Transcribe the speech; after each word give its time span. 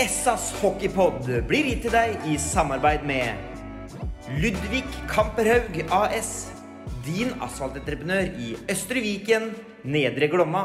Essas 0.00 0.54
hockeypod 0.62 1.26
blir 1.44 1.66
gitt 1.68 1.82
til 1.84 1.92
deg 1.92 2.22
i 2.24 2.38
samarbeid 2.40 3.02
med 3.04 3.36
Ludvig 4.40 4.86
Kamperhaug 5.10 5.74
AS. 5.92 6.30
Din 7.04 7.34
asfaltentreprenør 7.44 8.30
i 8.40 8.54
Østre 8.72 9.02
Viken, 9.04 9.50
Nedre 9.84 10.30
Glomma. 10.32 10.62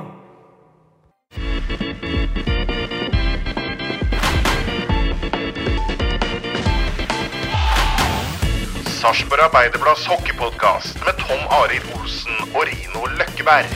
Sarpsborg 9.02 9.44
Arbeiderblads 9.50 10.06
hockeypodkast 10.14 11.02
med 11.04 11.20
Tom 11.26 11.44
Arild 11.58 11.92
Olsen 11.98 12.40
og 12.54 12.64
Rino 12.70 13.04
Løkkeberg. 13.20 13.76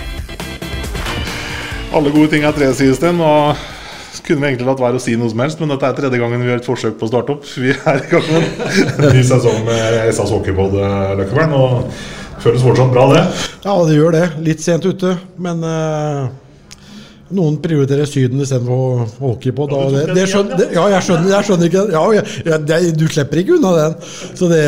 Alle 1.92 2.16
gode 2.16 2.32
ting 2.32 2.48
er 2.48 2.56
tre, 2.56 2.72
sies 2.80 3.04
det. 3.04 3.12
Nå 3.20 3.34
kunne 4.26 4.44
vi 4.44 4.52
egentlig 4.52 4.68
latt 4.70 4.82
være 4.84 5.00
å 5.00 5.04
si 5.04 5.16
noe 5.20 5.32
som 5.32 5.44
helst, 5.44 5.62
men 5.62 5.72
dette 5.74 5.88
er 5.90 5.98
tredje 5.98 6.22
gangen 6.22 6.42
vi 6.44 6.50
gjør 6.50 6.62
et 6.62 6.70
forsøk 6.70 6.98
på 7.00 7.08
å 7.08 7.12
starte 7.12 7.36
opp. 7.36 7.48
Vi 7.50 7.74
er 7.74 8.02
i 8.02 8.10
gang 8.12 8.28
med 8.30 8.64
en 9.08 9.14
ny 9.18 9.24
sesong 9.28 9.64
med 9.68 10.00
SAS 10.16 10.34
Hockeypod 10.36 10.76
Løkkebern, 11.20 11.56
og 11.58 11.90
føles 12.44 12.64
fortsatt 12.64 12.94
bra, 12.94 13.08
det. 13.14 13.24
Ja, 13.66 13.76
det 13.88 13.98
gjør 13.98 14.16
det. 14.16 14.26
Litt 14.46 14.64
sent 14.64 14.88
ute, 14.88 15.16
men 15.42 15.66
eh, 15.68 16.30
noen 17.36 17.58
prioriterer 17.62 18.08
Syden 18.10 18.42
istedenfor 18.42 19.06
hockeypod. 19.20 19.74
Ja, 19.74 19.90
det, 19.94 20.16
det 20.18 20.26
skjønner, 20.32 20.58
det, 20.58 20.68
ja, 20.74 20.86
jeg 20.96 21.06
skjønner, 21.06 21.30
jeg 21.36 21.48
skjønner 21.48 21.70
ikke 21.70 21.84
ja, 21.94 22.02
jeg, 22.18 22.24
jeg, 22.48 22.60
det, 22.70 22.80
Du 22.98 23.06
slipper 23.12 23.42
ikke 23.44 23.58
unna 23.60 23.74
den, 23.78 23.96
så 24.40 24.50
det, 24.50 24.64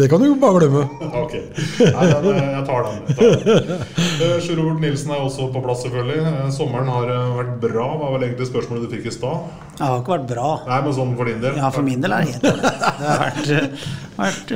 det 0.00 0.08
kan 0.10 0.22
du 0.22 0.28
jo 0.28 0.34
bare 0.42 0.64
glemme. 0.64 0.82
Ok. 1.22 1.36
Nei, 1.84 2.08
men 2.08 2.28
eh, 2.32 2.50
jeg 2.56 2.64
tar 2.68 2.88
den. 2.88 2.98
Jeg 3.06 3.20
tar 3.20 3.68
den. 3.68 3.86
Eh, 4.18 4.40
Sjur 4.42 4.56
Robert 4.58 4.80
Nilsen 4.82 5.12
er 5.14 5.20
også 5.22 5.44
på 5.54 5.60
plass, 5.62 5.84
selvfølgelig. 5.84 6.16
Eh, 6.26 6.48
Sommeren 6.50 6.88
har 6.90 7.10
vært 7.36 7.52
bra, 7.62 7.84
var 8.00 8.16
vel 8.16 8.24
egentlig 8.26 8.48
spørsmålet 8.48 8.88
du 8.88 8.96
fikk 8.96 9.06
i 9.06 9.12
stad. 9.14 9.44
Det 9.78 9.84
har 9.84 10.00
ikke 10.00 10.14
vært 10.16 10.26
bra. 10.32 10.48
Nei, 10.66 10.78
men 10.82 10.96
sånn 10.96 11.12
for 11.14 11.30
din 11.30 11.38
del? 11.44 11.60
Ja, 11.60 11.70
for 11.70 11.86
min 11.86 12.02
del 12.02 12.16
er 12.16 12.26
det 12.26 12.34
helt 12.34 12.48
ålreit. 12.50 12.82
Det 12.98 13.06
har 13.06 13.22
vært, 13.22 13.86
vært 14.18 14.54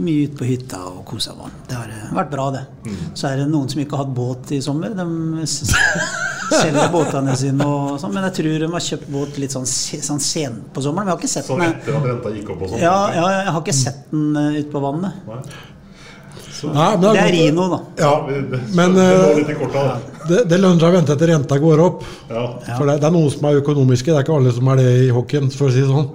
mye 0.00 0.24
ute 0.30 0.40
på 0.40 0.48
hytta 0.48 0.80
og 0.88 1.02
kosa 1.12 1.36
meg. 1.36 1.52
Det 1.68 1.76
har 1.76 1.92
vært 2.16 2.32
bra, 2.32 2.48
det. 2.56 2.64
Så 3.12 3.28
er 3.28 3.42
det 3.42 3.50
noen 3.52 3.68
som 3.68 3.84
ikke 3.84 4.00
har 4.00 4.06
hatt 4.06 4.16
båt 4.16 4.56
i 4.56 4.62
sommer. 4.64 4.96
De 4.96 5.10
selger 6.56 6.88
båtene 6.92 7.36
sine 7.38 7.66
og 7.68 7.98
sånn. 8.00 8.14
Men 8.14 8.26
jeg 8.30 8.36
tror 8.40 8.64
de 8.64 8.70
har 8.72 8.86
kjøpt 8.88 9.10
båt 9.12 9.38
litt 9.42 9.54
sånn, 9.54 9.68
sånn 9.68 10.22
sent 10.22 10.72
på 10.72 10.84
sommeren. 10.84 11.06
Men 11.06 11.12
jeg 11.12 11.18
har 11.18 11.22
ikke 11.22 11.32
sett 11.34 11.50
den. 11.52 11.66
etter 11.68 11.98
at 11.98 12.08
renta 12.10 12.32
gikk 12.36 12.54
opp 12.54 12.64
og 12.66 12.72
sånn? 12.72 12.82
Ja, 12.82 12.96
ja, 13.14 13.26
jeg 13.40 13.54
har 13.56 13.62
ikke 13.62 13.76
sett 13.82 14.02
den 14.12 14.36
ut 14.36 14.62
ute 14.62 14.72
på 14.72 14.82
vannet. 14.82 15.12
Nei. 15.28 15.42
Nei, 16.62 16.90
men 16.96 17.00
Det 17.02 17.18
er 17.18 17.32
Rino, 17.34 17.64
da. 17.72 17.78
Ja, 17.98 18.26
Det, 18.28 18.42
det, 18.52 18.60
men 18.76 18.94
det 18.94 19.06
eh, 19.10 19.36
litt 19.40 19.48
i 19.50 19.56
korta, 19.58 19.82
da. 19.88 20.11
Det, 20.28 20.40
det 20.50 20.58
lønner 20.58 20.80
seg 20.82 20.88
å 20.88 20.96
vente 20.96 21.16
til 21.20 21.30
renta 21.30 21.58
går 21.62 21.82
opp. 21.84 22.02
Ja. 22.30 22.42
For 22.78 22.88
det, 22.88 22.96
det 23.02 23.06
er 23.08 23.14
noen 23.14 23.30
som 23.30 23.46
er 23.48 23.60
økonomiske, 23.60 24.10
det 24.10 24.18
er 24.18 24.26
ikke 24.26 24.34
alle 24.38 24.54
som 24.56 24.70
er 24.72 24.80
det 24.80 24.88
i 25.04 25.10
hockeyen, 25.14 25.50
for 25.54 25.68
å 25.68 25.74
si 25.74 25.84
det 25.84 25.90
sånn. 25.92 26.08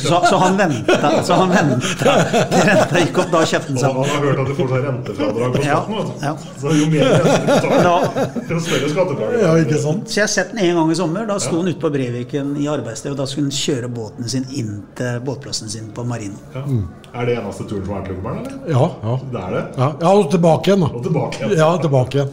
Så, 0.00 0.20
så 0.30 0.40
han 0.42 0.58
venta 0.60 1.10
så 1.26 1.38
han 1.40 1.54
venta 1.54 2.14
til 2.52 2.68
renta 2.70 3.02
gikk 3.02 3.22
opp. 3.24 3.32
Da 3.34 3.42
kjøpte 3.52 3.74
han 3.74 3.80
Og 3.90 3.98
han 3.98 4.12
har 4.14 4.24
hørt 4.28 4.42
at 4.44 4.52
du 4.52 4.54
får 4.60 4.70
sånn 4.72 4.86
rentefradrag 4.86 5.56
på 5.56 5.64
skatten. 5.64 6.12
ja, 6.22 6.30
ja. 6.30 6.54
Så 6.62 6.76
jo 6.78 6.86
mer 6.94 7.10
rente 7.10 7.40
du 7.40 7.74
tar, 7.88 8.06
jo 8.54 8.62
større 8.68 8.92
skattefradrag. 8.94 9.42
Ja, 9.42 9.56
ikke 9.64 9.82
sant? 9.82 10.06
Så 10.06 10.20
jeg 10.22 10.26
har 10.28 10.32
sett 10.36 10.54
den 10.54 10.62
en 10.68 10.80
gang 10.80 10.94
i 10.94 10.98
sommer. 11.00 11.26
Da 11.30 11.40
sto 11.42 11.58
han 11.58 11.70
ute 11.72 11.80
på 11.82 11.92
Breviken 11.94 12.54
i 12.60 12.70
arbeidssted, 12.70 13.16
og 13.16 13.20
da 13.20 13.26
skulle 13.30 13.50
han 13.50 13.58
kjøre 13.58 13.90
båten 13.98 14.30
sin 14.30 14.46
inn 14.54 14.80
til 14.98 15.20
båtplassen 15.26 15.72
sin 15.72 15.90
på 15.96 16.06
Marino. 16.06 16.38
Ja. 16.54 16.64
Er 17.10 17.26
det 17.26 17.40
eneste 17.40 17.64
turen 17.66 17.82
som 17.82 17.96
er 17.98 18.04
til 18.06 18.20
Løkkeberg, 18.20 18.38
eller? 18.38 18.52
Ja, 18.68 18.90
ja. 19.02 19.16
Det 19.32 19.40
er 19.40 19.56
det? 19.56 19.64
Ja, 19.76 19.88
ja 20.00 20.12
og 20.18 20.30
tilbake 20.30 20.70
igjen, 20.70 20.84
Og 20.90 21.02
tilbake 21.02 21.40
igjen. 21.40 21.58
Ja, 21.58 21.70
tilbake 21.80 22.18
igjen. 22.18 22.30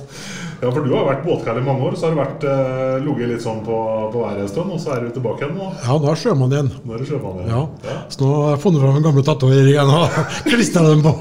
Ja, 0.57 0.72
for 0.73 0.81
du 0.81 0.90
har 0.95 1.03
vært 1.06 1.25
båtkall 1.25 1.59
i 1.59 1.63
mange 1.66 1.85
år, 1.85 1.95
så 1.97 2.07
har 2.07 2.16
du 2.16 2.18
vært 2.18 2.45
eh, 2.50 2.95
ligget 3.06 3.29
litt 3.29 3.44
sånn 3.44 3.59
på, 3.66 3.75
på 4.13 4.23
været 4.23 4.41
en 4.41 4.50
stund, 4.50 4.72
og 4.73 4.79
så 4.81 4.95
er 4.95 5.06
du 5.06 5.12
tilbake 5.13 5.45
igjen 5.45 5.57
nå. 5.59 5.68
Ja, 5.84 5.97
nå 6.01 6.09
er 6.09 6.22
sjømann 6.23 6.56
igjen. 6.56 6.72
Nå 6.81 6.95
er 6.95 7.03
du 7.03 7.09
sjømann 7.12 7.44
igjen. 7.44 7.51
Ja. 7.85 7.97
Så 8.09 8.23
nå 8.23 8.31
har 8.34 8.56
jeg 8.56 8.63
funnet 8.66 8.81
fram 8.81 8.96
den 8.97 9.06
gamle 9.06 9.25
tatoveringen 9.28 9.94
og 10.00 10.22
klistra 10.47 10.85
dem 10.90 11.03
på. 11.06 11.13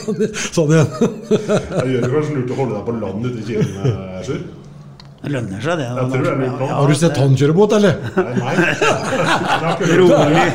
Sånn 0.56 0.74
igjen. 0.74 0.90
det 1.30 1.86
gjør 1.92 2.08
det 2.08 2.14
kanskje 2.16 2.38
lurt 2.40 2.50
å 2.56 2.58
holde 2.64 2.74
deg 2.74 2.88
på 2.88 2.96
land 2.98 3.30
ute 3.30 3.38
i 3.38 3.46
Kilen, 3.52 3.92
eh, 3.92 4.24
Sjur? 4.26 4.42
Det 5.20 5.30
lønner 5.34 5.60
seg, 5.60 5.76
det. 5.76 5.84
Jeg 5.84 6.10
tror 6.14 6.22
det 6.24 6.46
er. 6.48 6.70
Har 6.72 6.86
du 6.88 6.94
sett 6.96 7.18
han 7.20 7.34
kjøre 7.36 7.54
båt, 7.58 7.74
eller? 7.76 7.98
Nei, 8.16 8.54
nei. 8.56 8.74
Rolig. 10.00 10.46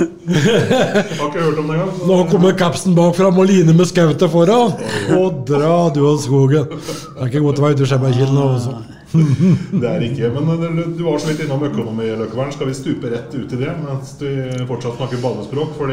har 0.00 1.28
ikke 1.28 1.44
hørt 1.44 1.60
om 1.62 1.68
det 1.70 1.76
engang. 1.76 1.92
Nå 2.10 2.16
kommer 2.32 2.56
capsen 2.58 2.96
bakfra 2.98 3.30
og 3.30 3.46
Line 3.46 3.74
med 3.78 3.86
skautet 3.86 4.30
foran. 4.32 4.74
Og 5.20 5.44
dra 5.48 5.76
du 5.94 6.02
av 6.10 6.18
skogen. 6.24 6.66
Det 6.66 7.20
er 7.22 7.30
ikke 7.30 7.44
godt 7.46 7.62
å 7.62 7.66
være 7.68 7.78
ute 7.78 7.86
i 7.86 7.90
Skjemmerkilen 7.92 8.34
nå 8.36 8.48
også. 8.56 8.74
Det 9.80 9.86
er 9.88 10.02
ikke, 10.02 10.28
men 10.34 10.48
du- 10.60 10.96
du 10.98 11.02
var 11.06 11.20
så 11.22 11.30
vidt 11.30 11.44
innom 11.46 11.62
økonomi, 11.64 12.08
Løkkevern. 12.18 12.50
Skal 12.52 12.66
vi 12.68 12.74
stupe 12.76 13.08
rett 13.12 13.30
ut 13.38 13.52
i 13.54 13.60
det 13.62 13.70
mens 13.84 14.16
du 14.18 14.26
fortsatt 14.68 14.98
snakker 14.98 15.22
ballespråk? 15.22 15.76
For 15.78 15.86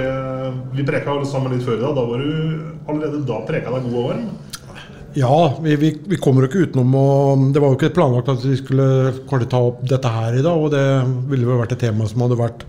vi 0.73 0.83
preka 0.87 1.13
alle 1.13 1.29
sammen 1.29 1.53
litt 1.53 1.63
før 1.67 1.77
i 1.77 1.83
dag. 1.85 1.93
Da 1.95 2.07
var 2.09 2.17
du 2.25 2.33
allerede 2.89 3.21
da 3.29 3.37
preka 3.47 3.69
deg 3.77 3.85
god 3.85 3.99
og 4.01 4.09
varm. 4.09 4.25
Ja, 5.15 5.57
vi, 5.61 5.75
vi, 5.77 5.91
vi 6.09 6.17
kommer 6.17 6.41
jo 6.41 6.49
ikke 6.49 6.63
utenom 6.67 6.95
å 6.97 7.07
Det 7.53 7.61
var 7.61 7.69
jo 7.69 7.77
ikke 7.77 7.93
planlagt 7.93 8.31
at 8.33 8.45
vi 8.47 8.55
skulle 8.57 9.45
ta 9.51 9.59
opp 9.61 9.83
dette 9.85 10.09
her 10.09 10.39
i 10.39 10.41
dag, 10.41 10.57
og 10.57 10.73
det 10.73 10.85
ville 11.29 11.45
vel 11.45 11.59
vært 11.61 11.75
et 11.75 11.83
tema 11.85 12.07
som 12.09 12.23
hadde 12.25 12.39
vært 12.39 12.65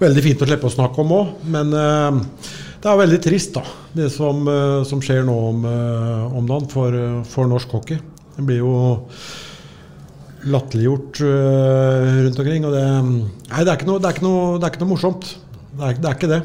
veldig 0.00 0.24
fint 0.24 0.42
å 0.42 0.48
slippe 0.48 0.66
å 0.66 0.74
snakke 0.74 1.04
om 1.04 1.14
òg. 1.14 1.30
Men 1.54 1.70
eh, 1.78 2.18
det 2.82 2.90
er 2.90 3.00
veldig 3.04 3.20
trist, 3.22 3.54
da, 3.54 3.62
det 3.94 4.10
som, 4.14 4.42
eh, 4.50 4.80
som 4.88 5.02
skjer 5.02 5.22
nå 5.28 5.36
om, 5.52 5.62
eh, 5.70 6.36
om 6.40 6.50
dagen 6.50 6.66
for, 6.74 6.98
for 7.30 7.50
norsk 7.50 7.78
hockey. 7.78 8.02
Det 8.34 8.44
blir 8.50 8.64
jo 8.64 8.74
latterliggjort 10.50 11.22
eh, 11.22 12.12
rundt 12.26 12.42
omkring. 12.42 12.66
Og 12.66 12.74
det, 12.74 12.84
nei, 13.46 13.62
det 13.62 13.72
er 13.72 13.86
noe, 13.88 14.02
det 14.02 14.10
er 14.10 14.22
noe, 14.26 14.56
det 14.58 14.66
er 14.66 14.74
ikke 14.74 14.82
noe 14.84 14.94
morsomt. 14.96 15.32
Det 15.70 15.86
er, 15.86 15.98
det 16.02 16.10
er 16.10 16.18
ikke 16.18 16.34
det. 16.34 16.42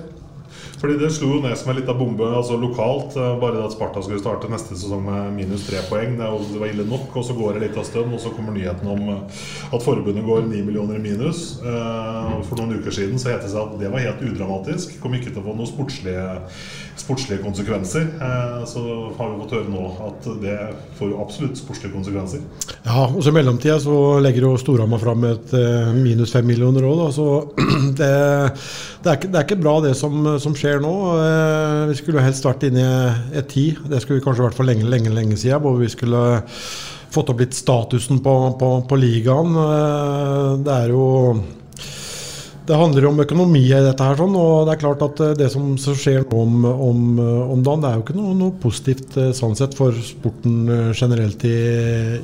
Fordi 0.82 0.96
det 0.98 1.12
slo 1.14 1.28
jo 1.36 1.42
ned 1.44 1.54
som 1.60 1.70
en 1.70 1.78
liten 1.78 1.98
bombe 1.98 2.26
altså 2.26 2.56
lokalt. 2.58 3.14
eh, 3.14 3.36
Bare 3.40 3.54
det 3.60 3.66
at 3.68 3.76
Sparta 3.76 4.02
skulle 4.02 4.22
starte 4.22 4.50
neste 4.50 4.74
sesong 4.74 5.04
med 5.06 5.36
minus 5.36 5.68
tre 5.68 5.78
poeng. 5.90 6.16
Det, 6.18 6.30
var 6.58 6.72
ille 6.72 6.88
nok. 6.90 7.14
Og 7.22 7.26
så 7.28 7.36
går 7.38 7.54
det 7.54 7.68
litt 7.68 7.78
av 7.78 7.86
stund, 7.86 8.10
og 8.16 8.22
så 8.24 8.32
kommer 8.34 8.56
nyheten 8.56 8.90
om 8.90 9.04
eh, 9.14 9.44
at 9.70 9.86
forbundet 9.86 10.26
går 10.26 10.48
ni 10.50 10.64
millioner 10.66 10.98
i 10.98 11.04
minus. 11.04 11.60
Eh, 11.62 12.40
For 12.50 12.58
noen 12.58 12.80
uker 12.82 12.98
siden 12.98 13.22
så 13.22 13.36
het 13.36 13.46
det 13.46 13.52
seg 13.54 13.62
at 13.62 13.78
det 13.78 13.92
var 13.94 14.02
helt 14.08 14.26
udramatisk. 14.26 14.98
Kom 15.04 15.14
ikke 15.14 15.30
til 15.30 15.44
å 15.44 15.46
få 15.52 15.54
noen 15.60 15.70
sportslige, 15.70 16.26
sportslige 17.02 17.42
konsekvenser. 17.44 18.06
Eh, 18.22 18.62
Så 18.70 18.82
har 19.18 19.32
vi 19.32 19.40
fått 19.42 19.56
høre 19.58 19.72
nå 19.74 19.86
at 20.08 20.28
det 20.42 20.58
får 21.00 21.12
jo 21.12 21.20
absolutt 21.24 21.58
sportslige 21.60 21.94
konsekvenser. 21.96 22.44
Ja, 22.86 23.08
og 23.10 23.20
så 23.24 23.32
I 23.34 23.36
mellomtida 23.36 23.80
så 23.82 23.96
legger 24.24 24.48
jo 24.48 24.54
Storhamar 24.62 25.02
fram 25.02 25.26
et 25.30 25.54
eh, 25.58 25.92
minus 25.98 26.34
fem 26.36 26.46
millioner 26.48 26.86
òg, 26.88 27.04
så 27.16 27.28
det, 28.00 28.12
det, 29.02 29.10
er 29.10 29.18
ikke, 29.18 29.32
det 29.32 29.42
er 29.42 29.48
ikke 29.48 29.60
bra 29.64 29.76
det 29.84 29.96
som, 30.00 30.24
som 30.42 30.56
skjer 30.58 30.82
nå. 30.84 30.94
Eh, 31.26 31.86
vi 31.92 32.00
skulle 32.00 32.26
helst 32.26 32.46
vært 32.48 32.68
inne 32.70 32.86
i 32.86 33.40
et 33.42 33.50
ti. 33.52 33.68
Det 33.82 34.02
skulle 34.04 34.22
vi 34.22 34.26
kanskje 34.28 34.48
vært 34.48 34.60
for 34.60 34.70
lenge, 34.70 34.88
lenge, 34.90 35.14
lenge 35.14 35.40
siden. 35.42 35.62
Hvor 35.66 35.80
vi 35.82 35.90
skulle 35.92 36.22
fått 37.12 37.32
opp 37.34 37.42
litt 37.44 37.58
statusen 37.58 38.22
på, 38.24 38.36
på, 38.60 38.70
på 38.88 39.00
ligaen. 39.02 39.58
Det 40.64 40.78
er 40.78 40.94
jo 40.94 41.08
det 42.72 42.80
handler 42.80 43.10
om 43.10 43.20
økonomi 43.20 43.66
i 43.68 43.84
dette 43.84 44.06
her, 44.08 44.16
sånn, 44.16 44.38
og 44.40 44.70
det 44.70 44.76
er 44.78 44.82
klart 44.86 45.04
at 45.04 45.20
eh, 45.26 45.36
det 45.42 45.50
som, 45.52 45.74
skjer 45.76 46.24
nå 46.24 46.44
om, 46.46 46.64
om, 46.72 47.04
om 47.58 47.66
dagen, 47.66 47.84
det 47.84 47.92
er 47.92 48.00
jo 48.00 48.06
ikke 48.06 48.16
noe, 48.16 48.38
noe 48.40 48.56
positivt 48.64 49.20
eh, 49.20 49.34
sånn 49.36 49.58
sett 49.60 49.76
for 49.76 49.98
sporten 50.08 50.64
eh, 50.72 50.88
generelt 50.96 51.44
i, 51.50 51.60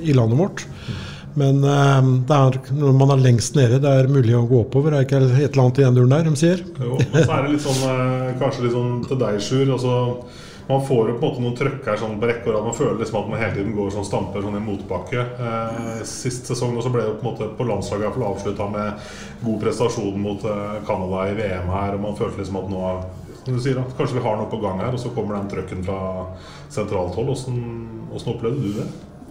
i 0.07 0.15
landet 0.15 0.39
vårt. 0.39 0.65
Men 1.37 1.61
eh, 1.61 2.09
er, 2.33 2.59
når 2.79 2.95
man 2.97 3.13
er 3.13 3.21
lengst 3.21 3.57
nede, 3.57 3.81
det 3.83 3.91
er 3.91 4.09
mulig 4.09 4.33
å 4.37 4.45
gå 4.49 4.63
oppover. 4.63 4.93
Det 4.93 5.03
Er 5.03 5.07
ikke 5.07 5.19
et 5.27 5.51
eller 5.51 5.63
annet 5.65 5.81
i 5.81 5.85
den 5.85 5.99
duren 5.99 6.15
der, 6.15 6.25
de 6.25 6.39
sier? 6.39 6.63
Jo, 6.81 6.97
men 7.11 7.19
så 7.27 7.35
er 7.35 7.45
det 7.45 7.53
litt 7.53 7.65
sånn, 7.65 7.83
eh, 7.91 8.29
kanskje 8.41 8.65
litt 8.65 8.77
sånn 8.77 8.93
til 9.05 9.21
deg, 9.21 9.41
Sjur. 9.45 9.73
Altså, 9.75 9.97
man 10.67 10.87
får 10.87 11.09
jo 11.09 11.13
på 11.17 11.25
en 11.25 11.29
måte 11.29 11.43
noen 11.43 11.55
trøkker 11.55 11.99
sånn 11.99 12.17
på 12.19 12.27
rekke 12.27 12.49
og 12.49 12.55
rad. 12.55 12.65
Man 12.67 12.75
føler 12.75 12.97
liksom 12.99 13.19
at 13.21 13.29
man 13.31 13.39
hele 13.39 13.55
tiden 13.55 13.75
går 13.77 13.93
sånn 13.95 14.07
stamper 14.07 14.43
sånn 14.43 14.57
i 14.59 14.63
motbakke. 14.65 15.23
Eh, 15.47 16.01
sist 16.07 16.49
sesong 16.49 16.75
også 16.75 16.91
ble 16.91 17.05
det 17.05 17.13
på 17.21 17.23
en 17.23 17.29
måte 17.29 17.47
på 17.55 17.67
landslaget 17.69 18.09
iallfall 18.09 18.27
avslutta 18.33 18.67
med 18.73 19.07
god 19.45 19.61
prestasjon 19.63 20.19
mot 20.19 20.43
eh, 20.43 20.75
Canada 20.89 21.23
i 21.31 21.37
VM 21.39 21.71
her. 21.71 21.95
Og 21.95 22.03
man 22.03 22.19
følte 22.19 22.43
liksom 22.43 22.59
at 22.59 22.69
nå 22.73 22.83
som 23.47 23.55
du 23.55 23.63
sier 23.63 23.77
da, 23.79 23.85
kanskje 23.95 24.17
vi 24.17 24.25
har 24.25 24.35
noe 24.35 24.49
på 24.51 24.57
gang 24.59 24.81
her, 24.83 24.91
og 24.91 24.99
så 24.99 25.13
kommer 25.15 25.37
den 25.37 25.47
trøkken 25.53 25.85
fra 25.87 25.99
sentralt 26.67 27.15
hold. 27.15 27.29
Hvordan, 27.31 27.61
hvordan 28.11 28.33
opplevde 28.33 28.63
du 28.65 28.81
det? 28.81 28.87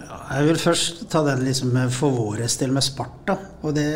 Jeg 0.07 0.47
vil 0.49 0.59
først 0.59 1.03
ta 1.13 1.21
den 1.27 1.43
liksom 1.45 1.77
for 1.93 2.17
vår 2.17 2.41
del 2.49 2.73
med 2.73 2.85
Sparta. 2.87 3.37
Og 3.61 3.77
det 3.77 3.91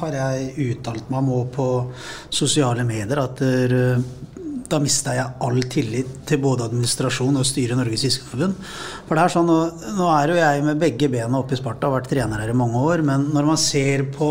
har 0.00 0.16
jeg 0.16 0.72
uttalt 0.72 1.06
meg 1.12 1.30
om 1.30 1.52
på 1.54 1.68
sosiale 2.34 2.82
medier. 2.88 3.22
At 3.22 3.38
der, 3.38 4.02
da 4.70 4.78
mista 4.82 5.14
jeg 5.16 5.36
all 5.42 5.62
tillit 5.70 6.10
til 6.28 6.40
både 6.42 6.66
administrasjon 6.68 7.38
og 7.40 7.46
styret 7.46 7.74
i 7.74 7.78
Norges 7.78 8.04
Fiskerforbund. 8.06 8.58
For 9.08 9.18
det 9.18 9.24
er 9.24 9.32
sånn, 9.34 9.50
nå, 9.96 10.10
er 10.14 10.32
jo 10.32 10.38
jeg 10.38 10.66
med 10.66 10.80
begge 10.80 11.08
bena 11.12 11.40
oppe 11.40 11.56
i 11.56 11.60
Sparta, 11.60 11.88
har 11.88 11.98
vært 11.98 12.10
trener 12.12 12.42
her 12.42 12.52
i 12.52 12.56
mange 12.56 12.78
år. 12.78 13.02
Men 13.06 13.28
når 13.34 13.48
man 13.48 13.60
ser 13.60 14.06
på 14.14 14.30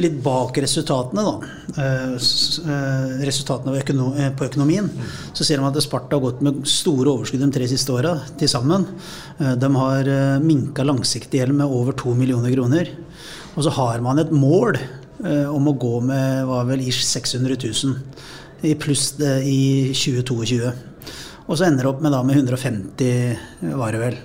litt 0.00 0.16
bak 0.24 0.56
resultatene, 0.64 1.24
da, 1.26 1.52
eh, 1.82 2.14
resultatene 3.24 3.76
eh, 3.80 4.32
på 4.36 4.48
økonomien, 4.48 4.88
så 5.32 5.44
ser 5.44 5.60
man 5.60 5.72
at 5.72 5.84
Sparta 5.84 6.16
har 6.16 6.26
gått 6.26 6.42
med 6.44 6.64
store 6.68 7.16
overskudd 7.16 7.44
de 7.44 7.52
tre 7.52 7.68
siste 7.70 7.92
åra 7.92 8.18
til 8.40 8.48
sammen. 8.48 8.86
Eh, 9.38 9.54
de 9.56 9.72
har 9.76 10.12
minka 10.44 10.84
langsiktig 10.84 11.40
gjeld 11.40 11.56
med 11.60 11.72
over 11.72 11.96
to 11.96 12.14
millioner 12.16 12.52
kroner. 12.52 12.92
Og 13.56 13.64
så 13.64 13.72
har 13.76 14.04
man 14.04 14.20
et 14.20 14.32
mål 14.32 14.80
om 15.22 15.68
å 15.70 15.74
gå 15.78 16.00
med 16.02 16.48
var 16.48 16.64
vel 16.66 16.80
ish 16.82 17.04
600 17.06 17.54
000 17.54 17.92
i 18.62 18.74
pluss 18.78 19.12
i 19.20 19.92
2022. 19.94 20.72
Og 21.50 21.58
så 21.58 21.66
ender 21.66 21.84
det 21.84 21.90
opp 21.90 22.02
med, 22.04 22.14
da, 22.14 22.22
med 22.24 22.38
150, 22.38 23.72
var 23.74 23.94
det 23.94 24.02
vel. 24.02 24.18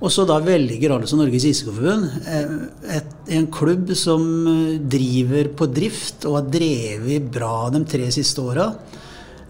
Og 0.00 0.12
så 0.12 0.24
da 0.28 0.38
velger 0.40 0.94
altså 0.94 1.18
Norges 1.18 1.44
Ishockeyforbund 1.50 2.06
eh, 2.30 3.00
en 3.36 3.48
klubb 3.52 3.90
som 3.98 4.22
eh, 4.48 4.78
driver 4.80 5.50
på 5.58 5.68
drift 5.68 6.24
og 6.28 6.38
har 6.38 6.48
drevet 6.54 7.26
bra 7.34 7.68
de 7.74 7.82
tre 7.90 8.08
siste 8.14 8.40
åra. 8.40 8.70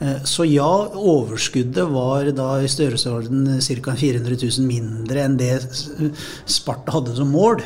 Eh, 0.01 0.25
så 0.27 0.49
ja, 0.49 0.71
overskuddet 0.91 1.93
var 1.93 2.33
da 2.35 2.49
i 2.59 2.73
størrelsesorden 2.73 3.61
ca. 3.61 3.95
400 4.01 4.41
000 4.41 4.67
mindre 4.67 5.29
enn 5.29 5.39
det 5.39 5.55
Sparta 6.51 6.97
hadde 6.97 7.15
som 7.21 7.31
mål 7.31 7.63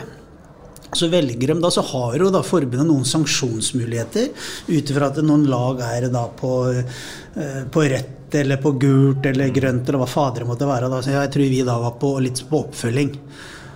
så 0.99 1.09
velger 1.13 1.53
de 1.53 1.59
da, 1.63 1.71
så 1.71 1.85
har 1.93 2.19
jo 2.19 2.31
da 2.35 2.43
forbundet 2.47 2.89
noen 2.89 3.07
sanksjonsmuligheter 3.09 4.31
ut 4.69 4.93
ifra 4.93 5.11
at 5.11 5.23
noen 5.25 5.47
lag 5.51 5.83
er 5.87 6.09
da 6.13 6.27
på, 6.39 6.53
eh, 6.73 7.65
på 7.71 7.89
rødt 7.93 8.39
eller 8.41 8.63
på 8.63 8.75
gult 8.83 9.27
eller 9.31 9.53
grønt 9.55 9.89
eller 9.89 10.03
hva 10.03 10.11
fader 10.11 10.43
det 10.43 10.51
måtte 10.51 10.69
være. 10.69 10.91
Da. 10.91 11.03
Så 11.03 11.15
jeg 11.15 11.33
tror 11.35 11.53
vi 11.53 11.63
da 11.67 11.79
var 11.83 11.99
på 12.01 12.15
litt 12.25 12.43
på 12.51 12.65
oppfølging. 12.65 13.13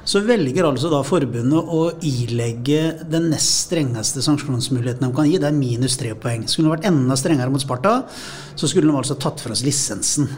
Så 0.09 0.23
velger 0.25 0.65
altså 0.65 0.89
da 0.89 1.03
forbundet 1.05 1.69
å 1.69 1.83
ilegge 2.07 2.95
den 3.13 3.29
nest 3.29 3.67
strengeste 3.67 4.23
sanksjonsmuligheten 4.25 5.05
de 5.05 5.13
kan 5.13 5.29
gi. 5.29 5.37
Det 5.37 5.51
er 5.51 5.57
minus 5.57 5.99
tre 6.01 6.15
poeng. 6.17 6.47
Skulle 6.49 6.71
det 6.71 6.79
vært 6.79 6.89
enda 6.89 7.17
strengere 7.21 7.53
mot 7.53 7.61
Sparta, 7.61 7.99
så 8.59 8.71
skulle 8.71 8.89
de 8.89 8.97
altså 8.97 9.19
tatt 9.21 9.43
fra 9.43 9.53
oss 9.53 9.63
lisensen. 9.67 10.31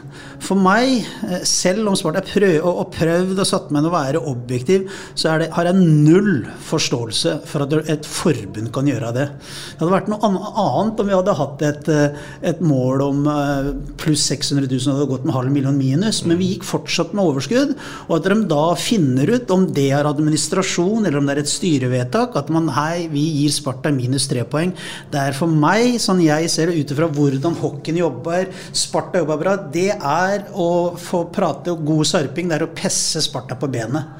For 0.43 0.59
meg, 0.59 1.07
eh, 1.29 1.45
selv 1.47 1.87
om 1.87 1.95
Sparta 1.99 2.25
og 2.67 2.91
prøvd 2.97 3.39
og 3.39 3.47
satt 3.47 3.71
med 3.71 3.87
å 3.87 3.93
være 3.95 4.25
objektiv, 4.27 4.91
så 5.15 5.39
det, 5.39 5.53
har 5.55 5.71
jeg 5.71 5.79
null 5.79 6.49
forståelse 6.67 7.37
for 7.47 7.63
at 7.65 7.91
et 7.95 8.09
forbund 8.09 8.73
kan 8.75 8.91
gjøre 8.91 9.15
det. 9.15 9.29
Det 9.31 9.85
hadde 9.85 9.95
vært 9.95 10.11
noe 10.11 10.33
annet 10.35 11.01
om 11.01 11.07
vi 11.07 11.15
hadde 11.15 11.37
hatt 11.39 11.63
et, 11.63 11.89
eh, 11.89 12.19
et 12.43 12.61
mål 12.61 13.07
om 13.07 13.23
eh, 13.31 13.71
pluss 14.03 14.27
600 14.35 14.67
000 14.67 14.91
og 14.91 14.99
hadde 14.99 15.11
gått 15.15 15.31
med 15.31 15.37
halv 15.39 15.55
million 15.55 15.79
minus, 15.79 16.25
men 16.27 16.43
vi 16.43 16.57
gikk 16.57 16.67
fortsatt 16.67 17.15
med 17.15 17.23
overskudd. 17.23 17.77
Og 18.09 18.19
at 18.19 18.27
de 18.27 18.41
da 18.51 18.67
finner 18.75 19.31
ut 19.31 19.51
om 19.55 19.60
det 19.75 19.89
er 19.95 20.09
administrasjon 20.09 21.05
eller 21.05 21.19
om 21.21 21.29
det 21.29 21.37
er 21.37 21.43
et 21.43 21.53
styrevedtak, 21.53 22.37
at 22.41 22.51
man 22.55 22.71
hei, 22.77 23.07
vi 23.13 23.23
gir 23.41 23.55
Sparta 23.55 23.93
minus 23.95 24.29
tre 24.31 24.45
poeng. 24.49 24.73
Det 25.13 25.21
er 25.21 25.37
for 25.37 25.51
meg, 25.51 25.99
sånn 26.03 26.23
jeg 26.25 26.51
ser 26.53 26.71
det 26.71 26.81
ut 26.81 26.95
ifra 26.95 27.09
hvordan 27.11 27.59
hockeyen 27.61 28.01
jobber, 28.01 28.49
Sparta 28.77 29.21
jobber 29.23 29.43
bra, 29.43 29.57
det 29.75 29.91
er 29.97 30.47
å 30.55 30.71
få 31.01 31.27
prate 31.35 31.75
god 31.77 32.07
sarping. 32.09 32.49
Det 32.51 32.59
er 32.59 32.67
å 32.67 32.73
pesse 32.75 33.23
Sparta 33.25 33.59
på 33.61 33.71
benet. 33.71 34.17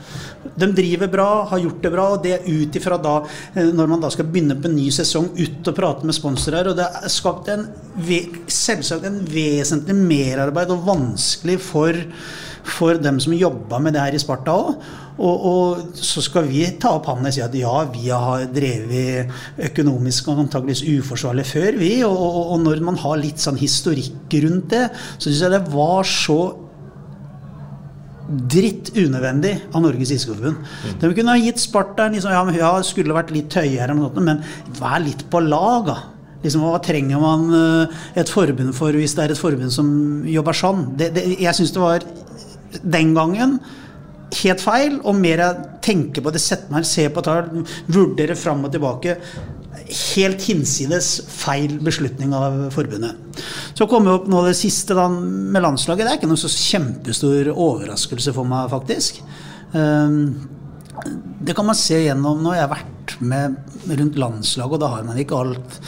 De 0.57 0.69
driver 0.73 1.09
bra, 1.13 1.29
har 1.51 1.61
gjort 1.61 1.83
det 1.85 1.93
bra, 1.93 2.07
og 2.15 2.23
det 2.25 2.35
er 2.39 2.47
ut 2.49 2.77
ifra 2.77 2.97
da, 3.01 3.17
eh, 3.55 3.73
når 3.77 3.91
man 3.91 4.01
da 4.01 4.11
skal 4.13 4.29
begynne 4.29 4.57
på 4.61 4.71
en 4.71 4.77
ny 4.77 4.89
sesong, 4.95 5.31
ut 5.37 5.69
og 5.69 5.77
prate 5.77 6.09
med 6.09 6.17
sponsorer. 6.17 6.71
Og 6.71 6.79
det 6.79 6.87
er 6.87 7.13
skapt 7.13 7.51
en, 7.53 7.67
selvsagt 8.49 9.05
en 9.09 9.21
vesentlig 9.29 9.97
merarbeid 9.97 10.73
og 10.73 10.87
vanskelig 10.89 11.59
for, 11.61 11.99
for 12.73 12.99
dem 13.01 13.21
som 13.23 13.37
jobba 13.37 13.81
med 13.83 13.97
det 13.97 14.05
her 14.05 14.17
i 14.17 14.23
Sparta 14.23 14.55
òg. 14.57 14.83
Og, 15.21 15.43
og, 15.51 15.83
så 16.01 16.23
skal 16.25 16.47
vi 16.49 16.63
ta 16.81 16.95
opp 16.97 17.11
hånden 17.11 17.29
og 17.29 17.35
si 17.35 17.43
at 17.45 17.55
ja, 17.59 17.75
vi 17.93 18.09
har 18.09 18.47
drevet 18.55 19.29
økonomisk 19.69 20.31
og 20.33 20.47
antakeligvis 20.47 20.87
uforsvarlig 20.97 21.45
før, 21.51 21.77
vi. 21.83 21.93
Og, 22.07 22.17
og, 22.17 22.41
og, 22.55 22.57
når 22.65 22.81
man 22.87 22.99
har 23.03 23.21
litt 23.21 23.43
sånn 23.43 23.61
historikk 23.61 24.39
rundt 24.47 24.73
det, 24.73 24.87
så 25.19 25.29
syns 25.29 25.45
jeg 25.45 25.55
det 25.59 25.65
var 25.75 26.09
så 26.09 26.41
dritt 28.31 28.93
unødvendig 28.95 29.57
av 29.75 29.83
Norges 29.83 30.13
iskogforbund. 30.15 30.63
Mm. 30.63 30.97
De 31.03 31.13
kunne 31.19 31.35
ha 31.35 31.43
gitt 31.43 31.61
Sparta 31.61 32.07
liksom, 32.13 32.33
ja, 32.33 32.45
ja, 32.61 32.73
skulle 32.87 33.17
vært 33.17 33.35
litt 33.35 33.51
tøyere, 33.53 33.97
men 33.99 34.41
vær 34.79 35.03
litt 35.03 35.27
på 35.31 35.43
lag, 35.43 35.91
da. 35.91 35.99
Liksom, 36.41 36.63
hva 36.65 36.79
trenger 36.81 37.21
man 37.21 37.51
eh, 37.53 37.99
et 38.23 38.31
forbund 38.33 38.73
for 38.77 38.97
hvis 38.97 39.13
det 39.17 39.27
er 39.27 39.35
et 39.35 39.41
forbund 39.41 39.73
som 39.75 39.91
jobber 40.29 40.57
sånn? 40.57 40.87
Det, 40.97 41.11
det, 41.17 41.27
jeg 41.43 41.59
syns 41.59 41.75
det 41.75 41.83
var 41.83 42.07
den 42.83 43.15
gangen 43.17 43.59
helt 44.39 44.63
feil, 44.63 44.99
og 45.03 45.17
mer 45.19 45.43
jeg 45.43 45.71
tenker 45.85 46.25
på 46.25 46.33
det, 46.35 46.43
setter 46.43 46.73
meg 46.73 46.87
ser 46.89 47.11
på 47.15 47.25
tall, 47.27 47.65
vurderer 47.91 48.39
fram 48.39 48.63
og 48.67 48.75
tilbake. 48.75 49.17
Helt 50.15 50.45
hinsides 50.47 51.09
feil 51.31 51.79
beslutning 51.83 52.35
av 52.37 52.69
forbundet. 52.75 53.43
Så 53.75 53.89
kom 53.91 54.07
vi 54.07 54.15
opp 54.15 54.29
nå 54.31 54.45
det 54.47 54.57
siste 54.59 54.95
da, 54.99 55.09
med 55.11 55.65
landslaget. 55.65 56.07
Det 56.07 56.13
er 56.13 56.21
ikke 56.21 56.31
noe 56.31 56.41
så 56.41 56.53
kjempestor 56.53 57.53
overraskelse 57.55 58.35
for 58.37 58.49
meg, 58.49 58.71
faktisk. 58.73 59.23
Ehm, 59.75 60.25
det 61.41 61.57
kan 61.57 61.67
man 61.67 61.79
se 61.79 61.99
gjennom 62.03 62.43
når 62.45 62.59
jeg 62.59 62.67
har 62.67 62.75
vært 62.75 63.17
med 63.25 63.57
rundt 63.99 64.19
landslaget, 64.21 64.77
og 64.77 64.83
da 64.83 64.93
har 64.93 65.07
man 65.09 65.19
ikke 65.19 65.39
alt 65.39 65.79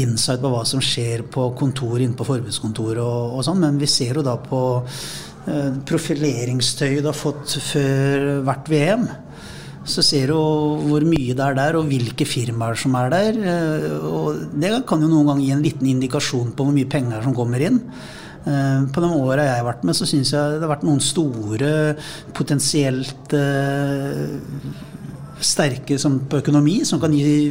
insight 0.00 0.42
på 0.42 0.50
hva 0.50 0.64
som 0.66 0.82
skjer 0.82 1.26
på 1.30 1.50
kontor 1.58 2.00
inne 2.00 2.16
på 2.18 2.26
forbundskontoret 2.26 3.02
og, 3.04 3.38
og 3.38 3.46
sånn, 3.46 3.60
men 3.62 3.78
vi 3.78 3.90
ser 3.90 4.18
jo 4.18 4.24
da 4.26 4.38
på 4.40 4.62
Eh, 5.44 5.76
profileringstøy 5.84 7.02
du 7.02 7.10
har 7.10 7.16
fått 7.16 7.58
før 7.60 8.40
hvert 8.46 8.68
VM. 8.72 9.06
Så 9.84 10.00
ser 10.00 10.30
du 10.32 10.38
hvor 10.88 11.04
mye 11.04 11.36
det 11.36 11.44
er 11.44 11.56
der, 11.58 11.76
og 11.76 11.90
hvilke 11.90 12.24
firmaer 12.24 12.78
som 12.80 12.96
er 12.96 13.12
der. 13.12 13.40
Eh, 13.52 13.88
og 14.08 14.56
det 14.56 14.72
kan 14.88 15.04
jo 15.04 15.10
noen 15.10 15.28
ganger 15.28 15.44
gi 15.44 15.54
en 15.56 15.64
liten 15.64 15.90
indikasjon 15.92 16.54
på 16.56 16.66
hvor 16.66 16.76
mye 16.76 16.88
penger 16.88 17.24
som 17.26 17.36
kommer 17.36 17.60
inn. 17.60 17.82
Eh, 18.44 18.80
på 18.88 19.04
de 19.04 19.10
åra 19.12 19.44
jeg 19.44 19.58
har 19.60 19.68
vært 19.68 19.84
med, 19.84 19.98
så 19.98 20.08
syns 20.08 20.32
jeg 20.32 20.56
det 20.56 20.64
har 20.64 20.72
vært 20.72 20.88
noen 20.88 21.04
store, 21.04 21.72
potensielt 22.36 23.36
sterke 25.44 25.98
på 25.98 26.40
økonomi, 26.40 26.78
som 26.88 27.02
kan 27.02 27.12
gi 27.12 27.50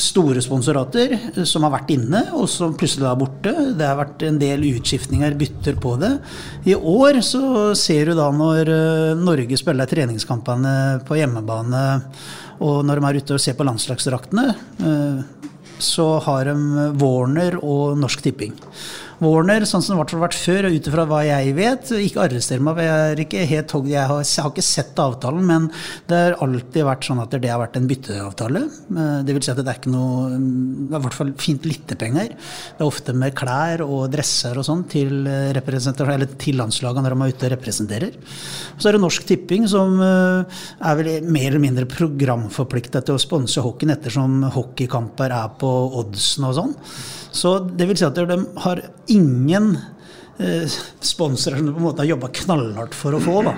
store 0.00 0.42
sponsorater 0.44 1.16
som 1.48 1.64
har 1.66 1.72
vært 1.74 1.90
inne, 1.94 2.22
og 2.38 2.46
som 2.50 2.76
plutselig 2.78 3.08
er 3.08 3.18
borte. 3.18 3.54
Det 3.78 3.86
har 3.86 3.98
vært 3.98 4.22
en 4.28 4.38
del 4.40 4.62
utskiftninger, 4.68 5.34
bytter 5.40 5.80
på 5.82 5.96
det. 6.00 6.12
I 6.70 6.76
år 6.76 7.20
så 7.26 7.72
ser 7.78 8.10
du 8.10 8.14
da 8.18 8.28
når 8.34 8.70
eh, 8.70 9.18
Norge 9.18 9.58
spiller 9.58 9.90
treningskampene 9.90 11.02
på 11.06 11.18
hjemmebane, 11.18 11.84
og 12.62 12.82
når 12.86 13.00
de 13.00 13.08
er 13.08 13.20
ute 13.20 13.36
og 13.36 13.42
ser 13.42 13.58
på 13.58 13.66
landslagsdraktene, 13.66 14.46
eh, 14.86 15.20
så 15.80 16.08
har 16.26 16.50
de 16.50 16.90
Warner 17.00 17.56
og 17.64 17.98
Norsk 17.98 18.22
Tipping. 18.22 18.54
Warner, 19.20 19.66
sånn 19.68 19.82
som 19.84 19.98
det 19.98 20.14
har 20.14 20.22
vært 20.22 20.36
før, 20.40 20.66
ut 20.72 20.86
ifra 20.88 21.04
hva 21.08 21.18
jeg 21.26 21.52
vet 21.56 21.90
Ikke 22.00 22.22
arrester 22.24 22.62
meg, 22.64 22.78
jeg, 22.80 23.08
er 23.10 23.20
ikke 23.20 23.42
jeg, 23.42 23.64
har, 24.08 24.22
jeg 24.24 24.44
har 24.46 24.52
ikke 24.54 24.64
sett 24.64 25.02
avtalen, 25.02 25.44
men 25.44 25.66
det 26.08 26.20
har 26.20 26.36
alltid 26.40 26.86
vært 26.88 27.04
sånn 27.04 27.20
at 27.20 27.36
det 27.36 27.50
har 27.50 27.60
vært 27.60 27.76
en 27.76 27.88
bytteavtale. 27.90 28.62
Eh, 28.64 29.18
det 29.26 29.36
vil 29.36 29.44
si 29.44 29.52
at 29.52 29.60
det 29.60 29.68
er 29.68 29.80
ikke 29.80 29.92
noe 29.92 30.30
Det 30.32 30.96
er 30.96 31.02
i 31.02 31.04
hvert 31.04 31.18
fall 31.18 31.34
fint 31.40 31.68
lite 31.68 31.98
penger. 32.00 32.32
Det 32.32 32.80
er 32.80 32.88
ofte 32.88 33.14
med 33.16 33.36
klær 33.36 33.84
og 33.84 34.08
dresser 34.14 34.56
og 34.56 34.66
sånn 34.66 34.86
til, 34.88 35.28
til 36.40 36.60
landslagene 36.62 37.04
når 37.04 37.16
de 37.16 37.20
er 37.28 37.36
ute 37.36 37.48
og 37.50 37.54
representerer. 37.58 38.18
Så 38.80 38.88
er 38.88 38.96
det 38.96 39.04
Norsk 39.04 39.28
Tipping, 39.28 39.68
som 39.68 40.00
eh, 40.00 40.60
er 40.80 41.00
vel 41.00 41.12
mer 41.28 41.50
eller 41.52 41.66
mindre 41.68 41.88
programforplikta 41.90 43.04
til 43.04 43.18
å 43.18 43.22
sponse 43.22 43.60
hockeyen 43.64 43.98
ettersom 43.98 44.46
hockeykamper 44.56 45.36
er 45.42 45.56
på 45.60 45.70
oddsen 46.00 46.48
og 46.48 46.56
sånn. 46.56 46.78
Så 47.32 47.58
det 47.64 47.86
vil 47.88 47.98
si 47.98 48.06
at 48.06 48.18
de 48.18 48.38
har 48.64 48.82
ingen 49.12 49.72
eh, 50.38 50.78
sponsorer 51.00 51.60
som 51.60 51.68
de 51.68 51.74
på 51.74 51.82
en 51.82 51.88
måte 51.90 52.02
har 52.04 52.12
jobba 52.12 52.32
knallhardt 52.40 52.96
for 52.96 53.16
å 53.16 53.22
få. 53.22 53.36
da. 53.46 53.54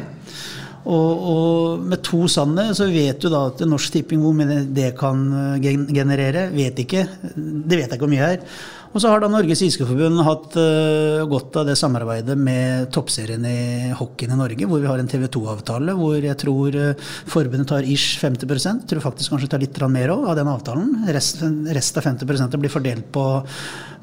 Og, 0.83 1.11
og, 1.33 1.83
med 1.87 2.02
to 2.02 2.25
sanne 2.31 2.73
så 2.75 2.88
vet 2.91 3.21
du 3.23 3.29
da 3.31 3.45
at 3.52 3.61
Norsk 3.69 3.95
Tipping 3.95 4.23
hvor 4.25 4.35
mye 4.35 4.64
det 4.75 4.93
kan 4.99 5.25
eh, 5.61 5.69
generere, 5.95 6.49
vet 6.55 6.83
ikke. 6.83 7.07
Det 7.33 7.76
vet 7.76 7.87
jeg 7.87 7.95
ikke 7.95 8.07
hvor 8.07 8.14
mye 8.14 8.31
er. 8.35 8.47
Og 8.92 9.00
så 9.00 9.08
har 9.08 9.22
da 9.22 9.28
Norges 9.32 9.62
Iskeforbund 9.64 10.20
hatt 10.26 10.56
uh, 10.61 11.25
godt 11.28 11.56
av 11.61 11.68
det 11.68 11.78
samarbeidet 11.80 12.37
med 12.37 12.90
toppserien 12.92 13.44
i 13.49 13.92
hockeyen 13.96 14.34
i 14.34 14.40
Norge, 14.40 14.68
hvor 14.68 14.82
vi 14.82 14.90
har 14.90 15.00
en 15.00 15.08
TV 15.08 15.25
2-avtale 15.32 15.94
hvor 15.96 16.18
jeg 16.20 16.37
tror 16.42 16.76
uh, 16.76 17.12
forbundet 17.32 17.70
tar 17.72 17.88
ish 17.88 18.20
50 18.20 18.52
jeg 18.52 18.90
tror 18.90 19.04
faktisk 19.06 19.32
kanskje 19.32 19.49
tar 19.54 19.62
litt 19.64 19.80
mer 19.92 20.12
òg 20.12 20.26
av 20.28 20.37
den 20.37 20.50
avtalen. 20.52 20.90
Rest, 21.08 21.40
rest 21.72 21.96
av 21.99 22.11
50% 22.11 22.58
blir 22.61 22.72
fordelt 22.72 23.08
på, 23.14 23.25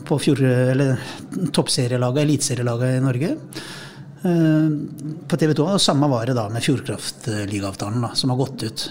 på 0.10 0.19
toppserielaget, 1.53 2.24
eliteserielaget 2.25 2.98
i 2.98 3.05
Norge. 3.05 3.36
Eh, 4.28 4.68
på 5.30 5.40
TV 5.40 5.54
2. 5.58 5.66
Og 5.76 5.82
samme 5.84 6.10
var 6.12 6.30
det 6.30 6.36
da 6.38 6.46
med 6.52 6.64
Fjordkraftligaavtalen, 6.66 8.06
som 8.20 8.34
har 8.34 8.40
gått 8.40 8.66
ut. 8.68 8.86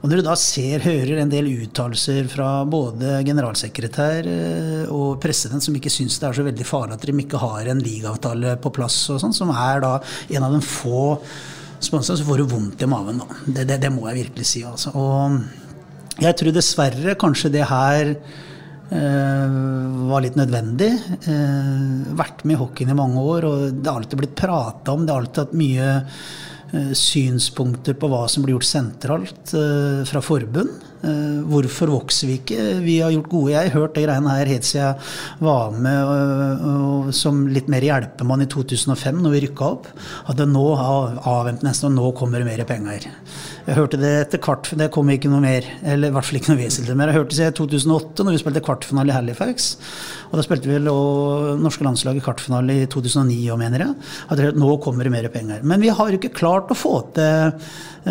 Og 0.00 0.08
når 0.08 0.20
du 0.20 0.26
da 0.26 0.36
ser, 0.40 0.84
hører 0.84 1.22
en 1.22 1.32
del 1.32 1.50
uttalelser 1.52 2.28
fra 2.32 2.50
både 2.68 3.20
generalsekretær 3.28 4.28
eh, 4.30 4.84
og 4.92 5.20
president 5.22 5.64
som 5.64 5.76
ikke 5.76 5.92
syns 5.92 6.18
det 6.20 6.30
er 6.30 6.40
så 6.40 6.46
veldig 6.46 6.68
farlig 6.68 6.98
at 6.98 7.06
de 7.08 7.16
ikke 7.24 7.40
har 7.42 7.70
en 7.70 7.82
ligaavtale 7.84 8.56
på 8.62 8.74
plass, 8.80 9.02
og 9.12 9.22
sånn, 9.22 9.36
som 9.36 9.54
er 9.54 9.82
da 9.84 9.96
en 10.30 10.46
av 10.46 10.54
de 10.56 10.62
få 10.64 11.16
sponsorene, 11.80 12.20
så 12.20 12.28
får 12.28 12.40
du 12.40 12.50
vondt 12.50 12.84
i 12.84 12.90
maven. 12.90 13.22
da. 13.22 13.40
Det, 13.46 13.66
det, 13.68 13.80
det 13.84 13.92
må 13.94 14.08
jeg 14.10 14.24
virkelig 14.24 14.48
si. 14.48 14.64
altså. 14.68 14.92
Og 14.98 16.20
jeg 16.20 16.36
tror 16.36 16.52
dessverre 16.52 17.16
kanskje 17.20 17.52
det 17.54 17.66
her 17.70 18.14
var 18.90 20.24
litt 20.24 20.38
nødvendig. 20.38 20.90
Eh, 21.30 22.12
vært 22.18 22.44
med 22.44 22.56
i 22.56 22.60
hockeyen 22.60 22.90
i 22.90 22.98
mange 22.98 23.22
år, 23.22 23.46
og 23.46 23.66
det 23.78 23.86
har 23.86 24.00
alltid 24.00 24.22
blitt 24.22 24.38
prata 24.38 24.94
om. 24.94 25.06
Det 25.06 25.14
har 25.14 25.22
alltid 25.22 25.42
hatt 25.44 25.58
mye 25.60 25.88
eh, 26.74 26.92
synspunkter 26.98 27.94
på 27.98 28.10
hva 28.10 28.24
som 28.30 28.42
blir 28.42 28.56
gjort 28.56 28.70
sentralt 28.70 29.54
fra 30.10 30.22
forbund. 30.24 30.86
Hvorfor 31.00 31.88
vokser 31.88 32.28
vi 32.28 32.34
ikke? 32.42 32.64
Vi 32.84 32.98
har 33.00 33.08
gjort 33.14 33.30
gode 33.32 33.52
Jeg 33.54 33.70
har 33.70 33.78
hørt 33.80 33.94
de 33.96 34.02
greiene 34.04 34.34
her 34.36 34.50
helt 34.50 34.66
siden 34.68 34.98
jeg 34.98 35.46
var 35.46 35.70
med 35.72 37.14
som 37.16 37.46
litt 37.48 37.70
mer 37.72 37.86
hjelpemann 37.86 38.44
i 38.44 38.48
2005, 38.52 39.22
når 39.24 39.32
vi 39.32 39.40
rykka 39.46 39.70
opp. 39.78 39.88
At 40.28 40.36
det 40.36 40.50
nå 40.50 40.66
har 40.76 41.16
avvent 41.24 41.64
nesten, 41.64 41.94
og 41.94 41.96
nå 41.96 42.12
kommer 42.20 42.44
det 42.44 42.50
mer 42.50 42.66
penger. 42.68 43.08
Jeg 43.70 43.76
hørte 43.78 43.98
det 44.00 44.08
etter 44.24 44.40
kvart, 44.42 44.66
det 44.74 44.88
kom 44.90 45.06
ikke 45.12 45.30
noe 45.30 45.44
mer. 45.44 45.66
Eller 45.86 46.10
i 46.10 46.14
hvert 46.14 46.26
fall 46.26 46.40
ikke 46.40 46.50
noe 46.50 46.58
vesentlig 46.58 46.96
mer. 46.98 47.12
Jeg 47.12 47.20
hørte 47.20 47.36
det 47.38 47.50
i 47.52 47.54
2008, 47.54 48.24
når 48.26 48.34
vi 48.34 48.40
spilte 48.42 48.62
kvartfinale 48.66 49.12
i 49.12 49.14
Halifax. 49.14 49.68
Og 50.32 50.34
da 50.34 50.42
spilte 50.42 50.72
vel 50.72 50.88
norske 51.62 51.86
landslag 51.86 52.18
i 52.18 52.24
kvartfinale 52.24 52.80
i 52.82 52.88
2009 52.90 53.36
òg, 53.54 53.60
mener 53.60 53.84
jeg. 53.84 53.94
At 54.34 54.42
nå 54.58 54.72
kommer 54.82 55.06
det 55.06 55.12
mer 55.14 55.28
penger. 55.30 55.62
Men 55.62 55.84
vi 55.84 55.92
har 55.94 56.16
ikke 56.18 56.32
klart 56.34 56.72
å 56.74 56.78
få 56.78 56.96
til 57.14 57.52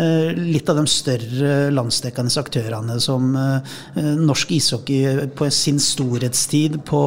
eh, 0.00 0.32
litt 0.38 0.72
av 0.72 0.80
de 0.80 0.86
større 0.88 1.52
landsdekkende 1.76 2.32
aktørene 2.40 2.96
som 3.04 3.28
eh, 3.36 4.00
norsk 4.16 4.56
ishockey 4.56 5.28
på 5.36 5.50
sin 5.52 5.82
storhetstid 5.82 6.80
på 6.88 7.02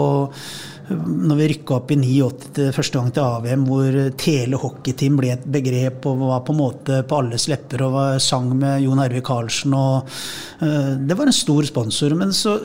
når 0.92 1.38
vi 1.40 1.48
rykka 1.54 1.78
opp 1.78 1.92
i 1.94 1.98
89 2.00 2.74
første 2.76 3.00
gang 3.00 3.12
til 3.16 3.24
AVM, 3.24 3.62
hvor 3.70 3.98
Tele 4.20 4.60
hockeyteam 4.60 5.16
ble 5.20 5.32
et 5.32 5.46
begrep 5.56 6.08
og 6.10 6.26
var 6.26 6.42
på 6.44 6.56
en 6.56 6.60
måte 6.60 7.00
på 7.08 7.20
alles 7.22 7.48
lepper 7.52 7.86
og 7.86 7.94
var, 7.96 8.18
sang 8.24 8.50
med 8.60 8.84
Jon 8.84 9.00
Arve 9.04 9.22
Karlsen. 9.24 9.76
Og, 9.78 10.12
uh, 10.60 10.92
det 11.00 11.18
var 11.20 11.32
en 11.32 11.36
stor 11.36 11.70
sponsor. 11.70 12.18
Men 12.20 12.36
så, 12.36 12.58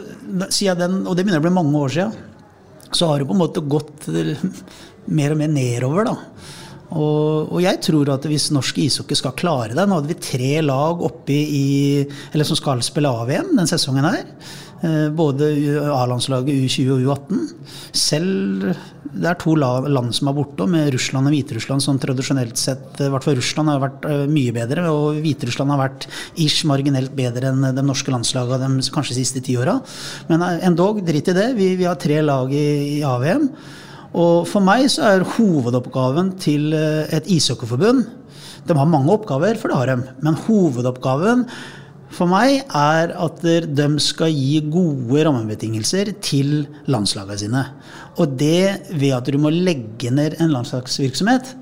siden 0.50 0.82
den, 0.82 0.98
og 1.06 1.14
det 1.14 1.24
begynner 1.24 1.44
å 1.44 1.46
bli 1.46 1.54
mange 1.60 1.84
år 1.84 1.94
siden, 1.94 2.16
så 2.90 3.10
har 3.10 3.20
det 3.20 3.28
på 3.28 3.36
en 3.36 3.42
måte 3.44 3.62
gått 3.68 4.08
mer 4.08 5.34
og 5.34 5.40
mer 5.40 5.52
nedover. 5.52 6.08
da. 6.08 6.16
Og, 6.88 7.50
og, 7.52 7.58
jeg 7.60 7.82
tror 7.84 8.08
at 8.14 8.24
hvis 8.24 8.48
norsk 8.54 8.78
ishockey 8.80 9.18
skal 9.18 9.34
klare 9.36 9.74
det 9.76 9.84
Nå 9.84 9.98
hadde 9.98 10.08
vi 10.08 10.22
tre 10.24 10.54
lag 10.64 11.02
oppe 11.04 11.36
i, 11.36 12.00
eller 12.32 12.48
som 12.48 12.56
skal 12.56 12.80
spille 12.84 13.10
AVM 13.12 13.52
den 13.58 13.68
sesongen 13.68 14.08
her. 14.08 14.24
Eh, 14.78 15.08
både 15.10 15.48
A-landslaget 15.90 16.54
U20 16.54 16.90
og 16.94 17.00
U18. 17.02 17.38
Selv 17.96 18.68
det 19.08 19.26
er 19.26 19.38
to 19.40 19.56
land 19.58 20.12
som 20.14 20.30
er 20.30 20.36
borte, 20.36 20.68
med 20.70 20.92
Russland 20.94 21.26
og 21.26 21.34
Hviterussland 21.34 21.82
som 21.82 21.98
tradisjonelt 21.98 22.60
sett 22.60 23.00
I 23.02 23.08
hvert 23.10 23.24
fall 23.24 23.38
Russland 23.40 23.72
har 23.72 23.80
vært 23.82 24.06
eh, 24.06 24.26
mye 24.30 24.52
bedre, 24.54 24.84
og 24.92 25.18
Hviterussland 25.24 25.74
har 25.74 25.82
vært 25.82 26.06
ish 26.38 26.62
marginelt 26.68 27.16
bedre 27.18 27.50
enn 27.50 27.66
de 27.74 27.84
norske 27.84 28.14
landslagene 28.14 28.78
de 28.78 28.94
kanskje 28.94 29.16
de 29.16 29.24
siste 29.24 29.42
ti 29.48 29.56
åra. 29.58 29.80
Men 30.30 30.46
eh, 30.46 30.62
endog, 30.70 31.02
dritt 31.02 31.32
i 31.32 31.36
det. 31.40 31.48
Vi, 31.58 31.72
vi 31.80 31.88
har 31.88 31.98
tre 31.98 32.22
lag 32.22 32.54
i, 32.54 32.68
i 33.00 33.02
AVM. 33.02 33.50
Og 34.18 34.46
for 34.48 34.64
meg 34.64 34.86
så 34.92 35.08
er 35.10 35.26
hovedoppgaven 35.34 36.36
til 36.40 36.70
et 36.72 37.26
ishockeyforbund 37.28 38.06
De 38.64 38.76
har 38.78 38.88
mange 38.88 39.12
oppgaver, 39.12 39.58
for 39.60 39.68
det 39.68 39.76
har 39.82 39.90
de. 39.90 40.14
Men 40.24 40.38
hovedoppgaven 40.46 41.44
for 42.14 42.30
meg 42.30 42.62
er 42.64 43.12
at 43.12 43.42
de 43.42 43.88
skal 44.00 44.32
gi 44.32 44.62
gode 44.64 45.24
rammebetingelser 45.26 46.14
til 46.24 46.62
landslagene 46.88 47.38
sine. 47.40 47.64
Og 48.18 48.38
det 48.40 48.94
ved 48.94 49.12
at 49.18 49.28
du 49.28 49.38
må 49.40 49.52
legge 49.52 50.10
ned 50.14 50.38
en 50.40 50.54
landslagsvirksomhet, 50.54 51.52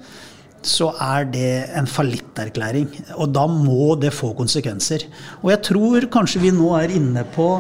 så 0.67 0.91
er 1.03 1.27
det 1.31 1.51
en 1.79 1.87
fallitterklæring. 1.87 2.89
Og 3.17 3.31
da 3.35 3.47
må 3.51 3.95
det 4.01 4.15
få 4.15 4.33
konsekvenser. 4.39 5.07
Og 5.43 5.53
jeg 5.53 5.63
tror 5.71 6.09
kanskje 6.13 6.43
vi 6.47 6.55
nå 6.55 6.73
er 6.79 6.95
inne 6.97 7.27
på 7.37 7.51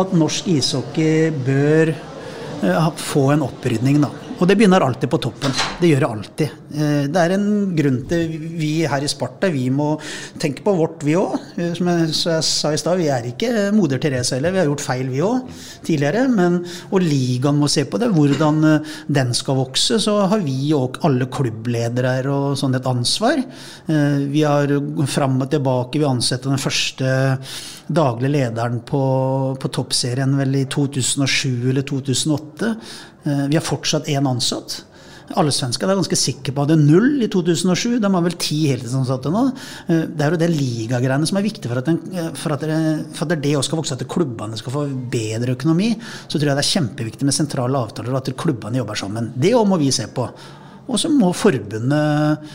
at 0.00 0.16
norsk 0.16 0.48
ishockey 0.52 1.30
bør 1.46 1.92
eh, 1.94 2.90
få 3.00 3.30
en 3.34 3.46
opprydning, 3.48 4.02
da. 4.04 4.12
Og 4.40 4.48
det 4.48 4.56
begynner 4.56 4.80
alltid 4.80 5.10
på 5.12 5.18
toppen. 5.20 5.52
Det 5.80 5.90
gjør 5.90 6.00
det 6.00 6.08
alltid. 6.08 6.52
Eh, 6.72 7.02
det 7.12 7.22
er 7.22 7.34
en 7.34 7.48
grunn 7.76 7.98
til 8.08 8.30
vi 8.56 8.70
her 8.88 9.04
i 9.04 9.10
Sparta 9.10 9.50
vi 9.52 9.66
må 9.74 9.90
tenke 10.40 10.64
på 10.64 10.72
vårt, 10.78 11.04
vi 11.04 11.16
òg. 11.20 11.34
Eh, 11.60 11.74
som 11.76 11.90
jeg, 11.92 12.14
sa 12.16 12.72
i 12.72 12.78
stad, 12.80 12.96
vi 13.00 13.10
er 13.12 13.28
ikke 13.28 13.68
moder 13.76 14.00
Therese 14.00 14.38
heller. 14.38 14.54
Vi 14.54 14.62
har 14.62 14.70
gjort 14.70 14.84
feil, 14.86 15.10
vi 15.12 15.20
òg, 15.26 15.50
tidligere. 15.84 16.24
Men, 16.32 16.62
og 16.88 17.04
ligaen 17.04 17.60
må 17.60 17.68
se 17.68 17.84
på 17.84 18.00
det. 18.00 18.08
Hvordan 18.16 18.64
eh, 18.70 18.94
den 19.20 19.34
skal 19.36 19.60
vokse. 19.60 20.00
Så 20.00 20.16
har 20.32 20.40
vi 20.46 20.72
og 20.76 20.96
alle 21.04 21.28
klubbledere 21.28 22.24
og 22.32 22.56
sånn 22.56 22.78
et 22.78 22.88
ansvar. 22.88 23.42
Vi 23.90 24.42
har 24.46 24.72
fram 25.10 25.36
og 25.42 25.50
tilbake. 25.52 26.00
Vi 26.00 26.08
ansetter 26.08 26.52
den 26.52 26.62
første 26.62 27.12
daglige 27.90 28.32
lederen 28.36 28.80
på, 28.86 29.02
på 29.60 29.70
toppserien 29.74 30.36
vel 30.38 30.60
i 30.62 30.66
2007 30.70 31.70
eller 31.72 31.86
2008. 31.86 32.74
Eh, 33.24 33.46
vi 33.50 33.58
har 33.58 33.64
fortsatt 33.64 34.08
én 34.08 34.28
ansatt. 34.28 34.84
Alle 35.38 35.52
svensker 35.54 35.86
er 35.86 35.94
ganske 35.94 36.16
sikre 36.18 36.50
på 36.54 36.64
at 36.64 36.72
det 36.72 36.74
er 36.74 36.88
null 36.88 37.22
i 37.22 37.28
2007. 37.30 38.00
De 38.02 38.08
har 38.10 38.24
vel 38.24 38.34
ti 38.40 38.64
heltidsansatte 38.66 39.30
nå. 39.30 39.44
Eh, 39.86 40.06
det 40.10 40.26
er 40.26 40.34
jo 40.34 40.40
det 40.40 40.50
ligagreiene 40.50 41.28
som 41.28 41.38
er 41.38 41.46
viktig 41.46 41.70
for 41.70 41.78
at, 41.78 41.86
den, 41.86 42.00
eh, 42.16 42.32
for 42.34 42.56
at, 42.56 42.64
det, 42.66 42.80
for 43.14 43.28
at 43.28 43.44
det 43.44 43.54
også 43.58 43.70
skal 43.70 43.82
vokse, 43.82 43.98
at 43.98 44.10
klubbene 44.10 44.58
skal 44.58 44.74
få 44.74 44.86
bedre 45.12 45.54
økonomi. 45.54 45.92
Så 46.26 46.38
tror 46.38 46.50
jeg 46.50 46.58
det 46.58 46.64
er 46.64 46.72
kjempeviktig 46.72 47.28
med 47.28 47.36
sentrale 47.36 47.84
avtaler, 47.84 48.14
og 48.14 48.22
at 48.24 48.34
klubbene 48.40 48.82
jobber 48.82 48.98
sammen. 48.98 49.30
Det 49.36 49.54
òg 49.54 49.68
må 49.70 49.78
vi 49.80 49.92
se 49.94 50.08
på. 50.10 50.26
Og 50.90 50.98
så 50.98 51.12
må 51.12 51.30
forbundet 51.36 52.50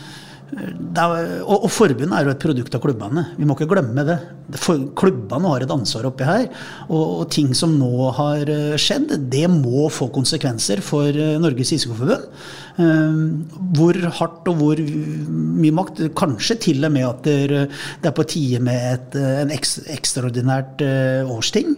er, 0.54 1.42
og, 1.42 1.64
og, 1.64 1.70
forbundet 1.72 2.14
er 2.14 2.26
jo 2.26 2.32
et 2.32 2.42
produkt 2.42 2.74
av 2.76 2.82
klubbene. 2.84 3.24
Vi 3.36 3.46
må 3.48 3.56
ikke 3.56 3.68
glemme 3.70 4.04
det. 4.06 4.16
For, 4.62 4.84
klubbene 4.98 5.50
har 5.50 5.64
et 5.64 5.72
ansvar 5.74 6.06
oppi 6.08 6.26
her. 6.28 6.46
Og, 6.86 7.02
og, 7.02 7.24
ting 7.34 7.50
som 7.58 7.74
nå 7.78 8.10
har 8.16 8.46
eh, 8.52 8.76
skjedd, 8.80 9.16
det 9.32 9.46
må 9.50 9.88
få 9.92 10.08
konsekvenser 10.14 10.82
for 10.86 11.10
eh, 11.10 11.36
Norges 11.42 11.74
ishockeyforbund. 11.76 12.30
Uh, 12.76 13.40
hvor 13.72 13.96
hardt 14.18 14.48
og 14.52 14.58
hvor 14.60 14.80
mye 14.80 15.74
makt. 15.74 16.04
Kanskje 16.16 16.58
til 16.68 16.84
og 16.86 16.92
med 16.92 17.06
at 17.08 17.24
det 17.24 18.10
er 18.10 18.16
på 18.16 18.26
tide 18.28 18.60
med 18.62 18.90
et, 18.92 19.16
en 19.46 19.54
ekstraordinært 19.54 20.84
årsting. 21.24 21.72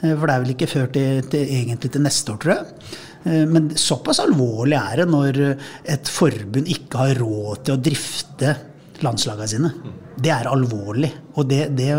For 0.00 0.24
det 0.24 0.32
er 0.32 0.42
vel 0.44 0.54
ikke 0.54 0.70
før 0.70 0.88
til, 0.94 1.20
til, 1.28 1.52
egentlig 1.58 1.92
til 1.92 2.04
neste 2.04 2.32
år, 2.32 2.40
tror 2.40 2.54
jeg. 2.54 2.96
Eh, 3.24 3.44
men 3.48 3.70
såpass 3.78 4.22
alvorlig 4.24 4.78
er 4.78 5.02
det 5.02 5.08
når 5.10 5.42
et 5.48 6.10
forbund 6.12 6.70
ikke 6.70 7.04
har 7.04 7.20
råd 7.22 7.64
til 7.66 7.76
å 7.76 7.82
drifte 7.90 8.56
landslagene 9.04 9.50
sine. 9.50 9.72
Det 10.18 10.32
er 10.34 10.50
alvorlig. 10.50 11.10
Og 11.38 11.46
det, 11.50 11.68
det, 11.78 11.92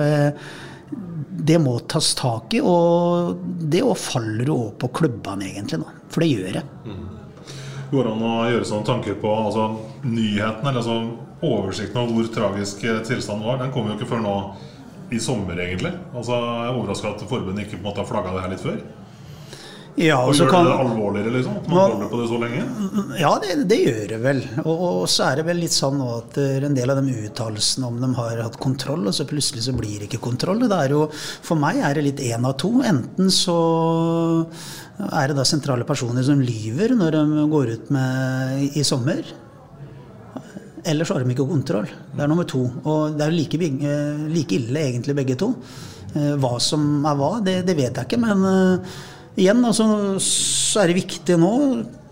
det 1.49 1.59
må 1.63 1.77
tas 1.89 2.11
tak 2.19 2.55
i. 2.57 2.63
Og 2.63 3.39
det 3.71 3.83
faller 3.99 4.51
jo 4.51 4.59
på 4.79 4.91
klubbene, 5.01 5.47
egentlig. 5.53 5.81
nå, 5.81 5.87
For 6.11 6.25
det 6.25 6.31
gjør 6.33 6.59
det. 6.59 6.65
Mm. 6.85 7.05
Går 7.89 8.05
det 8.05 8.13
an 8.13 8.25
å 8.27 8.33
gjøre 8.51 8.69
sånne 8.69 8.85
tanker 8.85 9.15
på 9.21 9.29
altså, 9.33 9.69
nyheten, 10.05 10.67
eller 10.67 10.81
altså, 10.83 10.97
oversikten 11.39 12.01
over 12.03 12.19
hvor 12.19 12.33
tragisk 12.35 12.83
tilstanden 13.07 13.47
var? 13.47 13.61
Den 13.63 13.71
kommer 13.73 13.93
jo 13.93 13.99
ikke 13.99 14.11
før 14.11 14.25
nå 14.25 14.35
i 15.09 15.19
sommer, 15.23 15.57
egentlig. 15.57 15.95
Altså, 16.13 16.37
jeg 16.37 16.67
er 16.67 16.75
overraska 16.75 17.15
at 17.15 17.23
forbundet 17.29 17.65
ikke 17.65 17.79
på 17.79 17.81
en 17.81 17.87
måte 17.87 18.03
har 18.03 18.09
flagga 18.11 18.35
det 18.35 18.43
her 18.43 18.53
litt 18.53 18.65
før. 18.65 18.81
Ja, 19.97 20.19
og 20.23 20.37
gjør 20.37 20.49
kan, 20.51 20.67
det 20.67 20.75
alvorligere, 20.79 21.31
liksom? 21.33 21.55
At 21.59 21.67
man 21.67 21.79
holder 21.79 22.11
på 22.11 22.19
det 22.19 22.27
så 22.29 22.37
lenge? 22.39 22.61
Ja, 23.19 23.31
det, 23.41 23.55
det 23.71 23.79
gjør 23.81 24.05
det 24.13 24.19
vel. 24.23 24.41
Og, 24.61 24.83
og, 24.85 25.01
så 25.11 25.25
er 25.27 25.39
det 25.39 25.47
vel 25.49 25.59
litt 25.63 25.75
sånn 25.75 25.99
at 26.05 26.37
en 26.39 26.77
del 26.77 26.93
av 26.93 27.01
de 27.01 27.15
uttalelsene 27.25 27.89
om 27.89 27.97
de 28.03 28.11
har 28.19 28.43
hatt 28.45 28.59
kontroll, 28.61 29.09
og 29.09 29.17
så 29.17 29.27
plutselig 29.29 29.65
så 29.65 29.75
blir 29.75 29.97
det 29.97 30.07
ikke 30.07 30.21
kontroll. 30.29 30.63
Det 30.63 30.79
er 30.85 30.95
jo, 30.95 31.03
for 31.11 31.59
meg 31.59 31.81
er 31.83 31.99
det 31.99 32.05
litt 32.05 32.23
én 32.29 32.47
av 32.47 32.55
to. 32.61 32.71
Enten 32.85 33.33
så 33.33 33.59
er 35.09 35.31
det 35.31 35.37
da 35.39 35.47
sentrale 35.47 35.87
personer 35.87 36.25
som 36.27 36.41
lyver 36.43 36.95
når 36.95 37.19
de 37.19 37.45
går 37.51 37.75
ut 37.75 37.93
med 37.95 38.79
i 38.79 38.87
sommer. 38.87 39.23
Eller 40.87 41.05
så 41.05 41.15
har 41.15 41.23
de 41.23 41.35
ikke 41.35 41.47
kontroll. 41.49 41.87
Det 42.15 42.23
er 42.23 42.31
nummer 42.31 42.47
to. 42.47 42.63
Og 42.87 43.19
det 43.19 43.25
er 43.27 43.35
like, 43.35 43.59
like 44.31 44.55
ille 44.55 44.89
egentlig 44.93 45.15
begge 45.17 45.39
to. 45.39 45.53
Eh, 46.15 46.35
hva 46.41 46.55
som 46.63 47.05
er 47.05 47.17
hva, 47.19 47.33
det, 47.45 47.61
det 47.67 47.75
vet 47.77 47.93
jeg 47.93 48.07
ikke. 48.07 48.21
men 48.21 48.45
eh, 48.49 48.99
igjen 49.37 49.61
altså, 49.65 49.85
så 50.23 50.81
er 50.83 50.91
det 50.91 50.99
viktig 51.01 51.37
nå, 51.41 51.51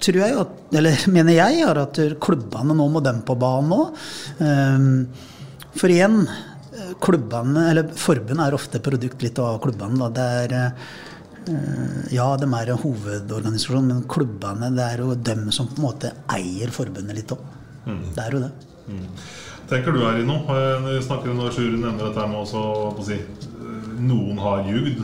tror 0.04 0.20
jeg, 0.22 0.38
at, 0.44 0.54
eller 0.78 1.08
mener 1.16 1.38
jeg, 1.38 1.64
at 1.66 2.02
klubbene 2.24 2.76
nå 2.78 2.88
må 2.94 3.02
dem 3.06 3.24
på 3.28 3.38
banen 3.40 3.74
nå. 3.74 3.82
Ehm, 4.46 4.92
for 5.78 5.94
igjen, 5.94 6.24
klubbene, 7.04 7.68
eller 7.72 7.92
forbundet 7.98 8.46
er 8.48 8.58
ofte 8.58 8.82
produkt 8.84 9.22
litt 9.26 9.40
av 9.42 9.60
klubbene. 9.64 9.98
Da. 10.00 10.10
Det 10.14 10.28
er 10.44 10.56
eh, 10.60 10.88
ja, 12.14 12.28
de 12.40 12.48
er 12.60 12.72
en 12.74 12.82
hovedorganisasjon, 12.82 13.90
men 13.90 14.06
klubbene 14.10 14.72
det 14.76 14.86
er 14.86 15.04
jo 15.04 15.16
dem 15.16 15.48
som 15.56 15.70
på 15.70 15.80
en 15.82 15.88
måte 15.88 16.14
eier 16.34 16.74
forbundet 16.74 17.18
litt 17.18 17.36
òg. 17.36 17.44
Det 17.88 18.24
er 18.24 18.36
jo 18.36 18.42
det. 18.44 18.54
Tenker 19.68 19.96
du 19.96 20.00
noe? 20.28 20.40
Eh, 20.56 20.88
Vi 20.88 21.04
snakker 21.04 21.36
når 21.36 21.56
Sjur 21.56 21.74
nevner 21.76 22.08
dette 22.10 22.28
med 22.32 22.42
også, 22.42 22.64
si, 23.08 23.18
eh, 23.20 23.88
noen 24.00 24.40
har 24.44 24.64
ljugd. 24.68 25.02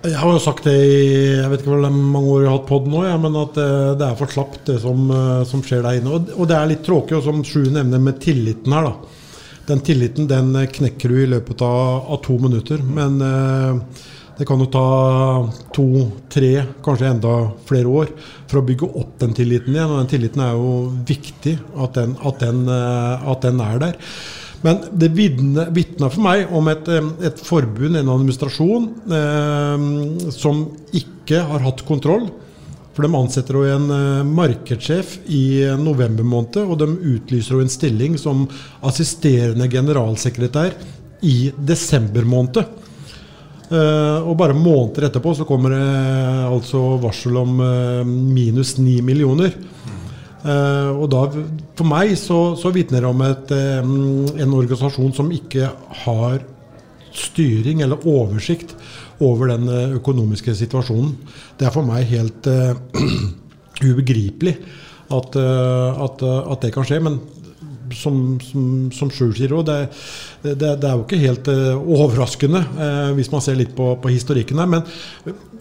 Jeg 0.00 0.16
har 0.16 0.30
jo 0.32 0.40
sagt 0.40 0.64
det 0.64 0.72
i 0.80 1.00
jeg 1.36 1.48
vet 1.52 1.60
ikke 1.60 1.74
hvor 1.74 1.82
mange 1.92 2.20
år 2.32 2.44
jeg 2.44 2.48
har 2.48 2.54
hatt 2.54 2.68
pod 2.70 2.86
nå, 2.88 3.02
ja, 3.04 3.16
men 3.20 3.34
at 3.36 3.58
eh, 3.60 3.90
det 4.00 4.06
er 4.06 4.14
for 4.16 4.32
slapt 4.32 4.62
det 4.70 4.78
som, 4.80 5.02
eh, 5.12 5.42
som 5.48 5.60
skjer 5.64 5.82
der 5.84 5.98
inne. 5.98 6.14
Og, 6.16 6.46
det 6.48 6.56
er 6.56 6.70
litt 6.70 6.86
tråkig, 6.86 7.18
og 7.18 7.26
som 7.26 7.42
Sju 7.44 7.66
nevner 7.68 8.00
med 8.00 8.16
tilliten 8.24 8.72
her, 8.72 8.88
da. 8.88 9.18
Den 9.68 9.84
tilliten 9.84 10.24
den 10.30 10.56
knekker 10.72 11.12
du 11.12 11.20
i 11.20 11.28
løpet 11.28 11.60
av, 11.62 12.08
av 12.16 12.22
to 12.24 12.38
minutter. 12.40 12.80
Men 12.80 13.20
eh, 13.26 14.00
det 14.40 14.46
kan 14.48 14.62
jo 14.64 14.70
ta 14.72 14.86
to, 15.76 15.86
tre, 16.32 16.54
kanskje 16.80 17.10
enda 17.12 17.36
flere 17.68 17.92
år 17.92 18.14
for 18.48 18.62
å 18.62 18.64
bygge 18.64 18.88
opp 19.02 19.18
den 19.20 19.36
tilliten 19.36 19.76
igjen. 19.76 19.92
Og 19.92 20.00
den 20.00 20.12
tilliten 20.14 20.40
er 20.46 20.56
jo 20.56 20.70
viktig 21.12 21.58
at 21.76 22.00
den, 22.00 22.16
at 22.24 22.40
den, 22.40 22.64
eh, 22.72 23.28
at 23.34 23.44
den 23.44 23.60
er 23.60 23.84
der. 23.84 24.00
Men 24.66 24.82
det 24.92 25.08
vitner 25.14 26.10
for 26.10 26.20
meg 26.24 26.52
om 26.52 26.68
et, 26.68 26.88
eh, 26.88 27.10
et 27.30 27.40
forbund, 27.40 27.96
en 27.96 28.12
administrasjon, 28.12 28.88
eh, 29.18 30.30
som 30.30 30.66
ikke 30.92 31.40
har 31.48 31.64
hatt 31.64 31.84
kontroll. 31.88 32.28
For 32.92 33.06
de 33.06 33.16
ansetter 33.16 33.56
jo 33.56 33.64
en 33.64 33.90
eh, 33.94 34.24
markedssjef 34.28 35.20
i 35.32 35.64
november 35.80 36.26
måned, 36.26 36.60
og 36.66 36.76
de 36.82 36.90
utlyser 37.16 37.56
jo 37.56 37.64
en 37.64 37.72
stilling 37.72 38.18
som 38.18 38.44
assisterende 38.84 39.70
generalsekretær 39.70 40.76
i 41.22 41.52
desember 41.56 42.26
måned. 42.28 42.64
Eh, 43.70 44.18
og 44.26 44.34
bare 44.34 44.56
måneder 44.56 45.06
etterpå 45.06 45.32
så 45.38 45.46
kommer 45.46 45.76
det 45.76 45.84
altså 46.48 46.80
varsel 46.98 47.36
om 47.38 47.60
eh, 47.62 48.08
minus 48.08 48.74
9 48.80 48.96
millioner. 49.06 49.54
Eh, 50.40 50.90
og 50.96 51.10
da, 51.12 51.26
for 51.76 51.88
meg 51.88 52.14
så, 52.18 52.38
så 52.56 52.72
vitner 52.72 53.04
det 53.04 53.10
om 53.10 53.24
et, 53.26 53.52
um, 53.82 53.90
en 54.32 54.54
organisasjon 54.56 55.12
som 55.16 55.28
ikke 55.34 55.68
har 56.04 56.40
styring 57.10 57.82
eller 57.84 58.06
oversikt 58.08 58.72
over 59.20 59.50
den 59.52 59.68
eh, 59.68 59.96
økonomiske 59.98 60.54
situasjonen. 60.56 61.12
Det 61.60 61.68
er 61.68 61.74
for 61.74 61.84
meg 61.84 62.08
helt 62.08 62.48
uh, 62.48 62.72
ubegripelig 63.90 64.56
at, 65.10 65.36
uh, 65.36 66.00
at, 66.06 66.24
at 66.24 66.64
det 66.64 66.72
kan 66.72 66.88
skje. 66.88 67.02
Men 67.04 67.20
som, 67.96 68.38
som, 68.44 68.64
som 68.94 69.12
Sjur 69.14 69.32
sier 69.36 69.52
òg, 69.56 69.64
det, 69.68 69.78
det, 70.44 70.74
det 70.80 70.88
er 70.88 70.96
jo 70.96 71.04
ikke 71.04 71.20
helt 71.20 71.50
eh, 71.52 71.74
overraskende 71.98 72.62
eh, 72.62 73.10
hvis 73.18 73.30
man 73.32 73.44
ser 73.44 73.58
litt 73.58 73.74
på, 73.76 73.92
på 74.02 74.12
historikken 74.12 74.62
her. 74.62 74.70
Men 74.70 74.86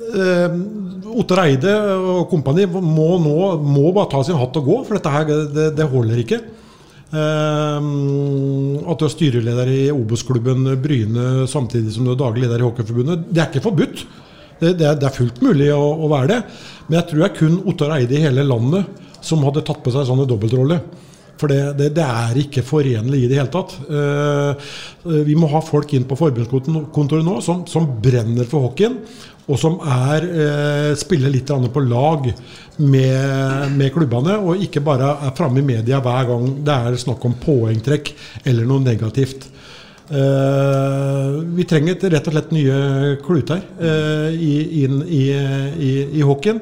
Otter 0.10 1.10
Ottar 1.22 1.44
Eide 1.44 1.74
og 1.98 2.24
kompani 2.32 2.64
må 2.70 3.10
nå 3.22 3.36
må 3.62 3.92
bare 3.94 4.10
ta 4.10 4.24
sin 4.26 4.40
hatt 4.40 4.58
og 4.58 4.66
gå, 4.66 4.78
for 4.88 4.98
dette 4.98 5.12
her 5.14 5.28
det, 5.54 5.68
det 5.78 5.90
holder 5.92 6.24
ikke. 6.24 6.40
Uh, 7.10 7.82
at 8.86 9.02
du 9.02 9.06
er 9.08 9.10
styreleder 9.10 9.70
i 9.74 9.84
Obos-klubben 9.90 10.68
Bryne 10.82 11.48
samtidig 11.50 11.96
som 11.96 12.06
du 12.06 12.14
er 12.14 12.20
daglig 12.20 12.44
leder 12.46 12.62
i 12.62 12.68
Hockeyforbundet, 12.68 13.24
det 13.34 13.42
er 13.42 13.50
ikke 13.50 13.66
forbudt. 13.66 14.04
Det, 14.60 14.76
det, 14.78 14.86
er, 14.86 14.98
det 15.00 15.08
er 15.08 15.16
fullt 15.16 15.40
mulig 15.42 15.70
å, 15.74 15.82
å 16.06 16.10
være 16.12 16.30
det. 16.34 16.40
Men 16.88 17.00
jeg 17.00 17.10
tror 17.10 17.22
det 17.22 17.28
er 17.30 17.38
kun 17.40 17.60
Ottar 17.72 17.96
Eide 17.96 18.18
i 18.18 18.24
hele 18.24 18.46
landet 18.46 19.06
som 19.26 19.44
hadde 19.46 19.64
tatt 19.68 19.82
på 19.84 19.94
seg 19.94 20.06
sånne 20.08 20.26
sånn 20.26 20.34
dobbeltrolle. 20.34 20.80
For 21.39 21.51
det, 21.51 21.60
det, 21.79 21.93
det, 21.96 22.03
er 22.05 22.39
ikke 22.41 22.65
forenlig 22.67 23.24
i 23.24 23.31
det 23.31 23.39
hele 23.39 23.51
tatt. 23.53 23.77
Uh, 23.88 25.24
vi 25.24 25.38
må 25.39 25.48
ha 25.53 25.62
folk 25.63 25.93
inn 25.96 26.08
på 26.08 26.17
forbundskontoret 26.19 27.25
nå 27.25 27.39
som, 27.46 27.63
som, 27.69 27.88
brenner 28.03 28.48
for 28.50 28.69
hockeyen. 28.69 29.00
Og 29.50 29.58
som 29.58 29.79
er, 29.81 30.25
eh, 30.29 30.91
spiller 30.93 31.31
litt 31.34 31.50
på 31.50 31.81
lag 31.81 32.27
med, 32.77 33.72
med, 33.74 33.88
klubbene, 33.96 34.36
og 34.38 34.62
ikke 34.62 34.84
bare 34.86 35.15
er 35.25 35.34
framme 35.34 35.63
i 35.63 35.65
media 35.65 35.98
hver 36.05 36.27
gang 36.29 36.51
det 36.67 36.75
er 36.75 36.98
snakk 37.01 37.25
om 37.25 37.34
poengtrekk 37.41 38.12
eller 38.46 38.69
noe 38.69 38.86
negativt. 38.86 39.48
Eh, 40.05 41.39
vi 41.58 41.65
trenger 41.65 41.98
rett 42.13 42.29
og 42.29 42.38
slett 42.38 42.53
nye 42.53 43.17
kluter 43.25 43.65
inn 44.29 45.01
i, 45.08 45.25
i, 45.34 45.91
i 46.22 46.29
hockeyen. 46.29 46.62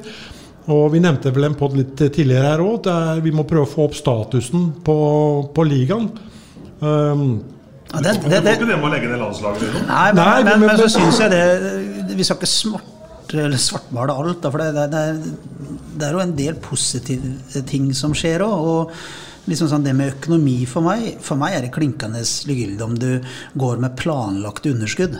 Og 0.68 0.90
Vi 0.92 1.00
nevnte 1.00 1.32
vel 1.32 1.48
en 1.48 1.56
pod 1.56 1.76
litt 1.76 1.96
tidligere 1.96 2.52
her 2.52 2.62
òg, 2.64 2.82
der 2.84 3.22
vi 3.24 3.32
må 3.32 3.46
prøve 3.48 3.64
å 3.64 3.70
få 3.70 3.86
opp 3.88 3.96
statusen 3.96 4.68
på, 4.84 4.96
på 5.54 5.64
ligaen. 5.64 6.10
Um, 6.80 7.40
ja, 7.88 8.02
det, 8.04 8.18
det, 8.26 8.42
det, 8.44 8.54
det 8.60 8.66
med 8.68 8.84
å 8.84 8.90
legge 8.92 9.08
ned 9.08 9.22
landslaget? 9.22 9.78
Nei, 9.88 10.10
men, 10.12 10.20
Nei, 10.20 10.42
men, 10.44 10.60
men, 10.60 10.66
men 10.68 10.82
så 10.82 10.90
syns 10.92 11.18
jeg 11.22 11.32
det 11.32 12.18
Vi 12.18 12.26
skal 12.26 12.36
ikke 12.36 12.50
smart, 12.52 13.32
eller 13.32 13.62
svartmale 13.62 14.12
alt. 14.12 14.42
Da, 14.44 14.52
for 14.52 14.60
det, 14.60 14.84
det, 14.92 16.04
er 16.04 16.18
jo 16.18 16.20
en 16.22 16.36
del 16.36 16.60
positive 16.60 17.64
ting 17.68 17.88
som 17.96 18.12
skjer 18.16 18.44
òg. 18.44 18.68
Og 18.74 19.48
liksom 19.48 19.72
sånn 19.72 19.88
det 19.88 19.96
med 19.96 20.12
økonomi 20.18 20.58
for 20.68 20.84
meg 20.84 21.14
For 21.24 21.40
meg 21.40 21.56
er 21.56 21.64
det 21.64 21.72
klinkende 21.72 22.20
likegyldig 22.20 22.84
om 22.84 23.00
du 23.00 23.10
går 23.56 23.80
med 23.80 23.96
planlagt 23.96 24.68
underskudd. 24.68 25.16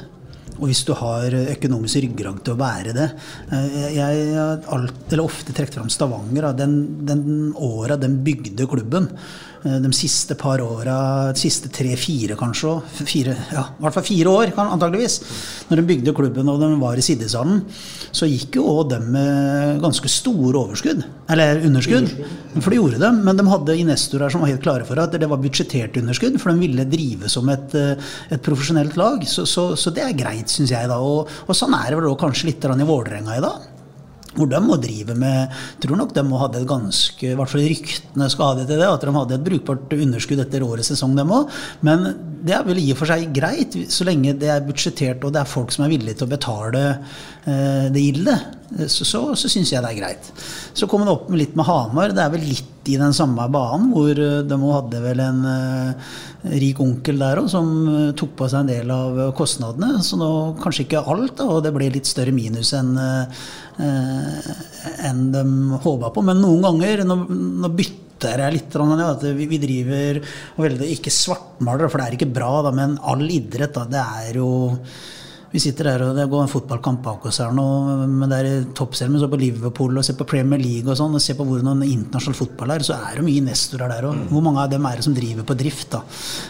Og 0.59 0.71
hvis 0.71 0.85
du 0.87 0.95
har 0.99 1.35
økonomisk 1.55 2.03
ryggrang 2.05 2.41
til 2.43 2.55
å 2.55 2.61
være 2.61 2.95
det 2.97 3.09
eh, 3.55 3.77
Jeg 3.95 4.33
har 4.35 5.23
ofte 5.23 5.55
trukket 5.55 5.79
fram 5.79 5.93
Stavanger. 5.93 6.51
Den, 6.59 6.79
den 7.07 7.53
åra 7.55 7.99
den 8.01 8.19
bygde 8.27 8.67
klubben. 8.71 9.11
Eh, 9.67 9.79
de 9.83 9.91
siste 9.93 10.37
par 10.39 10.61
åra, 10.63 11.35
siste 11.35 11.71
tre-fire 11.75 12.37
kanskje, 12.39 12.77
fire, 13.03 13.35
ja, 13.51 13.65
i 13.75 13.83
hvert 13.83 13.97
fall 13.97 14.05
fire 14.07 14.31
år 14.31 14.53
antageligvis, 14.55 15.17
når 15.67 15.81
de 15.81 15.87
bygde 15.89 16.15
klubben 16.15 16.51
og 16.53 16.61
de 16.63 16.69
var 16.79 16.99
i 16.99 17.03
Siddishallen, 17.03 17.65
så 18.15 18.29
gikk 18.31 18.61
jo 18.61 18.67
òg 18.71 18.93
de 18.93 19.01
med 19.17 19.81
ganske 19.83 20.11
store 20.13 20.61
overskudd. 20.61 21.03
Eller 21.29 21.65
underskudd. 21.67 22.13
For 22.59 22.71
det 22.71 22.79
gjorde 22.79 23.01
de. 23.03 23.11
Men 23.27 23.39
de 23.39 23.47
hadde 23.51 23.77
investorer 23.83 24.33
som 24.33 24.45
var 24.45 24.53
helt 24.53 24.63
klare 24.65 24.87
for 24.89 25.01
at 25.03 25.17
det 25.19 25.29
var 25.29 25.43
budsjettert 25.43 25.99
underskudd, 26.01 26.39
for 26.41 26.55
de 26.55 26.63
ville 26.63 26.87
drive 26.89 27.31
som 27.33 27.51
et, 27.53 27.75
eh, 27.75 28.13
et 28.31 28.45
profesjonelt 28.45 28.97
lag. 29.01 29.27
Så, 29.27 29.45
så, 29.47 29.73
så, 29.77 29.93
det 29.95 30.07
er 30.07 30.15
greit, 30.19 30.55
syns 30.55 30.71
jeg. 30.75 30.89
da, 30.89 31.01
og, 31.03 31.27
og, 31.49 31.57
sånn 31.57 31.75
er 31.77 31.91
det 31.91 31.99
vel 31.99 32.17
kanskje 32.21 32.53
litt 32.53 32.69
i 32.69 32.89
Vålerenga 32.89 33.37
i 33.37 33.43
dag 33.43 33.78
hvor 34.39 34.51
de 34.51 34.61
må 34.63 34.79
drive 34.81 35.17
med 35.19 35.55
tror 35.83 35.99
nok 36.01 36.15
de 36.17 36.25
må 36.27 36.41
ha 36.41 36.49
det 36.53 36.65
ganske, 36.69 37.27
i 37.27 37.37
hvert 37.39 37.53
fall 37.53 37.67
ryktene 37.67 38.31
skal 38.33 38.53
ha 38.53 38.59
det 38.59 38.67
til 38.71 38.81
det, 38.81 38.89
at 38.89 39.05
de 39.05 39.15
hadde 39.19 39.39
et 39.39 39.47
brukbart 39.51 39.95
underskudd 39.99 40.43
etter 40.45 40.67
årets 40.67 40.93
sesong, 40.95 41.17
dem 41.19 41.35
òg. 41.35 41.53
Men 41.87 42.07
det 42.45 42.55
er 42.55 42.67
vel 42.67 42.81
i 42.81 42.91
og 42.95 43.01
for 43.01 43.11
seg 43.11 43.29
greit, 43.35 43.75
så 43.93 44.07
lenge 44.07 44.37
det 44.39 44.51
er 44.53 44.65
budsjettert 44.67 45.25
og 45.27 45.35
det 45.35 45.43
er 45.43 45.51
folk 45.51 45.75
som 45.75 45.87
er 45.87 45.93
villige 45.93 46.21
til 46.21 46.29
å 46.29 46.33
betale 46.37 46.85
det 47.93 48.03
gildet. 48.03 48.55
Så, 48.93 49.07
så, 49.09 49.21
så 49.39 49.49
syns 49.49 49.71
jeg 49.73 49.81
det 49.81 49.91
er 49.95 49.97
greit. 49.97 50.27
Så 50.77 50.87
kom 50.91 51.01
han 51.01 51.13
opp 51.15 51.31
med 51.33 51.41
litt 51.41 51.55
med 51.57 51.65
Hamar. 51.65 52.13
Det 52.13 52.21
er 52.21 52.33
vel 52.35 52.45
litt 52.45 52.91
i 52.93 52.99
den 53.01 53.15
samme 53.17 53.47
banen, 53.53 53.91
hvor 53.95 54.13
eh, 54.13 54.43
de 54.45 54.59
hadde 54.61 55.01
vel 55.01 55.23
en 55.25 55.41
rik 56.61 56.79
onkel 56.81 57.19
der 57.21 57.41
òg, 57.41 57.49
som 57.51 57.71
tok 58.17 58.37
på 58.39 58.49
seg 58.49 58.63
en 58.63 58.71
del 58.71 58.93
av 58.93 59.23
kostnadene. 59.37 60.03
Så 60.05 60.21
nå 60.21 60.31
kanskje 60.61 60.85
ikke 60.85 61.03
alt, 61.03 61.39
da, 61.41 61.49
og 61.49 61.65
det 61.65 61.73
ble 61.75 61.89
litt 61.97 62.09
større 62.09 62.35
minus 62.37 62.75
enn 62.77 62.95
enn 63.79 65.21
de 65.33 65.43
håpa 65.85 66.11
på. 66.15 66.25
Men 66.27 66.41
noen 66.43 66.65
ganger, 66.67 67.05
nå, 67.07 67.17
nå 67.63 67.71
bytter 67.73 68.45
jeg 68.45 68.57
litt. 68.57 68.79
At 69.07 69.27
vi, 69.39 69.61
driver 69.63 70.21
og 70.57 70.65
veldig 70.67 70.89
ikke 70.97 71.15
svartmaler, 71.15 71.89
for 71.91 72.01
det 72.01 72.09
er 72.09 72.19
ikke 72.19 72.35
bra, 72.35 72.53
da, 72.67 72.75
men 72.75 72.99
all 73.01 73.25
idrett, 73.31 73.75
da, 73.77 73.87
det 73.89 74.03
er 74.03 74.41
jo 74.41 74.51
vi 75.49 75.61
sitter 75.63 75.89
der 75.89 76.03
og 76.05 76.17
det 76.19 76.27
går 76.29 76.43
en 76.45 76.51
fotballkamp 76.51 77.01
bak 77.05 77.27
oss 77.31 77.39
her 77.41 77.55
nå, 77.57 77.65
men 78.05 78.29
det 78.29 78.39
er 78.39 78.67
toppserien. 78.77 79.15
Men 79.15 79.23
så 79.23 79.31
på 79.33 79.41
Liverpool 79.41 79.97
og 79.97 80.05
ser 80.05 80.19
på 80.19 80.27
Premier 80.29 80.61
League 80.61 80.91
og 80.91 80.99
sånn, 80.99 81.15
og 81.17 81.25
ser 81.25 81.39
på 81.39 81.47
hvordan 81.49 81.85
internasjonal 81.87 82.37
fotball 82.37 82.75
er, 82.75 82.85
så 82.85 82.99
er 82.99 83.17
det 83.17 83.25
mye 83.25 83.41
investorer 83.41 83.95
der 83.95 84.09
òg. 84.11 84.27
Hvor 84.29 84.45
mange 84.45 84.65
av 84.65 84.73
dem 84.73 84.89
er 84.89 85.01
det 85.01 85.07
som 85.07 85.17
driver 85.17 85.47
på 85.49 85.57
drift? 85.59 85.89
da? 85.95 86.03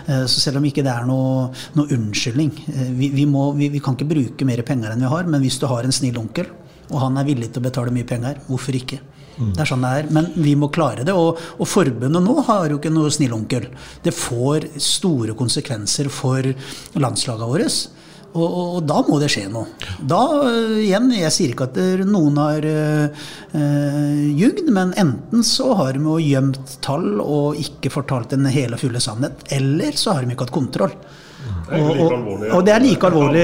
Eh, 0.09 0.25
så 0.27 0.43
selv 0.43 0.59
om 0.59 0.67
ikke 0.67 0.83
det 0.87 0.95
er 0.95 1.07
noe, 1.07 1.51
noe 1.79 1.93
unnskyldning 1.95 2.51
eh, 2.73 2.89
vi, 2.99 3.13
vi, 3.15 3.29
må, 3.31 3.53
vi, 3.59 3.71
vi, 3.77 3.83
kan 3.85 3.95
ikke 3.95 4.11
bruke 4.11 4.49
mer 4.49 4.65
penger 4.67 4.95
enn 4.95 5.05
vi 5.07 5.13
har, 5.13 5.31
men 5.31 5.45
hvis 5.45 5.61
du 5.63 5.69
har 5.71 5.87
en 5.87 5.95
snill 5.95 6.19
onkel, 6.19 6.51
og 6.89 6.99
han 7.05 7.21
er 7.21 7.29
villig 7.29 7.53
til 7.53 7.63
å 7.63 7.69
betale 7.69 7.95
mye 7.95 8.09
penger, 8.09 8.43
hvorfor 8.49 8.77
ikke? 8.79 8.99
Det 9.39 9.63
er 9.63 9.69
sånn 9.71 9.85
det 9.85 9.91
er. 10.01 10.09
Men 10.11 10.33
vi 10.35 10.57
må 10.59 10.67
klare 10.75 11.05
det. 11.07 11.15
Og, 11.15 11.39
og 11.39 11.69
forbundet 11.69 12.25
nå 12.25 12.41
har 12.49 12.73
jo 12.73 12.81
ikke 12.81 12.91
noe 12.91 13.13
snill 13.15 13.37
onkel. 13.37 13.69
Det 14.03 14.11
får 14.15 14.67
store 14.83 15.37
konsekvenser 15.39 16.11
for 16.11 16.49
landslagene 16.99 17.51
våre. 17.53 17.69
Og, 18.37 18.45
og, 18.45 18.67
og, 18.77 18.81
da 18.87 18.99
må 19.07 19.19
det 19.23 19.31
skje 19.33 19.47
noe. 19.51 19.67
Da, 19.99 20.21
uh, 20.45 20.75
igjen, 20.83 21.09
Jeg 21.17 21.35
sier 21.35 21.55
ikke 21.55 21.69
at 21.71 21.79
noen 22.09 22.37
har 22.39 22.67
øh, 22.69 24.27
jugd, 24.37 24.69
men 24.75 24.93
enten 25.01 25.47
så 25.47 25.73
har 25.79 25.97
de 25.97 26.05
jo 26.05 26.19
gjemt 26.21 26.77
tall 26.85 27.23
og 27.25 27.59
ikke 27.59 27.93
fortalt 27.95 28.37
den 28.37 28.47
hele 28.53 28.77
og 28.77 28.83
fulle 28.85 29.01
sannhet, 29.03 29.47
eller 29.55 29.97
så 29.97 30.17
har 30.17 30.27
de 30.27 30.37
ikke 30.37 30.47
hatt 30.47 30.55
kontroll. 30.55 30.95
Og, 31.69 32.01
og, 32.01 32.13
og, 32.49 32.63
det 32.67 32.73
er 32.73 32.83
like 32.83 33.09
alvorlig. 33.09 33.43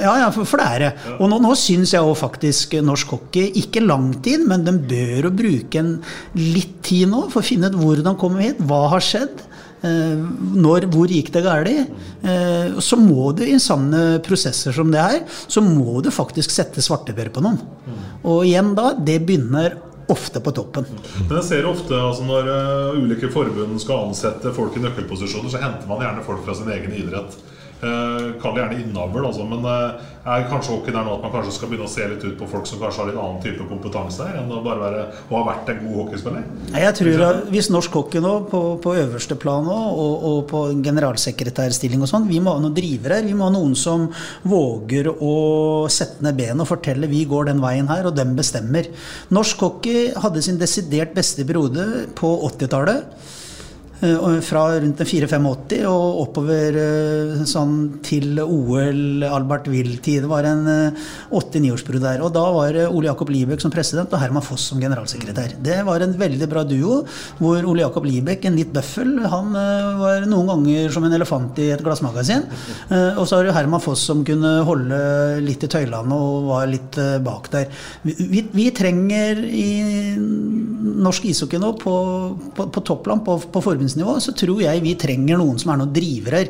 Ja, 0.00 0.14
ja, 0.22 0.28
for, 0.34 0.48
for 0.48 0.60
det 0.60 0.66
er 0.66 0.82
det. 0.84 0.90
Og 1.18 1.28
nå, 1.30 1.38
nå 1.44 1.52
syns 1.58 1.92
jeg 1.94 2.04
òg 2.04 2.16
faktisk 2.18 2.76
norsk 2.84 3.12
hockey, 3.14 3.50
ikke 3.60 3.84
lang 3.84 4.10
tid, 4.24 4.44
men 4.48 4.64
de 4.66 4.74
bør 4.76 5.28
jo 5.28 5.32
bruke 5.42 5.82
en 5.82 5.94
litt 6.38 6.78
tid 6.86 7.10
nå 7.12 7.26
for 7.32 7.42
å 7.42 7.46
finne 7.46 7.70
ut 7.70 7.78
hvordan 7.78 8.18
kommer 8.20 8.42
vi 8.42 8.50
hit, 8.50 8.62
hva 8.68 8.86
har 8.94 9.04
skjedd. 9.04 9.44
Eh, 9.82 10.18
når, 10.62 10.86
hvor 10.92 11.10
gikk 11.10 11.32
det 11.34 11.44
galt? 11.46 11.92
Eh, 12.22 12.80
så 12.82 12.98
må 13.00 13.32
du 13.36 13.42
i 13.46 13.58
sanne 13.62 14.20
prosesser 14.24 14.74
som 14.76 14.92
det 14.92 15.02
her, 15.02 15.22
så 15.28 15.62
må 15.64 16.00
du 16.04 16.10
faktisk 16.14 16.54
sette 16.54 16.84
svarteper 16.84 17.32
på 17.34 17.42
noen. 17.44 17.58
Og 18.22 18.44
igjen 18.46 18.76
da, 18.78 18.92
det 18.94 19.20
begynner 19.26 19.80
ofte 20.12 20.40
på 20.44 20.52
toppen. 20.54 20.86
Men 21.28 21.38
jeg 21.38 21.46
ser 21.48 21.68
ofte 21.68 21.96
altså 21.96 22.26
når 22.26 22.48
uh, 22.50 22.98
ulike 22.98 23.30
forbund 23.32 23.78
skal 23.82 24.08
ansette 24.08 24.52
folk 24.54 24.76
i 24.76 24.82
nøkkelposisjoner, 24.84 25.50
så 25.52 25.62
henter 25.62 25.88
man 25.88 26.02
gjerne 26.04 26.24
folk 26.26 26.42
fra 26.46 26.56
sin 26.58 26.70
egen 26.74 26.94
idrett. 26.98 27.36
Uh, 27.82 28.38
Kall 28.38 28.52
det 28.54 28.62
gjerne 28.62 28.76
innavl, 28.78 29.24
altså, 29.26 29.42
men 29.42 29.64
uh, 29.66 29.98
er 30.22 30.44
kanskje 30.46 30.76
hockey 30.76 30.92
der 30.94 31.02
nå 31.02 31.16
at 31.16 31.24
man 31.24 31.32
kanskje 31.32 31.56
skal 31.56 31.70
begynne 31.72 31.88
å 31.88 31.90
se 31.90 32.04
litt 32.06 32.22
ut 32.22 32.36
på 32.38 32.46
folk 32.46 32.68
som 32.70 32.78
kanskje 32.78 33.00
har 33.02 33.08
litt 33.08 33.18
annen 33.18 33.40
type 33.42 33.66
kompetanse 33.66 34.22
her, 34.22 34.36
enn 34.38 34.52
å 34.54 34.60
bare 34.62 34.78
være, 34.84 35.00
å 35.26 35.40
ha 35.40 35.42
vært 35.48 35.72
en 35.72 35.80
god 35.80 35.96
hockeyspiller? 35.98 36.44
Jeg 36.78 36.96
tror 37.00 37.24
at 37.26 37.50
Hvis 37.50 37.72
norsk 37.74 37.98
hockey 37.98 38.22
nå, 38.22 38.36
på, 38.52 38.62
på 38.84 38.94
øverste 39.00 39.34
plan 39.42 39.66
nå, 39.66 39.80
og, 40.04 40.28
og 40.30 40.38
på 40.52 40.62
generalsekretærstilling 40.86 42.06
og 42.06 42.12
sånn, 42.12 42.30
vi 42.30 42.38
må 42.38 42.54
ha 42.54 42.62
noen 42.62 42.78
drivere. 42.78 43.18
Vi 43.26 43.34
må 43.34 43.50
ha 43.50 43.56
noen 43.56 43.74
som 43.74 44.06
våger 44.46 45.10
å 45.10 45.34
sette 45.90 46.22
ned 46.22 46.38
benet 46.38 46.62
og 46.62 46.70
fortelle 46.70 47.10
vi 47.10 47.26
går 47.26 47.50
den 47.50 47.66
veien 47.66 47.90
her, 47.90 48.06
og 48.06 48.14
dem 48.14 48.38
bestemmer. 48.38 48.94
Norsk 49.34 49.66
hockey 49.66 50.12
hadde 50.22 50.46
sin 50.46 50.62
desidert 50.62 51.18
beste 51.18 51.42
periode 51.50 52.12
på 52.14 52.36
80-tallet. 52.52 53.40
Eh, 54.02 54.40
fra 54.42 54.64
rundt 54.82 54.98
4-85 54.98 55.84
og 55.86 56.22
oppover 56.24 56.78
eh, 56.80 57.42
sånn 57.46 58.00
til 58.02 58.40
OL 58.42 59.22
Albert 59.28 59.68
Will-tid. 59.70 60.24
Det 60.24 60.30
var 60.30 60.48
en 60.48 60.64
eh, 60.66 61.04
åtte-niårsperiode 61.38 62.08
der. 62.08 62.24
Og 62.26 62.32
da 62.34 62.42
var 62.50 62.78
Ole 62.88 63.06
Jakob 63.06 63.30
Libek 63.30 63.62
som 63.62 63.70
president 63.70 64.10
og 64.10 64.18
Herman 64.18 64.42
Foss 64.42 64.64
som 64.72 64.82
generalsekretær. 64.82 65.54
Det 65.62 65.78
var 65.86 66.02
en 66.02 66.16
veldig 66.18 66.48
bra 66.50 66.64
duo, 66.66 67.02
hvor 67.38 67.62
Ole 67.62 67.84
Jakob 67.84 68.08
Libek, 68.08 68.48
en 68.48 68.58
litt 68.58 68.72
bøffel, 68.74 69.14
han 69.30 69.54
var 70.00 70.26
noen 70.26 70.50
ganger 70.50 70.90
som 70.94 71.06
en 71.06 71.14
elefant 71.14 71.58
i 71.62 71.68
et 71.74 71.82
glassmagasin. 71.84 72.44
Og 73.20 73.22
så 73.28 73.38
har 73.38 73.46
du 73.46 73.52
Herman 73.54 73.82
Foss 73.82 74.02
som 74.08 74.24
kunne 74.26 74.50
holde 74.66 74.98
litt 75.44 75.62
i 75.62 75.70
tøylene 75.70 76.16
og 76.16 76.48
var 76.48 76.70
litt 76.70 76.98
bak 77.22 77.50
der. 77.52 77.70
Vi, 78.02 78.44
vi 78.50 78.68
trenger 78.74 79.42
i 79.46 79.68
norsk 81.02 81.26
ishockey 81.30 81.60
nå, 81.62 81.72
på, 81.80 81.94
på, 82.56 82.66
på 82.72 82.84
toppland, 82.86 83.24
på, 83.26 83.38
på 83.52 83.62
forbunds 83.64 83.91
verdensnivå, 83.92 84.20
så 84.20 84.32
tror 84.32 84.62
jeg 84.62 84.82
vi 84.82 84.94
trenger 84.96 85.38
noen 85.38 85.58
som 85.58 85.72
er 85.72 85.80
noen 85.80 85.92
drivere. 85.92 86.42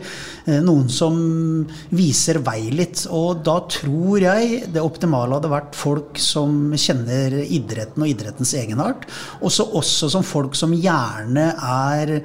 Eh, 0.46 0.60
noen 0.62 0.88
som 0.88 1.66
viser 1.90 2.40
vei 2.42 2.70
litt. 2.70 3.06
Og 3.10 3.42
da 3.44 3.60
tror 3.68 4.22
jeg 4.22 4.68
det 4.72 4.82
optimale 4.82 5.36
hadde 5.36 5.50
vært 5.52 5.74
folk 5.74 6.18
som 6.18 6.72
kjenner 6.72 7.42
idretten 7.42 8.02
og 8.02 8.08
idrettens 8.08 8.54
egenart. 8.54 9.06
Også, 9.42 9.66
også 9.72 10.10
som 10.10 10.22
folk 10.22 10.54
som 10.54 10.72
gjerne 10.72 11.52
er, 11.56 12.22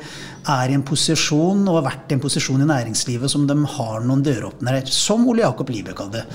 er 0.47 0.69
i 0.69 0.77
en 0.77 0.85
posisjon, 0.85 1.65
og 1.67 1.81
har 1.81 1.89
vært 1.91 2.11
i 2.11 2.17
en 2.17 2.23
posisjon 2.23 2.61
i 2.61 2.69
næringslivet 2.69 3.31
som 3.31 3.47
de 3.47 3.57
har 3.77 4.01
noen 4.05 4.23
døråpnere. 4.25 4.85
Som 4.87 5.27
Ole 5.27 5.45
Jakob 5.45 5.69
Libek 5.73 6.05
hadde. 6.05 6.25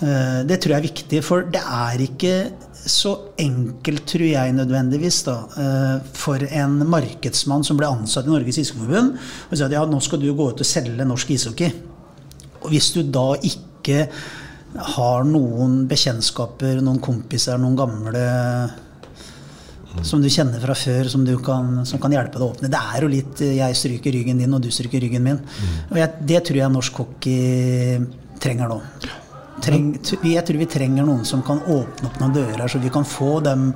Eh, 0.00 0.40
det 0.48 0.60
tror 0.60 0.76
jeg 0.76 0.80
er 0.80 0.88
viktig, 0.88 1.24
for 1.24 1.46
det 1.52 1.60
er 1.60 2.06
ikke 2.08 2.34
så 2.86 3.12
enkelt, 3.40 4.04
tror 4.08 4.26
jeg 4.26 4.52
nødvendigvis, 4.56 5.22
da, 5.26 5.36
eh, 5.60 6.10
for 6.16 6.42
en 6.42 6.78
markedsmann 6.88 7.64
som 7.64 7.76
ble 7.76 7.88
ansatt 7.90 8.26
i 8.26 8.32
Norges 8.32 8.60
Ishockeyforbund, 8.62 9.16
og 9.50 9.56
si 9.56 9.64
at 9.64 9.74
ja, 9.74 9.84
nå 9.86 10.00
skal 10.00 10.20
du 10.22 10.30
gå 10.34 10.50
ut 10.50 10.60
og 10.60 10.68
selge 10.68 11.04
norsk 11.04 11.30
ishockey. 11.36 11.72
Og 12.62 12.70
hvis 12.72 12.92
du 12.94 13.02
da 13.02 13.34
ikke 13.36 14.06
har 14.94 15.24
noen 15.26 15.86
bekjentskaper, 15.90 16.80
noen 16.84 17.00
kompiser, 17.02 17.58
noen 17.58 17.76
gamle 17.78 18.24
som 20.06 20.22
du 20.22 20.28
kjenner 20.30 20.62
fra 20.62 20.76
før, 20.78 21.08
som, 21.10 21.24
kan, 21.44 21.80
som 21.88 22.00
kan 22.02 22.12
hjelpe 22.14 22.38
deg 22.38 22.46
å 22.46 22.50
åpne. 22.52 22.70
Det 22.70 22.80
er 22.80 23.02
jo 23.02 23.08
litt 23.10 23.40
eh, 23.42 23.56
'jeg 23.58 23.76
stryker 23.76 24.14
ryggen 24.14 24.38
din, 24.38 24.54
og 24.54 24.62
du 24.62 24.70
stryker 24.70 25.02
ryggen 25.02 25.24
min'. 25.26 25.40
Og 25.90 25.96
jeg, 25.98 26.10
Det 26.26 26.44
tror 26.44 26.56
jeg 26.56 26.72
norsk 26.76 27.02
hockey 27.02 28.06
trenger 28.40 28.70
nå. 28.70 28.80
Treng, 29.60 29.90
jeg 30.24 30.44
tror 30.46 30.58
vi 30.60 30.68
trenger 30.70 31.04
noen 31.04 31.26
som 31.28 31.42
kan 31.44 31.60
åpne 31.60 32.08
opp 32.08 32.20
noen 32.22 32.32
dører, 32.34 32.64
så 32.68 32.80
vi 32.80 32.92
kan 32.92 33.04
få 33.04 33.40
dem 33.44 33.70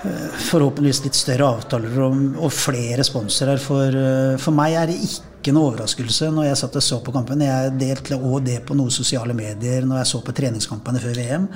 forhåpentligvis 0.00 1.02
litt 1.04 1.18
større 1.18 1.48
avtaler 1.56 1.98
og, 2.06 2.20
og 2.40 2.54
flere 2.54 3.04
sponsorer. 3.06 3.60
For, 3.60 3.96
eh, 3.96 4.38
for 4.40 4.56
meg 4.56 4.76
er 4.78 4.88
det 4.90 4.96
ikke 5.04 5.52
noe 5.56 5.70
overraskelse 5.70 6.28
når 6.32 6.50
jeg 6.50 6.60
satt 6.60 6.78
og 6.80 6.84
så 6.84 6.98
på 7.04 7.12
kampen. 7.14 7.44
Jeg 7.44 7.74
delte 7.80 8.16
òg 8.16 8.44
det 8.48 8.58
på 8.68 8.76
noen 8.76 8.92
sosiale 8.92 9.36
medier 9.36 9.84
når 9.88 10.02
jeg 10.02 10.10
så 10.12 10.22
på 10.24 10.34
treningskampene 10.36 11.02
før 11.02 11.20
VM. 11.20 11.46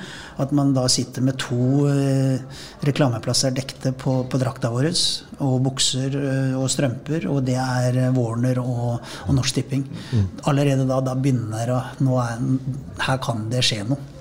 At 0.41 0.53
man 0.57 0.73
da 0.77 0.85
sitter 0.91 1.25
med 1.25 1.39
to 1.41 1.87
eh, 1.89 2.61
reklameplasser 2.85 3.53
dekte 3.55 3.95
på, 3.97 4.19
på 4.29 4.41
drakta 4.41 4.73
vår. 4.73 4.91
Og 5.45 5.59
bukser 5.65 6.17
eh, 6.21 6.57
og 6.57 6.69
strømper. 6.73 7.29
Og 7.31 7.41
det 7.47 7.57
er 7.61 8.01
eh, 8.05 8.11
Warner 8.15 8.61
og, 8.61 8.99
og 9.25 9.37
Norsk 9.37 9.57
Tipping. 9.57 9.87
Mm. 10.11 10.27
Allerede 10.51 10.85
da, 10.89 11.01
da 11.01 11.17
begynner 11.17 11.73
det 11.73 13.05
Her 13.05 13.23
kan 13.23 13.49
det 13.49 13.65
skje 13.65 13.85
noe. 13.89 14.11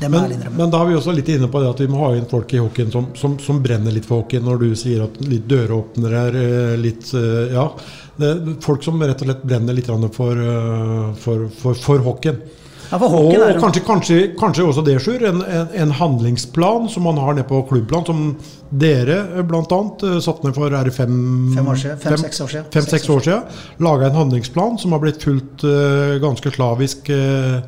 Men, 0.00 0.34
men, 0.54 0.70
da 0.70 0.82
er 0.82 0.90
vi 0.90 0.98
også 0.98 1.14
litt 1.16 1.30
inne 1.34 1.48
på 1.50 1.62
det 1.62 1.72
at 1.72 1.80
vi 1.82 1.88
må 1.90 2.02
ha 2.04 2.12
inn 2.14 2.28
folk 2.30 2.52
i 2.54 2.60
hockeyen 2.62 2.92
som, 2.94 3.08
som, 3.18 3.34
som 3.42 3.58
brenner 3.62 3.94
litt 3.94 4.06
for 4.06 4.22
hockeyen. 4.22 4.46
Når 4.46 4.62
du 4.62 4.68
sier 4.78 5.02
at 5.08 5.18
litt 5.26 5.48
døråpnere 5.50 6.26
er 6.28 6.38
eh, 6.42 6.76
litt 6.78 7.10
Ja. 7.54 7.70
Det 8.18 8.28
er 8.28 8.54
folk 8.62 8.82
som 8.82 8.98
rett 8.98 9.20
og 9.22 9.28
slett 9.28 9.44
brenner 9.46 9.76
litt 9.76 9.90
for, 10.14 10.38
eh, 10.38 11.10
for, 11.22 11.44
for, 11.54 11.78
for 11.78 12.06
hockeyen. 12.06 12.40
Ja, 12.88 12.96
og, 12.96 13.34
og 13.34 13.58
kanskje, 13.60 13.82
kanskje, 13.84 14.18
kanskje, 14.38 14.64
også 14.64 14.82
det, 14.86 14.94
Sjur. 15.04 15.22
En, 15.28 15.42
en, 15.44 15.66
en, 15.76 15.90
handlingsplan 15.92 16.88
som 16.88 17.04
man 17.04 17.20
har 17.20 17.36
nede 17.36 17.44
på 17.48 17.60
klubbplan, 17.68 18.06
som 18.08 18.22
dere 18.70 19.18
eh, 19.36 19.44
bl.a. 19.44 19.80
satt 20.24 20.40
ned 20.46 20.56
for 20.56 20.72
er 20.72 20.88
det 20.88 20.94
fem, 20.96 21.18
fem 21.56 21.68
år 21.68 21.82
siden, 21.82 22.00
år 22.00 22.22
siden. 22.22 22.70
Fem, 22.72 23.16
år 23.16 23.26
siden. 23.26 23.60
Laga 23.84 24.08
en 24.08 24.20
handlingsplan 24.22 24.80
som 24.80 24.96
har 24.96 25.04
blitt 25.04 25.20
fulgt 25.22 25.66
uh, 25.68 26.16
ganske 26.22 26.52
slavisk 26.54 27.12
uh, 27.12 27.60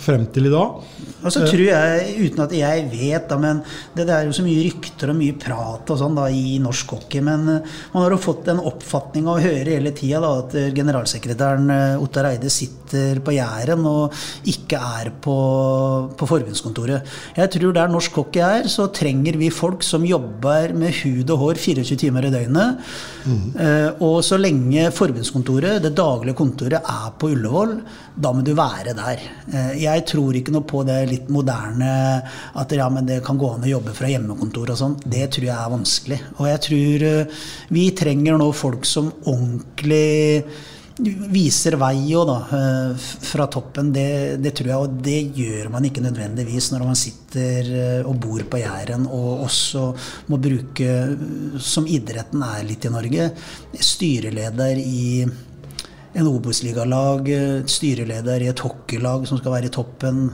frem 0.00 0.28
til 0.34 0.46
i 0.46 0.54
dag. 0.54 0.78
Og 1.20 1.32
så 1.32 1.42
tror 1.44 1.62
jeg, 1.66 2.12
uten 2.24 2.42
at 2.46 2.52
jeg 2.56 2.84
vet, 2.88 3.26
da, 3.28 3.36
men 3.40 3.60
det, 3.94 4.06
det, 4.06 4.14
er 4.14 4.28
jo 4.28 4.34
så 4.36 4.44
mye 4.44 4.62
rykter 4.64 5.12
og 5.12 5.18
mye 5.18 5.36
prat 5.40 5.92
og 5.92 6.00
sånn 6.00 6.16
da 6.16 6.26
i 6.32 6.56
norsk 6.62 6.94
hockey, 6.96 7.20
men 7.24 7.44
eh, 7.52 7.74
man 7.92 8.04
har 8.04 8.14
jo 8.14 8.20
fått 8.22 8.48
en 8.52 8.62
oppfatning 8.70 9.28
av 9.28 9.36
å 9.36 9.44
høre 9.44 9.76
hele 9.76 9.92
tida 9.96 10.22
at 10.24 10.56
eh, 10.56 10.70
generalsekretæren 10.76 11.72
eh, 11.74 12.00
Ottar 12.00 12.30
Eide 12.30 12.52
sitter 12.52 13.20
på 13.24 13.34
Jæren 13.36 13.84
og 13.88 14.16
ikke 14.50 14.80
er 14.80 15.12
på, 15.22 15.36
på 16.16 16.30
forbundskontoret. 16.30 17.12
Jeg 17.36 17.52
tror 17.56 17.76
der 17.76 17.92
norsk 17.92 18.16
hockey 18.22 18.44
er, 18.46 18.70
så 18.72 18.88
trenger 18.96 19.36
vi 19.40 19.52
folk 19.52 19.84
som 19.86 20.06
jobber 20.08 20.74
med 20.76 20.96
hud 21.02 21.34
og 21.36 21.44
hår 21.44 21.60
24 21.60 22.00
timer 22.00 22.26
i 22.26 22.32
døgnet. 22.32 22.80
Mm. 23.20 23.52
Og 24.06 24.16
så 24.24 24.38
lenge 24.40 24.88
forbundskontoret, 24.96 25.82
det 25.84 25.92
daglige 25.98 26.38
kontoret, 26.38 26.80
er 26.80 27.12
på 27.20 27.30
Ullevål, 27.34 27.76
da 28.20 28.32
må 28.34 28.42
du 28.44 28.52
være 28.58 28.94
der. 28.96 29.22
Jeg 29.78 30.04
tror 30.08 30.36
ikke 30.36 30.54
noe 30.54 30.66
på 30.66 30.82
det 30.88 30.89
litt 31.10 31.30
moderne 31.32 31.92
at 32.58 32.74
ja, 32.76 32.88
men 32.92 33.08
det 33.08 33.20
kan 33.26 33.38
gå 33.40 33.52
an 33.54 33.66
å 33.66 33.70
jobbe 33.70 33.94
fra 33.96 34.10
hjemmekontor 34.10 34.74
og 34.74 34.80
sånn, 34.80 34.98
det 35.04 35.28
tror 35.34 35.48
jeg 35.48 35.56
er 35.56 35.72
vanskelig. 35.76 36.20
Og 36.38 36.50
jeg 36.50 36.64
tror 36.66 37.06
eh, 37.12 37.40
vi 37.76 37.86
trenger 37.96 38.38
nå 38.40 38.50
folk 38.56 38.86
som 38.88 39.12
ordentlig 39.30 40.06
viser 41.00 41.76
vei 41.80 41.94
jo 42.10 42.24
da, 42.28 42.36
eh, 42.56 43.04
fra 43.24 43.46
toppen. 43.46 43.92
Det, 43.92 44.36
det, 44.42 44.52
tror 44.56 44.70
jeg, 44.70 44.78
og 44.78 44.96
det 45.04 45.18
gjør 45.36 45.70
man 45.72 45.86
ikke 45.86 46.04
nødvendigvis 46.04 46.70
når 46.74 46.86
man 46.88 46.98
sitter 46.98 47.70
eh, 47.70 48.08
og 48.08 48.18
bor 48.20 48.42
på 48.50 48.60
Jæren 48.60 49.06
og 49.06 49.46
også 49.46 49.84
må 50.32 50.40
bruke, 50.42 50.96
som 51.62 51.88
idretten 51.88 52.44
er 52.46 52.66
litt 52.68 52.84
i 52.84 52.92
Norge, 52.92 53.30
styreleder 53.80 54.82
i 54.82 55.06
en 56.10 56.26
Obos-ligalag, 56.26 57.28
styreleder 57.70 58.42
i 58.42 58.50
et 58.50 58.64
hockeylag 58.64 59.28
som 59.30 59.38
skal 59.38 59.54
være 59.54 59.70
i 59.70 59.74
toppen 59.74 60.24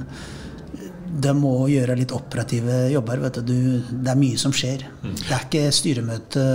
de 1.06 1.32
må 1.36 1.54
gjøre 1.70 1.96
litt 1.98 2.14
operative 2.14 2.86
jobber. 2.92 3.28
Du, 3.40 3.54
det 3.90 4.12
er 4.12 4.18
mye 4.20 4.40
som 4.40 4.54
skjer. 4.54 4.86
Mm. 5.02 5.14
Det 5.20 5.30
er 5.30 5.46
ikke 5.46 5.66
styremøte 5.74 6.46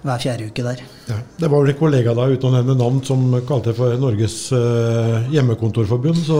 hver 0.00 0.20
fjerde 0.22 0.46
uke 0.48 0.62
der. 0.64 0.78
Ja, 1.10 1.16
det 1.42 1.48
var 1.52 1.60
vel 1.60 1.74
en 1.74 1.76
kollega 1.76 2.14
da, 2.16 2.24
uten 2.30 2.48
å 2.48 2.54
nevne 2.54 2.76
navn, 2.78 3.02
som 3.04 3.24
kalte 3.44 3.70
det 3.70 3.76
for 3.76 3.96
Norges 4.00 4.36
uh, 4.54 5.26
hjemmekontorforbund. 5.32 6.22
Så, 6.24 6.38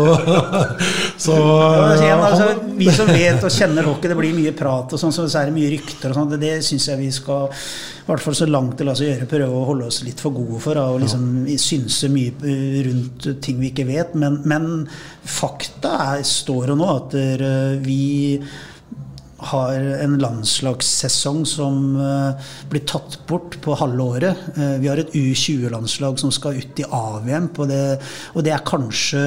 så 1.26 1.36
ja, 1.36 1.90
igjen, 1.98 2.24
altså, 2.24 2.46
Vi 2.78 2.88
som 2.96 3.10
vet 3.12 3.44
og 3.44 3.52
kjenner 3.52 3.88
hockey, 3.90 4.08
det 4.08 4.16
blir 4.16 4.36
mye 4.36 4.54
prat 4.56 4.96
og 4.96 5.02
sånn, 5.02 5.12
så 5.12 5.26
er 5.28 5.50
det 5.50 5.56
mye 5.58 5.74
rykter 5.74 6.14
og 6.14 6.20
sånn. 6.20 6.32
Det, 6.32 6.40
det 6.40 6.54
syns 6.64 6.88
jeg 6.88 7.02
vi 7.02 7.10
skal, 7.12 7.52
i 7.52 8.08
hvert 8.08 8.24
fall 8.24 8.38
så 8.40 8.48
langt 8.48 8.80
det 8.80 8.88
lar 8.88 8.96
seg 8.96 9.12
gjøre, 9.12 9.28
prøve 9.34 9.60
å 9.60 9.68
holde 9.68 9.90
oss 9.92 10.00
litt 10.06 10.24
for 10.24 10.36
gode 10.40 10.62
for. 10.64 10.80
Og 10.80 11.04
liksom 11.04 11.28
ja. 11.44 11.60
synse 11.60 12.08
mye 12.14 12.32
eh, 12.40 12.80
rundt 12.88 13.28
ting 13.44 13.60
vi 13.60 13.74
ikke 13.74 13.88
vet. 13.90 14.16
Men, 14.16 14.40
men 14.48 14.70
fakta 15.20 15.98
er, 16.14 16.24
står 16.24 16.72
jo 16.72 16.80
nå 16.80 16.92
at 16.96 17.20
vi 17.84 18.02
har 19.50 19.86
en 20.04 20.18
landslagssesong 20.20 21.44
som 21.48 21.96
uh, 21.96 22.50
blir 22.70 22.84
tatt 22.88 23.18
bort 23.28 23.56
på 23.64 23.78
halve 23.80 24.08
året. 24.16 24.42
Uh, 24.58 24.76
vi 24.82 24.90
har 24.90 25.00
et 25.00 25.14
U20-landslag 25.16 26.20
som 26.20 26.34
skal 26.34 26.60
ut 26.60 26.82
i 26.82 26.86
AVM, 26.86 27.48
på 27.56 27.68
det, 27.70 27.84
og 28.34 28.44
det 28.44 28.54
er 28.54 28.68
kanskje 28.68 29.24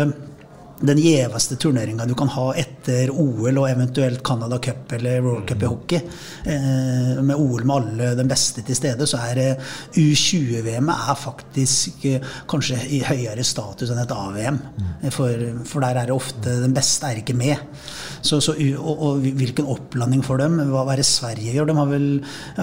den 0.84 0.99
gjeveste 0.99 1.56
turneringa 1.56 2.06
du 2.06 2.13
kan 2.17 2.32
ha 2.34 2.49
etter 2.60 3.12
OL 3.12 3.56
og 3.62 3.67
eventuelt 3.69 4.23
Canada 4.26 4.58
Cup 4.63 4.91
eller 4.97 5.21
World 5.23 5.45
Cup 5.47 5.63
i 5.63 5.69
hockey. 5.69 6.02
Eh, 6.43 7.21
med 7.23 7.36
OL 7.36 7.63
med 7.63 7.76
alle 7.76 8.10
den 8.19 8.28
beste 8.28 8.65
til 8.67 8.76
stede, 8.76 9.08
så 9.08 9.21
er 9.30 9.39
eh, 9.43 9.69
U20-VM-et 9.95 11.12
er 11.13 11.19
faktisk 11.19 12.08
eh, 12.10 12.34
kanskje 12.52 12.82
i 12.97 12.99
høyere 13.06 13.45
status 13.47 13.93
enn 13.93 14.04
et 14.04 14.12
A-VM. 14.15 14.60
For, 15.13 15.47
for 15.69 15.86
der 15.86 16.02
er 16.02 16.12
det 16.12 16.17
ofte 16.17 16.60
den 16.65 16.76
beste 16.76 17.12
er 17.12 17.21
ikke 17.21 17.38
med. 17.38 17.63
Så, 18.23 18.39
så, 18.39 18.55
og, 18.79 19.01
og, 19.03 19.25
hvilken 19.36 19.67
opplanding 19.67 20.23
for 20.23 20.39
dem? 20.39 20.55
Hva 20.71 20.86
er 20.93 21.01
det 21.01 21.07
Sverige 21.09 21.57
gjør? 21.57 21.67
De 21.67 21.75
har 21.75 21.89
vel, 21.89 22.07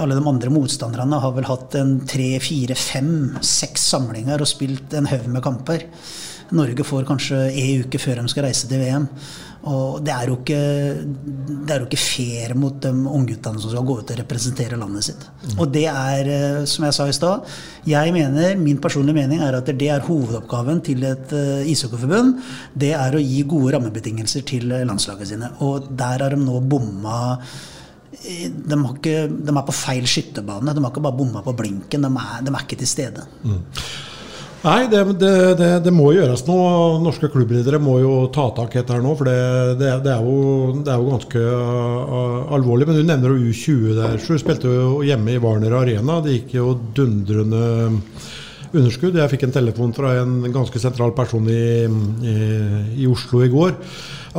alle 0.01 0.17
de 0.17 0.25
andre 0.33 0.53
motstanderne 0.55 1.21
har 1.21 1.35
vel 1.37 1.49
hatt 1.51 1.77
en 1.77 1.99
tre, 2.09 2.31
fire, 2.41 2.77
fem, 2.79 3.13
seks 3.45 3.85
samlinger 3.93 4.41
og 4.41 4.49
spilt 4.49 4.97
en 4.97 5.11
haug 5.11 5.29
med 5.29 5.45
kamper. 5.45 5.85
Norge 6.57 6.87
får 6.87 7.07
kanskje 7.09 7.39
én 7.51 7.85
uke 7.85 8.01
før 8.03 8.21
de 8.21 8.33
skal 8.33 8.47
reise 8.49 8.69
til 8.71 8.83
VM. 8.83 9.07
Og 9.69 9.99
det 10.01 10.13
er 10.15 10.31
jo 10.31 10.39
ikke, 10.39 10.61
det 11.67 11.75
er 11.75 11.83
jo 11.83 11.87
ikke 11.91 12.01
fair 12.01 12.55
mot 12.57 12.79
de 12.81 12.91
ungguttene 12.91 13.61
som 13.61 13.73
skal 13.73 13.85
gå 13.85 13.97
ut 13.99 14.13
og 14.15 14.21
representere 14.23 14.79
landet 14.81 15.05
sitt. 15.11 15.27
Mm. 15.43 15.59
Og 15.59 15.75
det 15.75 15.85
er, 15.91 16.31
eh, 16.33 16.61
som 16.71 16.87
jeg 16.87 16.97
sa 16.97 17.09
i 17.09 17.17
stad, 17.17 17.51
jeg 17.89 18.15
mener, 18.17 18.55
min 18.57 18.81
personlige 18.81 19.19
mening 19.19 19.43
er 19.45 19.59
at 19.59 19.69
det 19.69 19.91
er 19.93 20.07
hovedoppgaven 20.07 20.81
til 20.87 21.05
et 21.05 21.35
uh, 21.37 21.61
ishockeyforbund. 21.69 22.41
Det 22.73 22.95
er 22.97 23.17
å 23.17 23.21
gi 23.21 23.43
gode 23.45 23.75
rammebetingelser 23.77 24.47
til 24.49 24.73
landslaget 24.73 25.35
sine. 25.35 25.53
Og 25.61 25.93
der 25.93 26.25
har 26.25 26.37
de 26.37 26.41
nå 26.41 26.63
bomma 26.65 27.37
de, 28.11 28.77
ikke, 28.77 29.17
de, 29.29 29.53
er 29.53 29.67
på 29.67 29.77
feil 29.77 30.09
skytterbane. 30.09 30.73
De 30.73 30.83
har 30.83 30.93
ikke 30.93 31.05
bare 31.05 31.17
bomma 31.17 31.45
på 31.45 31.55
blinken, 31.57 32.05
de 32.05 32.11
er, 32.11 32.41
de 32.45 32.53
er 32.53 32.65
ikke 32.65 32.81
til 32.81 32.91
stede. 32.91 33.27
Mm. 33.45 33.61
Nei, 34.61 34.89
det, 34.93 34.99
det, 35.17 35.33
det, 35.57 35.69
det, 35.87 35.93
må 35.95 36.11
gjøres 36.13 36.43
noe. 36.45 36.99
Norske 37.01 37.31
klubbledere 37.33 37.79
må 37.81 37.97
jo 38.03 38.27
ta 38.35 38.51
tak 38.57 38.75
i 38.75 38.83
dette 38.83 38.99
nå. 39.01 39.15
For 39.17 39.31
det, 39.31 39.37
er 39.89 40.21
jo, 40.21 40.75
det, 40.85 40.93
er 40.93 41.01
jo, 41.01 41.15
ganske 41.15 41.45
uh, 41.49 42.53
alvorlig. 42.59 42.91
Men 42.91 43.01
du 43.01 43.09
nevner 43.09 43.33
jo 43.33 43.49
U20 43.55 43.97
der. 43.97 44.21
Så 44.21 44.37
du 44.37 44.43
spilte 44.43 44.75
jo 44.75 45.01
hjemme 45.07 45.33
i 45.33 45.41
Warner 45.41 45.79
Arena. 45.81 46.21
Det 46.21 46.37
gikk 46.37 46.55
jo 46.59 46.75
dundrende 46.97 47.65
underskudd. 48.71 49.17
Jeg 49.17 49.33
fikk 49.33 49.49
en 49.49 49.57
telefon 49.57 49.97
fra 49.97 50.13
en 50.21 50.43
ganske 50.53 50.83
sentral 50.83 51.17
person 51.17 51.49
i, 51.49 51.65
i, 52.29 52.39
i 53.01 53.09
Oslo 53.11 53.41
i 53.47 53.53
går 53.53 53.79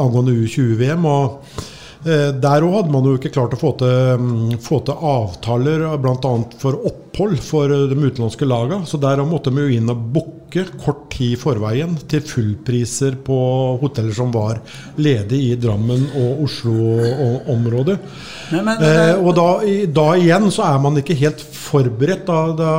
angående 0.01 0.37
U20-VM. 0.37 1.09
og 1.09 1.69
Eh, 2.01 2.31
der 2.33 2.63
òg 2.65 2.79
hadde 2.79 2.93
man 2.93 3.05
jo 3.05 3.13
ikke 3.19 3.29
klart 3.33 3.53
å 3.53 3.59
få 3.61 3.75
til, 3.77 3.91
mm, 4.17 4.55
få 4.65 4.79
til 4.87 5.03
avtaler 5.05 5.83
bl.a. 6.01 6.31
for 6.57 6.79
opphold 7.11 7.39
for 7.43 7.71
eh, 7.71 7.89
de 7.89 7.97
utenlandske 8.03 8.45
lagene. 8.45 8.85
Så 8.85 8.97
der 8.97 9.21
måtte 9.25 9.51
vi 9.51 9.61
jo 9.61 9.79
inn 9.79 9.91
og 9.91 10.05
booke 10.13 10.65
kort 10.81 11.09
tid 11.13 11.35
i 11.35 11.39
forveien 11.39 11.95
til 12.09 12.23
fullpriser 12.25 13.15
på 13.23 13.37
hoteller 13.81 14.15
som 14.15 14.31
var 14.33 14.59
ledige 14.99 15.53
i 15.53 15.59
Drammen 15.59 16.07
og 16.17 16.43
Oslo-området. 16.47 17.97
Eh, 18.51 19.15
og 19.19 19.31
da, 19.37 19.47
da, 19.87 20.07
igjen 20.19 20.49
så 20.51 20.65
er 20.67 20.81
man 20.83 20.99
ikke 20.99 21.15
helt 21.19 21.41
forberedt. 21.41 22.25
Da, 22.27 22.39
da, 22.57 22.71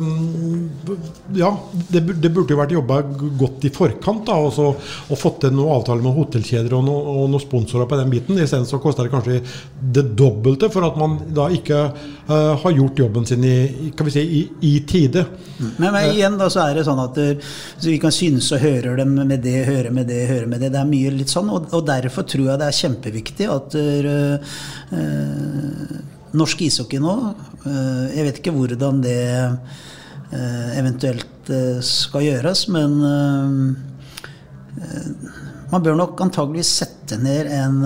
mm, 0.00 0.94
ja, 1.36 1.50
det, 1.92 2.04
det, 2.22 2.32
burde 2.32 2.54
jo 2.54 2.60
vært 2.60 2.72
jobba 2.76 3.00
godt 3.40 3.66
i 3.68 3.72
forkant 3.74 4.24
da, 4.28 4.38
og, 4.40 4.52
så, 4.56 4.70
og 5.08 5.20
fått 5.20 5.42
til 5.44 5.56
noen 5.56 5.74
avtaler 5.76 6.04
med 6.04 6.16
hotellkjeder 6.16 6.78
og, 6.78 6.86
no, 6.88 6.96
og 7.18 7.28
noen 7.34 7.44
sponsorer 7.44 7.88
på 7.90 8.00
den 8.00 8.12
biten. 8.12 8.40
Isteden 8.40 8.68
så 8.68 8.80
koster 8.82 9.08
det 9.08 9.12
kanskje 9.12 9.42
det 9.98 10.06
dobbelte 10.18 10.72
for 10.72 10.88
at 10.88 10.96
man 11.00 11.18
da 11.36 11.50
ikke 11.52 11.84
uh, 11.92 12.54
har 12.62 12.76
gjort 12.76 13.04
jobben 13.04 13.28
sin 13.28 13.37
i, 13.44 13.90
kan 13.96 14.06
vi 14.06 14.12
si, 14.14 14.22
i, 14.22 14.42
i 14.68 14.72
tide. 14.88 15.24
Men, 15.58 15.92
men, 15.92 16.10
igjen 16.12 16.38
da 16.40 16.48
så 16.52 16.64
er 16.64 16.78
det 16.78 16.84
sånn 16.86 17.00
at 17.02 17.18
vi 17.84 17.96
kan 18.02 18.14
synes 18.14 18.50
og 18.54 18.62
høre 18.62 18.96
dem 19.00 19.16
med 19.18 19.42
det, 19.44 19.56
høre 19.68 19.92
med 19.94 20.08
det, 20.10 20.20
høre 20.30 20.46
med 20.50 20.62
det. 20.62 20.72
Det 20.74 20.80
er 20.80 20.90
mye 20.90 21.14
litt 21.14 21.32
sånn, 21.32 21.50
og, 21.54 21.70
og 21.74 21.86
derfor 21.88 22.26
tror 22.28 22.52
jeg 22.52 22.60
det 22.60 22.68
er 22.68 22.78
kjempeviktig 22.78 23.50
at 23.54 23.78
uh, 23.78 24.54
uh, 24.94 25.98
norsk 26.38 26.60
ishockey 26.66 27.00
nå 27.00 27.12
Jeg 27.64 28.24
vet 28.26 28.38
ikke 28.38 28.52
hvordan 28.52 29.00
det 29.02 29.20
eventuelt 30.76 31.48
skal 31.84 32.24
gjøres, 32.24 32.66
men 32.72 32.98
man 35.72 35.84
bør 35.84 35.96
nok 35.98 36.20
antageligvis 36.24 36.70
sette 36.82 37.18
ned 37.20 37.48
en 37.52 37.80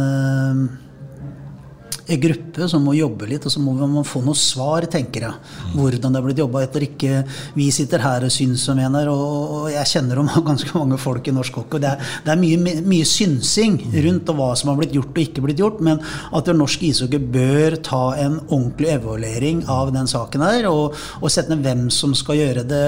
gruppe 2.20 2.68
som 2.70 2.84
må 2.84 2.94
jobbe 2.96 3.28
litt, 3.30 3.46
og 3.46 3.52
så 3.54 3.60
må 3.62 3.74
man 3.80 4.06
få 4.06 4.22
noe 4.24 4.38
svar, 4.38 4.86
tenker 4.90 5.26
jeg. 5.26 5.52
Hvordan 5.76 6.14
det 6.14 6.20
er 6.20 6.26
blitt 6.26 6.42
jobba 6.42 6.64
etter. 6.66 6.86
Ikke 6.86 7.22
vi 7.56 7.68
sitter 7.74 8.02
her 8.04 8.26
og 8.26 8.32
syns 8.34 8.64
og 8.70 8.78
mener, 8.78 9.10
og 9.12 9.68
jeg 9.72 9.90
kjenner 9.94 10.22
om 10.22 10.30
ganske 10.50 10.72
mange 10.76 10.98
folk 11.00 11.28
i 11.28 11.34
norsk 11.36 11.60
hockey. 11.62 11.82
Det 11.82 11.92
er, 11.92 12.10
det 12.26 12.34
er 12.34 12.42
mye, 12.42 12.76
mye, 12.88 13.08
synsing 13.08 13.78
rundt 14.06 14.32
hva 14.32 14.50
som 14.58 14.72
har 14.72 14.80
blitt 14.80 14.94
gjort 14.96 15.12
og 15.12 15.22
ikke 15.22 15.44
blitt 15.46 15.62
gjort, 15.62 15.80
men 15.84 16.00
at 16.02 16.52
norsk 16.56 16.84
ishockey 16.88 17.22
bør 17.32 17.78
ta 17.84 18.02
en 18.22 18.38
ordentlig 18.48 18.92
evaluering 18.96 19.64
av 19.70 19.92
den 19.94 20.10
saken 20.10 20.44
her, 20.46 20.68
og, 20.70 20.98
og 21.20 21.32
sette 21.32 21.52
ned 21.52 21.64
hvem 21.66 21.86
som 21.92 22.16
skal 22.18 22.40
gjøre 22.40 22.66
det, 22.68 22.84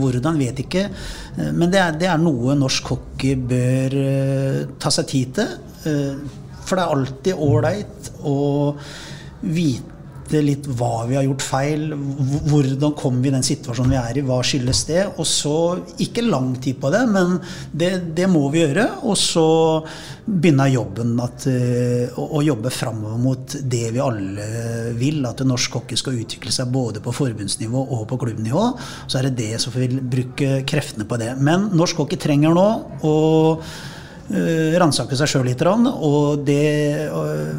hvordan, 0.00 0.40
vet 0.40 0.64
ikke. 0.64 0.86
Men 1.54 1.72
det 1.72 1.80
er, 1.82 1.96
det 2.00 2.10
er 2.10 2.20
noe 2.20 2.56
norsk 2.58 2.94
hockey 2.94 3.36
bør 3.50 3.96
uh, 3.96 4.76
ta 4.80 4.92
seg 4.94 5.10
tid 5.10 5.34
til. 5.40 5.58
For 6.70 6.78
det 6.78 6.86
er 6.86 6.94
alltid 6.94 7.46
ålreit 7.50 8.12
å 8.22 8.36
vite 9.40 9.98
litt 10.38 10.68
hva 10.78 11.08
vi 11.08 11.16
har 11.18 11.24
gjort 11.26 11.42
feil, 11.42 11.88
hvordan 11.90 12.92
kom 12.94 13.16
vi 13.18 13.32
i 13.32 13.34
den 13.34 13.42
situasjonen 13.42 13.90
vi 13.90 13.98
er 13.98 14.20
i, 14.20 14.22
hva 14.28 14.36
skyldes 14.46 14.84
det? 14.86 15.00
Og 15.16 15.26
så, 15.26 15.54
ikke 16.04 16.22
lang 16.22 16.52
tid 16.62 16.78
på 16.78 16.92
det, 16.94 17.00
men 17.10 17.34
det, 17.74 17.90
det 18.14 18.28
må 18.30 18.44
vi 18.54 18.62
gjøre. 18.62 18.86
Og 19.10 19.18
så 19.18 19.48
begynner 20.30 20.70
jobben 20.70 21.16
at, 21.24 21.48
eh, 21.50 22.14
å, 22.14 22.28
å, 22.38 22.44
jobbe 22.46 22.70
framover 22.70 23.18
mot 23.18 23.58
det 23.74 23.84
vi 23.96 24.04
alle 24.04 24.46
vil, 25.00 25.18
at 25.26 25.42
norsk 25.42 25.80
hockey 25.80 25.98
skal 25.98 26.22
utvikle 26.22 26.54
seg 26.54 26.70
både 26.70 27.02
på 27.02 27.16
forbundsnivå 27.16 27.88
og 27.98 28.06
på 28.12 28.20
klubbnivå. 28.22 28.68
Så 29.10 29.18
er 29.18 29.28
det 29.32 29.38
det 29.42 29.54
som 29.64 29.74
vil 29.74 29.98
bruke 29.98 30.60
kreftene 30.62 31.10
på 31.10 31.18
det. 31.18 31.34
Men 31.42 31.72
norsk 31.74 32.04
hockey 32.04 32.20
trenger 32.22 32.54
nå 32.54 32.68
å 33.02 33.16
ransake 34.80 35.16
seg 35.18 35.30
sjøl 35.30 35.48
litt. 35.48 35.62
Og 35.66 36.44
det, 36.46 36.60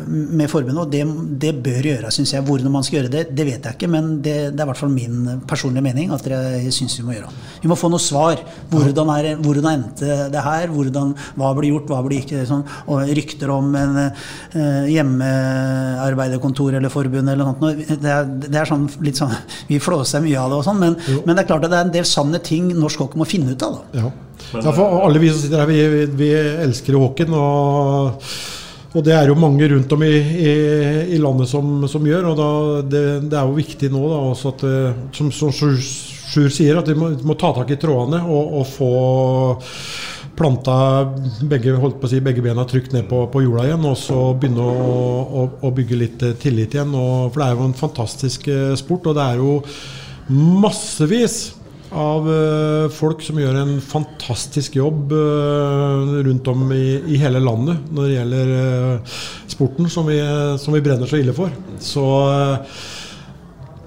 med 0.08 0.50
forbundet, 0.52 0.82
og 0.86 0.92
det, 0.92 1.04
det 1.42 1.54
bør 1.64 1.90
gjøres, 1.92 2.18
syns 2.18 2.34
jeg. 2.36 2.46
Hvordan 2.48 2.74
man 2.74 2.86
skal 2.88 3.02
gjøre 3.02 3.14
det, 3.14 3.24
det 3.36 3.46
vet 3.48 3.68
jeg 3.68 3.78
ikke, 3.78 3.90
men 3.92 4.14
det, 4.24 4.36
det 4.56 4.62
er 4.62 4.68
i 4.68 4.72
hvert 4.72 4.82
fall 4.82 4.94
min 4.94 5.44
personlige 5.50 5.86
mening 5.86 6.14
at 6.16 6.28
jeg 6.32 6.74
syns 6.76 6.98
vi 7.00 7.08
må 7.08 7.16
gjøre. 7.18 7.32
Vi 7.62 7.72
må 7.72 7.78
få 7.80 7.92
noe 7.92 8.02
svar. 8.02 8.42
Hvordan, 8.72 9.12
er, 9.18 9.30
hvordan 9.42 9.70
endte 9.72 10.18
det 10.32 10.46
her? 10.46 10.72
Hvordan, 10.72 11.14
hva 11.40 11.52
ble 11.58 11.72
gjort, 11.74 11.92
hva 11.92 12.02
ble 12.06 12.22
ikke 12.22 12.46
sånn, 12.48 12.64
Og 12.92 13.12
rykter 13.18 13.52
om 13.54 13.74
en 13.78 14.00
uh, 14.02 14.86
hjemmearbeiderkontor 14.90 16.80
eller 16.80 16.94
forbund 16.94 17.32
eller 17.32 17.52
noe 17.52 17.74
det 17.76 18.10
er, 18.10 18.28
det 18.48 18.58
er 18.58 18.70
sånn, 18.70 18.88
litt 19.04 19.20
sånn 19.20 19.34
Vi 19.70 19.80
flåser 19.84 20.24
mye 20.24 20.40
av 20.40 20.52
det 20.52 20.60
og 20.62 20.66
sånn, 20.66 20.82
men, 20.82 20.98
men, 21.26 21.36
det 21.36 21.44
er 21.44 21.50
klart 21.50 21.68
at 21.68 21.74
det 21.74 21.80
er 21.80 21.88
en 21.88 21.96
del 21.96 22.08
sanne 22.08 22.42
ting 22.44 22.72
norsk 22.76 23.06
hockey 23.06 23.20
må 23.20 23.28
finne 23.28 23.56
ut 23.56 23.66
av. 23.66 23.80
Da. 23.80 24.02
Ja. 24.02 24.12
Ja, 24.60 24.72
for 24.76 25.06
alle 25.06 25.22
vi 25.22 25.30
som 25.32 25.40
sitter 25.40 25.64
her, 25.64 25.70
vi, 25.72 26.06
vi 26.20 26.32
elsker 26.36 26.98
hockeyen. 27.00 27.36
Og, 27.38 28.24
og, 28.92 29.02
det 29.06 29.16
er 29.16 29.32
jo 29.32 29.40
mange 29.40 29.70
rundt 29.72 29.94
om 29.96 30.04
i, 30.04 30.14
i, 30.20 30.54
i 31.16 31.20
landet 31.22 31.50
som, 31.52 31.86
som, 31.92 32.08
gjør. 32.08 32.32
Og 32.34 32.40
da, 32.40 32.52
det, 32.84 33.04
det, 33.28 33.38
er 33.38 33.48
jo 33.48 33.60
viktig 33.60 33.92
nå 33.94 34.06
da, 34.12 34.24
at, 34.52 34.66
eh, 34.68 35.04
som, 35.18 35.32
som 35.36 35.54
Sjur 36.32 36.48
sier, 36.52 36.78
at 36.80 36.88
vi 36.88 36.96
må, 36.96 37.12
må, 37.28 37.36
ta 37.40 37.50
tak 37.56 37.74
i 37.74 37.80
trådene 37.80 38.22
og, 38.24 38.54
og 38.62 38.68
få 38.72 38.92
planta 40.40 40.76
begge, 41.44 41.74
holdt 41.76 41.98
på 42.00 42.08
å 42.08 42.12
si, 42.12 42.22
begge 42.24 42.44
bena 42.44 42.64
trygt 42.66 42.94
ned 42.96 43.04
på, 43.10 43.26
på 43.34 43.42
jorda 43.44 43.66
igjen, 43.68 43.84
og 43.90 43.98
så 44.00 44.20
begynne 44.40 44.64
å, 44.64 44.94
å, 45.42 45.44
å 45.68 45.74
bygge 45.76 46.00
litt 46.00 46.24
eh, 46.28 46.38
tillit 46.40 46.78
igjen. 46.78 46.94
Og, 46.96 47.32
for 47.32 47.42
det 47.44 47.48
er 47.48 47.58
jo 47.58 47.68
en 47.68 47.82
fantastisk 47.82 48.48
eh, 48.52 48.72
sport, 48.80 49.12
og 49.12 49.20
det 49.20 49.28
er 49.28 49.44
jo 49.44 49.58
massevis 50.32 51.42
av 51.92 52.28
uh, 52.28 52.88
folk 52.94 53.24
som 53.26 53.40
gjør 53.40 53.58
en 53.62 53.76
fantastisk 53.84 54.78
jobb 54.80 55.12
uh, 55.12 56.22
rundt 56.24 56.48
om 56.48 56.64
i, 56.72 56.86
i, 57.12 57.20
hele 57.20 57.42
landet 57.44 57.92
når 57.92 58.08
det 58.08 58.16
gjelder 58.16 58.52
uh, 58.56 59.20
sporten, 59.52 59.90
som 59.92 60.08
vi, 60.08 60.18
som 60.62 60.76
vi, 60.76 60.84
brenner 60.84 61.10
så 61.10 61.20
ille 61.20 61.36
for. 61.36 61.52
Så, 61.84 62.06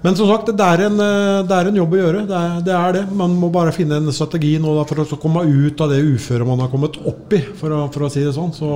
men 0.05 0.19
som 0.19 0.29
sagt, 0.29 0.53
det 0.53 0.67
er, 0.67 0.85
en, 0.91 1.01
det 1.49 1.57
er 1.57 1.71
en 1.71 1.81
jobb 1.81 1.97
å 1.97 2.03
gjøre. 2.03 2.27
Det 2.29 2.37
er, 2.37 2.59
det 2.67 2.77
er, 2.77 2.99
det 2.99 3.05
Man 3.17 3.39
må 3.41 3.49
bare 3.53 3.73
finne 3.73 4.03
en 4.03 4.13
strategi 4.13 4.59
nå 4.61 4.77
da, 4.77 4.85
for 4.89 5.01
å 5.01 5.21
komme 5.21 5.47
ut 5.49 5.81
av 5.81 5.95
det 5.95 6.03
uføret 6.05 6.49
man 6.49 6.61
har 6.61 6.73
kommet 6.73 7.01
opp 7.09 7.33
i, 7.33 7.41
for 7.57 7.73
å, 7.73 7.81
for 7.95 8.05
å 8.05 8.13
si 8.13 8.27
det 8.27 8.37
sånn. 8.37 8.53
Så, 8.53 8.69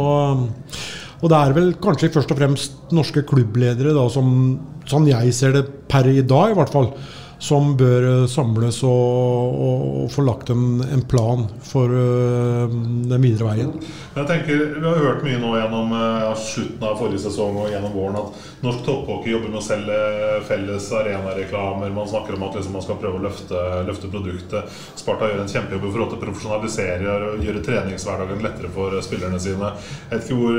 og 1.18 1.30
det 1.30 1.36
er 1.36 1.54
vel 1.56 1.72
kanskje 1.82 2.14
først 2.14 2.32
og 2.32 2.40
fremst 2.40 2.92
norske 2.96 3.26
klubbledere 3.28 3.92
da, 3.92 4.08
som, 4.12 4.32
sånn 4.88 5.10
jeg 5.10 5.36
ser 5.36 5.58
det 5.58 5.66
per 5.90 6.08
i 6.08 6.22
dag, 6.22 6.54
i 6.54 6.56
hvert 6.56 6.72
fall 6.72 6.94
som 7.38 7.76
bør 7.76 8.06
eh, 8.08 8.26
samles 8.26 8.80
og, 8.86 9.58
og, 9.62 9.82
og 10.02 10.10
få 10.12 10.24
lagt 10.26 10.50
en, 10.50 10.80
en 10.82 11.02
plan 11.06 11.44
for 11.62 11.92
uh, 11.92 12.66
den 12.68 13.22
videre 13.22 13.52
veien. 13.52 13.72
Jeg 14.16 14.26
tenker, 14.26 14.62
Vi 14.74 14.84
har 14.84 14.98
hørt 15.04 15.22
mye 15.26 15.38
nå 15.38 15.52
gjennom 15.54 15.92
uh, 15.94 16.32
slutten 16.38 16.86
av 16.88 16.98
forrige 16.98 17.22
sesong 17.28 17.60
og 17.62 17.70
gjennom 17.70 17.94
våren 17.94 18.18
at 18.18 18.48
norsk 18.64 18.82
topphockey 18.86 19.32
jobber 19.36 19.52
med 19.52 19.60
å 19.60 19.64
selge 19.64 19.98
felles 20.48 20.88
arenareklamer. 20.98 21.94
Man 21.94 22.10
snakker 22.10 22.34
om 22.34 22.46
at 22.48 22.58
liksom, 22.58 22.74
man 22.74 22.86
skal 22.86 22.98
prøve 23.02 23.20
å 23.20 23.26
løfte, 23.28 23.64
løfte, 23.86 24.10
produktet. 24.10 24.78
Sparta 24.98 25.30
gjør 25.30 25.44
en 25.44 25.52
kjempejobb 25.52 25.86
til 25.86 26.06
å 26.08 26.22
profesjonalisere 26.24 27.18
og 27.30 27.44
gjøre 27.46 27.62
treningshverdagen 27.68 28.42
lettere 28.42 28.72
for 28.74 28.98
spillerne 29.04 29.38
sine. 29.42 29.70
Jeg 30.08 30.16
vet 30.16 30.26
ikke 30.26 30.40
hvor 30.42 30.58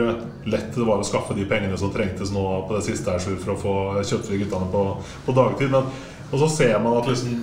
lett 0.50 0.72
det 0.78 0.88
var 0.88 1.04
å 1.04 1.08
skaffe 1.08 1.36
de 1.36 1.48
pengene 1.50 1.78
som 1.80 1.92
trengtes 1.92 2.32
nå 2.32 2.46
på 2.70 2.78
det 2.78 2.86
siste 2.88 3.12
her, 3.12 3.42
for 3.44 3.54
å 3.54 3.60
få 3.60 3.76
kjøttfrie 4.00 4.46
guttene 4.46 4.72
på, 4.72 4.86
på 5.28 5.36
dagtid. 5.36 5.76
Men 5.76 5.92
og 6.32 6.40
så 6.40 6.50
ser 6.50 6.80
man 6.80 6.98
at 7.00 7.08
liksom, 7.10 7.40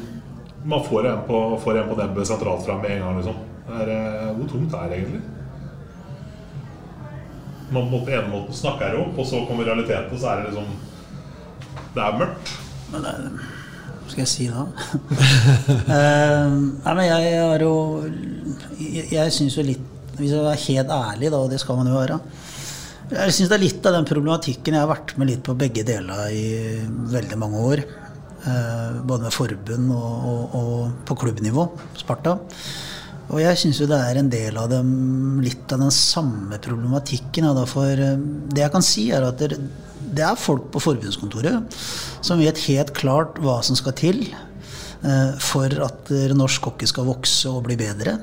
man 0.64 0.84
får 0.84 1.08
en 1.10 1.24
på, 1.26 1.40
får 1.62 1.80
en 1.80 1.88
på 1.88 1.96
nebbet 1.98 2.28
sentralt 2.28 2.64
fra 2.66 2.78
med 2.78 2.96
en 2.96 3.02
gang. 3.04 3.16
Liksom. 3.20 3.40
Er, 3.66 3.90
eh, 3.90 4.30
hvor 4.36 4.48
tungt 4.50 4.74
er 4.74 4.90
det 4.90 5.00
egentlig? 5.00 5.22
Man 7.74 7.90
på 7.90 8.04
ene 8.06 8.30
måten 8.30 8.54
snakker 8.54 8.94
opp, 9.00 9.18
og 9.18 9.26
så 9.26 9.42
kommer 9.48 9.66
realiteten, 9.66 10.12
og 10.14 10.22
så 10.22 10.32
er 10.32 10.42
det 10.42 10.52
liksom 10.52 10.68
Det 11.96 12.02
er 12.02 12.18
mørkt. 12.20 12.52
Men 12.92 13.02
det, 13.02 13.14
hva 14.06 14.12
skal 14.12 14.22
jeg 14.22 14.30
si 14.30 14.46
da? 14.46 14.62
uh, 15.90 16.52
nei, 16.84 16.92
men 16.94 17.04
jeg 17.08 17.38
har 17.42 17.64
jo 17.64 17.74
Jeg, 18.78 19.08
jeg 19.10 19.32
syns 19.34 19.56
jo 19.58 19.64
litt 19.66 20.14
Hvis 20.14 20.30
jeg 20.30 20.46
er 20.46 20.66
helt 20.68 20.92
ærlig, 20.94 21.32
da, 21.32 21.40
og 21.40 21.50
det 21.50 21.58
skal 21.58 21.80
man 21.80 21.90
jo 21.90 21.96
være 21.98 22.20
Jeg 23.10 23.34
syns 23.34 23.50
det 23.50 23.58
er 23.58 23.64
litt 23.64 23.88
av 23.90 23.98
den 23.98 24.06
problematikken 24.06 24.78
jeg 24.78 24.84
har 24.84 24.92
vært 24.92 25.16
med 25.18 25.32
litt 25.32 25.42
på 25.46 25.58
begge 25.58 25.82
deler 25.86 26.30
i 26.30 26.46
veldig 27.10 27.38
mange 27.42 27.64
år. 27.72 27.82
Eh, 28.46 28.98
både 29.02 29.26
med 29.26 29.34
forbund 29.34 29.88
og, 29.90 30.26
og, 30.30 30.52
og 30.54 31.06
på 31.08 31.16
klubbnivå, 31.18 31.64
Sparta. 31.98 32.36
Og 33.26 33.40
jeg 33.42 33.58
syns 33.58 33.80
jo 33.82 33.88
det 33.90 33.98
er 33.98 34.20
en 34.20 34.28
del 34.30 34.58
av 34.60 34.68
dem, 34.70 34.90
litt 35.42 35.72
av 35.74 35.82
den 35.82 35.94
samme 35.94 36.60
problematikken. 36.62 37.48
Ja, 37.48 37.64
for 37.66 37.90
eh, 37.90 38.20
det 38.52 38.62
jeg 38.62 38.74
kan 38.74 38.86
si, 38.86 39.08
er 39.10 39.26
at 39.26 39.42
det, 39.42 39.58
er 40.22 40.38
folk 40.38 40.70
på 40.74 40.84
forbundskontoret 40.84 41.74
som 42.24 42.38
vet 42.38 42.62
helt 42.68 42.94
klart 42.94 43.40
hva 43.42 43.58
som 43.66 43.78
skal 43.78 43.96
til 43.98 44.22
eh, 44.30 45.34
for 45.42 45.74
at 45.88 46.14
norsk 46.38 46.70
hockey 46.70 46.86
skal 46.86 47.10
vokse 47.10 47.50
og 47.50 47.64
bli 47.66 47.78
bedre. 47.82 48.20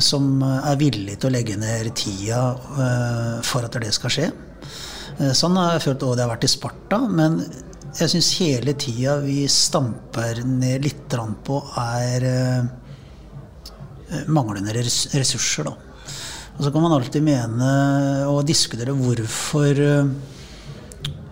Som 0.00 0.40
er 0.44 0.80
villig 0.80 1.20
til 1.20 1.30
å 1.30 1.32
legge 1.32 1.54
ned 1.56 1.88
tida 1.96 2.40
for 3.46 3.64
at 3.64 3.78
det 3.80 3.94
skal 3.96 4.12
skje. 4.12 4.26
Sånn 5.32 5.56
har 5.56 5.78
jeg 5.78 5.86
følt 5.86 6.02
det 6.04 6.20
har 6.20 6.28
vært 6.34 6.44
i 6.44 6.50
Sparta. 6.52 6.98
Men 7.08 7.38
jeg 7.96 8.12
syns 8.12 8.30
hele 8.40 8.74
tida 8.78 9.16
vi 9.22 9.46
stamper 9.50 10.42
ned 10.44 10.84
litt 10.84 11.16
på, 11.46 11.58
er 11.80 12.26
uh, 12.28 12.64
manglende 14.28 14.74
ressurser, 14.76 15.68
da. 15.68 15.74
Og 16.56 16.64
så 16.64 16.72
kan 16.72 16.84
man 16.84 16.94
alltid 16.96 17.24
mene 17.24 17.68
og 18.30 18.46
diskutere 18.48 18.94
hvorfor 18.96 19.82
uh, 19.84 20.08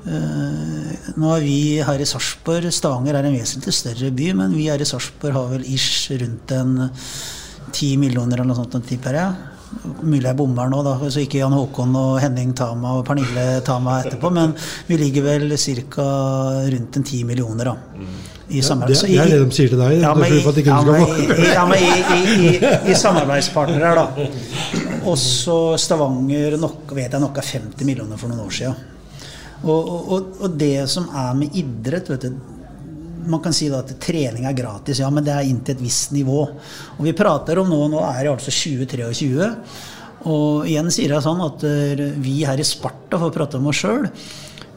Nå 0.05 1.31
er 1.33 1.41
vi 1.41 1.81
her 1.81 2.03
i 2.03 2.05
Sarpsborg 2.05 2.69
Stavanger 2.75 3.17
er 3.17 3.25
en 3.25 3.39
vesentlig 3.39 3.73
større 3.73 4.11
by, 4.13 4.27
men 4.37 4.53
vi 4.53 4.67
her 4.69 4.83
i 4.83 4.89
Sarpsborg 4.89 5.33
har 5.33 5.47
vel 5.55 5.65
ish 5.65 6.13
rundt 6.21 6.53
en 6.53 6.75
ti 7.73 7.95
millioner 7.97 8.43
eller 8.43 8.51
noe 8.51 8.59
sånt, 8.59 8.77
tipper 8.85 9.17
jeg. 9.17 9.54
Mulig 10.05 10.27
jeg 10.27 10.37
bommer 10.39 10.69
nå, 10.71 10.83
da, 10.87 10.95
så 11.09 11.23
ikke 11.23 11.41
Jan 11.41 11.55
Håkon 11.57 11.95
og 11.99 12.19
Henning 12.23 12.53
tar 12.57 12.75
meg 12.79 13.01
og 13.01 13.07
Pernille 13.09 13.47
tar 13.67 13.83
meg 13.85 14.07
etterpå. 14.07 14.31
Men 14.35 14.55
vi 14.89 14.99
ligger 15.01 15.27
vel 15.27 15.57
ca. 15.57 16.07
rundt 16.75 17.01
en 17.01 17.07
ti 17.07 17.25
millioner, 17.25 17.73
da. 17.73 17.77
I 18.45 18.61
ja, 18.61 18.75
det, 18.77 18.99
det, 19.01 19.17
er 19.17 19.31
det 19.33 19.39
de 19.41 19.57
sier 19.57 19.71
til 19.73 19.81
deg? 19.81 19.95
Ja, 20.03 20.11
men, 20.13 20.29
i, 20.29 20.41
ja, 20.67 20.81
men, 20.85 21.45
ja, 21.49 21.63
men 21.65 21.81
i, 21.81 21.93
i, 22.13 22.51
i, 22.93 22.97
samarbeidspartnere, 23.01 23.95
da. 23.97 24.27
Også 25.09 25.79
Stavanger 25.81 26.59
nok, 26.61 26.93
vet 26.93 27.17
jeg 27.17 27.25
nok 27.25 27.41
er 27.41 27.49
50 27.55 27.89
millioner 27.89 28.21
for 28.21 28.29
noen 28.29 28.45
år 28.45 28.53
siden. 28.59 28.91
Og, 29.65 29.89
og, 29.89 30.35
og 30.45 30.59
det 30.61 30.85
som 30.93 31.09
er 31.09 31.33
med 31.39 31.57
idrett 31.57 32.11
vet 32.13 32.27
du, 32.29 32.37
man 33.31 33.43
kan 33.45 33.55
si 33.57 33.71
at 33.73 33.93
trening 34.03 34.47
er 34.49 34.57
gratis, 34.57 35.01
ja, 35.03 35.11
men 35.13 35.25
det 35.27 35.35
er 35.35 35.49
inntil 35.49 35.77
et 35.77 35.85
visst 35.85 36.15
nivå. 36.15 36.41
Og 36.99 37.03
vi 37.07 37.15
prater 37.17 37.61
om 37.61 37.71
nå, 37.71 37.81
nå 37.93 38.03
er 38.09 38.23
det 38.23 38.33
altså 38.33 38.55
2023. 38.55 39.51
Og 40.31 40.69
igjen 40.71 40.89
sier 40.95 41.13
jeg 41.13 41.25
sånn 41.25 41.43
at 41.45 41.65
eh, 41.69 42.05
vi 42.25 42.39
her 42.49 42.61
i 42.61 42.67
Sparta, 42.67 43.19
for 43.19 43.29
å 43.29 43.35
prate 43.35 43.61
om 43.61 43.69
oss 43.71 43.83
sjøl, 43.83 44.09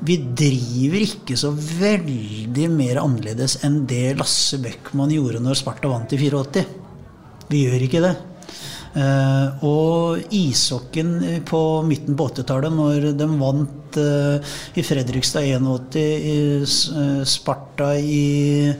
vi 0.07 0.19
driver 0.21 1.01
ikke 1.01 1.37
så 1.39 1.49
veldig 1.55 2.67
mer 2.69 2.99
annerledes 3.01 3.57
enn 3.65 3.79
det 3.89 4.17
Lasse 4.19 4.59
Bøckmann 4.61 5.13
gjorde 5.15 5.41
når 5.41 5.57
Sparta 5.57 5.89
vant 5.89 6.13
i 6.13 6.19
84. 6.21 6.65
Vi 7.49 7.63
gjør 7.63 7.85
ikke 7.87 8.03
det. 8.03 8.13
Uh, 8.95 9.63
og 9.67 10.33
ishockeyen 10.33 11.43
på 11.45 11.59
midten 11.85 12.15
på 12.17 12.29
80-tallet, 12.31 12.73
når 12.73 13.11
de 13.19 13.27
vant 13.37 13.99
uh, 14.01 14.55
i 14.73 14.85
Fredrikstad 14.85 15.45
81, 15.45 15.97
i 15.99 16.37
uh, 16.63 17.21
Sparta 17.27 17.91
i 17.99 18.71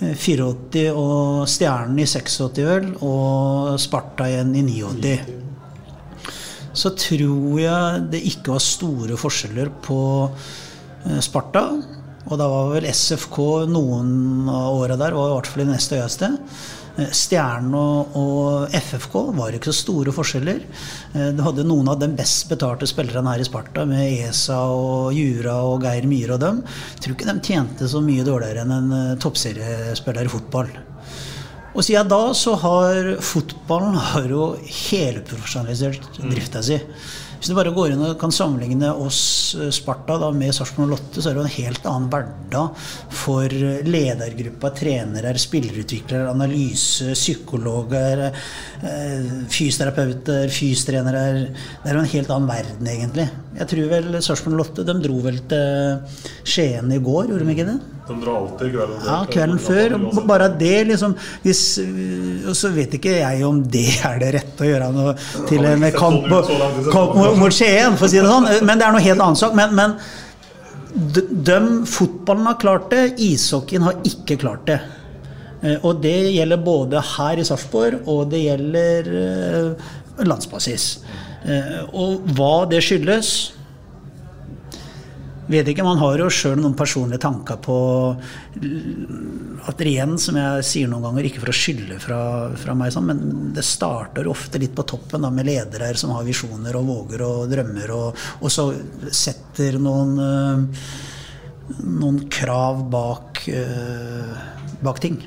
84 0.00 0.88
og 0.90 1.44
Stjernen 1.48 2.00
i 2.02 2.06
86, 2.08 2.58
vel, 2.66 2.90
og 3.06 3.76
Sparta 3.80 4.26
igjen 4.30 4.54
i 4.58 4.64
89. 4.66 5.16
Så 6.74 6.90
tror 6.98 7.60
jeg 7.62 8.06
det 8.10 8.24
ikke 8.32 8.56
var 8.56 8.64
store 8.64 9.18
forskjeller 9.20 9.70
på 9.84 9.98
Sparta. 11.22 11.68
Og 12.24 12.40
da 12.40 12.48
var 12.48 12.72
vel 12.72 12.88
SFK 12.88 13.38
noen 13.70 14.48
av 14.50 14.80
åra 14.80 14.96
der, 14.98 15.14
var 15.14 15.30
i 15.30 15.36
hvert 15.36 15.50
fall 15.52 15.62
i 15.62 15.68
neste 15.68 16.00
høyeste. 16.00 16.32
Eh, 16.94 17.10
Stjernen 17.10 17.74
og, 17.74 18.68
FFK 18.70 19.16
var 19.34 19.56
ikke 19.56 19.72
så 19.72 19.82
store 19.82 20.14
forskjeller. 20.14 20.60
Eh, 21.14 21.30
du 21.34 21.42
hadde 21.42 21.66
noen 21.66 21.90
av 21.90 21.98
de 21.98 22.08
best 22.14 22.46
betalte 22.50 22.86
spillerne 22.86 23.34
her 23.34 23.42
i 23.42 23.48
Sparta, 23.48 23.86
med 23.88 24.04
ESA 24.28 24.60
og 24.70 25.10
Jura 25.16 25.58
og 25.66 25.82
Geir 25.82 26.06
Myhre 26.10 26.36
og 26.36 26.44
dem. 26.44 26.62
Jeg 26.94 27.04
tror 27.04 27.16
ikke 27.16 27.30
de 27.32 27.36
tjente 27.50 27.90
så 27.90 28.02
mye 28.04 28.26
dårligere 28.26 28.62
enn 28.62 28.76
en 28.78 28.96
eh, 29.00 29.16
toppseriespiller 29.22 30.30
i 30.30 30.34
fotball. 30.36 30.70
Og 31.74 31.82
siden 31.82 32.06
da 32.06 32.22
så 32.38 32.54
har 32.62 33.16
fotballen 33.18 33.98
har 34.12 34.30
jo 34.30 34.52
helprofesjonalisert 34.62 36.06
drifta 36.22 36.62
si. 36.62 36.78
Hvis 37.44 37.50
du 37.52 37.58
bare 37.58 37.74
går 37.76 37.92
inn 37.92 38.00
og 38.00 38.14
kan 38.16 38.32
sammenligne 38.32 38.88
oss 39.04 39.18
eh, 39.60 39.66
Sparta 39.76 40.14
da, 40.16 40.30
med 40.32 40.54
Sarpsborg 40.56 40.94
Lotte, 40.94 41.20
så 41.20 41.28
er 41.28 41.34
det 41.34 41.42
jo 41.42 41.44
en 41.44 41.52
helt 41.58 41.88
annen 41.90 42.06
hverdag 42.08 42.86
for 43.12 43.56
ledergruppa, 43.84 44.70
trenere, 44.72 45.34
spillerutviklere, 45.36 46.32
analyse, 46.32 47.10
psykologer, 47.12 48.30
eh, 48.30 49.28
fysioterapeuter, 49.52 50.48
fystrenere. 50.56 51.26
Det 51.82 51.92
er 51.92 51.98
jo 51.98 52.06
en 52.06 52.14
helt 52.14 52.32
annen 52.32 52.48
verden, 52.48 52.94
egentlig. 52.94 53.28
Jeg 53.60 53.70
tror 53.74 53.92
vel 53.92 54.22
Sarpsborg 54.24 54.62
Lotte 54.62 54.88
de 54.88 54.96
dro 55.04 55.20
vel 55.28 55.44
til 55.52 56.24
Skien 56.48 56.96
i 56.96 57.02
går, 57.10 57.28
gjorde 57.28 57.44
de 57.44 57.58
ikke 57.58 57.68
det? 57.68 57.82
De 58.04 58.14
drar 58.20 58.36
alltid 58.36 58.72
kvelden 58.74 58.98
før. 59.00 59.06
Ja, 59.08 59.18
kvelden 59.32 59.60
før. 59.64 59.94
Bare 60.28 60.48
det, 60.60 60.74
liksom 60.90 61.14
hvis, 61.44 61.62
så 62.58 62.72
vet 62.74 62.98
ikke 62.98 63.14
jeg 63.16 63.44
om 63.46 63.62
det 63.64 63.86
er 64.04 64.18
det 64.20 64.32
rette 64.36 64.66
å 64.66 64.68
gjøre 64.68 64.90
noe 64.92 65.14
til 65.48 65.64
en 65.64 65.86
kamp, 65.94 66.26
kamp 66.92 67.16
mot 67.38 67.54
Skien, 67.54 67.96
for 67.98 68.08
å 68.08 68.12
si 68.12 68.20
det 68.20 68.28
sånn. 68.30 68.50
Men 68.66 68.80
det 68.80 68.86
er 68.86 68.94
noe 68.94 69.04
helt 69.04 69.24
annet 69.24 69.40
sak. 69.40 69.56
Men, 69.56 69.74
men 69.76 69.96
de, 70.94 71.58
fotballen 71.90 72.46
har 72.46 72.60
klart 72.62 72.90
det, 72.92 73.04
ishockeyen 73.22 73.86
har 73.88 73.98
ikke 74.06 74.38
klart 74.40 74.66
det. 74.68 74.78
Eh, 75.64 75.78
og 75.80 76.02
det 76.04 76.16
gjelder 76.34 76.62
både 76.62 77.02
her 77.14 77.40
i 77.40 77.46
Sarpsborg, 77.46 78.04
og 78.10 78.28
det 78.32 78.44
gjelder 78.44 79.10
eh, 79.22 79.90
landsbasis. 80.28 80.88
Eh, 81.44 81.80
og 81.92 82.28
hva 82.36 82.64
det 82.70 82.82
skyldes 82.84 83.34
Vet 85.44 85.68
ikke, 85.68 85.84
Man 85.84 86.00
har 86.00 86.20
jo 86.22 86.30
sjøl 86.32 86.56
noen 86.56 86.76
personlige 86.76 87.20
tanker 87.20 87.58
på 87.60 87.76
at 89.68 89.82
igjen, 89.84 90.16
som 90.20 90.38
jeg 90.40 90.64
sier 90.64 90.88
noen 90.88 91.04
ganger, 91.04 91.28
ikke 91.28 91.42
for 91.42 91.52
å 91.52 91.56
skylde 91.56 91.98
fra, 92.00 92.20
fra 92.60 92.76
meg, 92.78 92.92
sånn, 92.94 93.10
men 93.10 93.52
det 93.56 93.64
starter 93.66 94.28
ofte 94.30 94.60
litt 94.62 94.74
på 94.76 94.86
toppen 94.88 95.24
da, 95.24 95.32
med 95.34 95.48
ledere 95.48 95.92
som 96.00 96.14
har 96.16 96.24
visjoner 96.24 96.76
og 96.80 96.88
våger 96.88 97.26
og 97.26 97.52
drømmer, 97.52 97.92
og, 97.92 98.24
og 98.40 98.52
så 98.52 98.70
setter 99.12 99.76
noen, 99.82 100.16
øh, 100.24 100.88
noen 101.92 102.24
krav 102.32 102.86
bak, 102.92 103.44
øh, 103.52 104.34
bak 104.84 105.04
ting. 105.04 105.20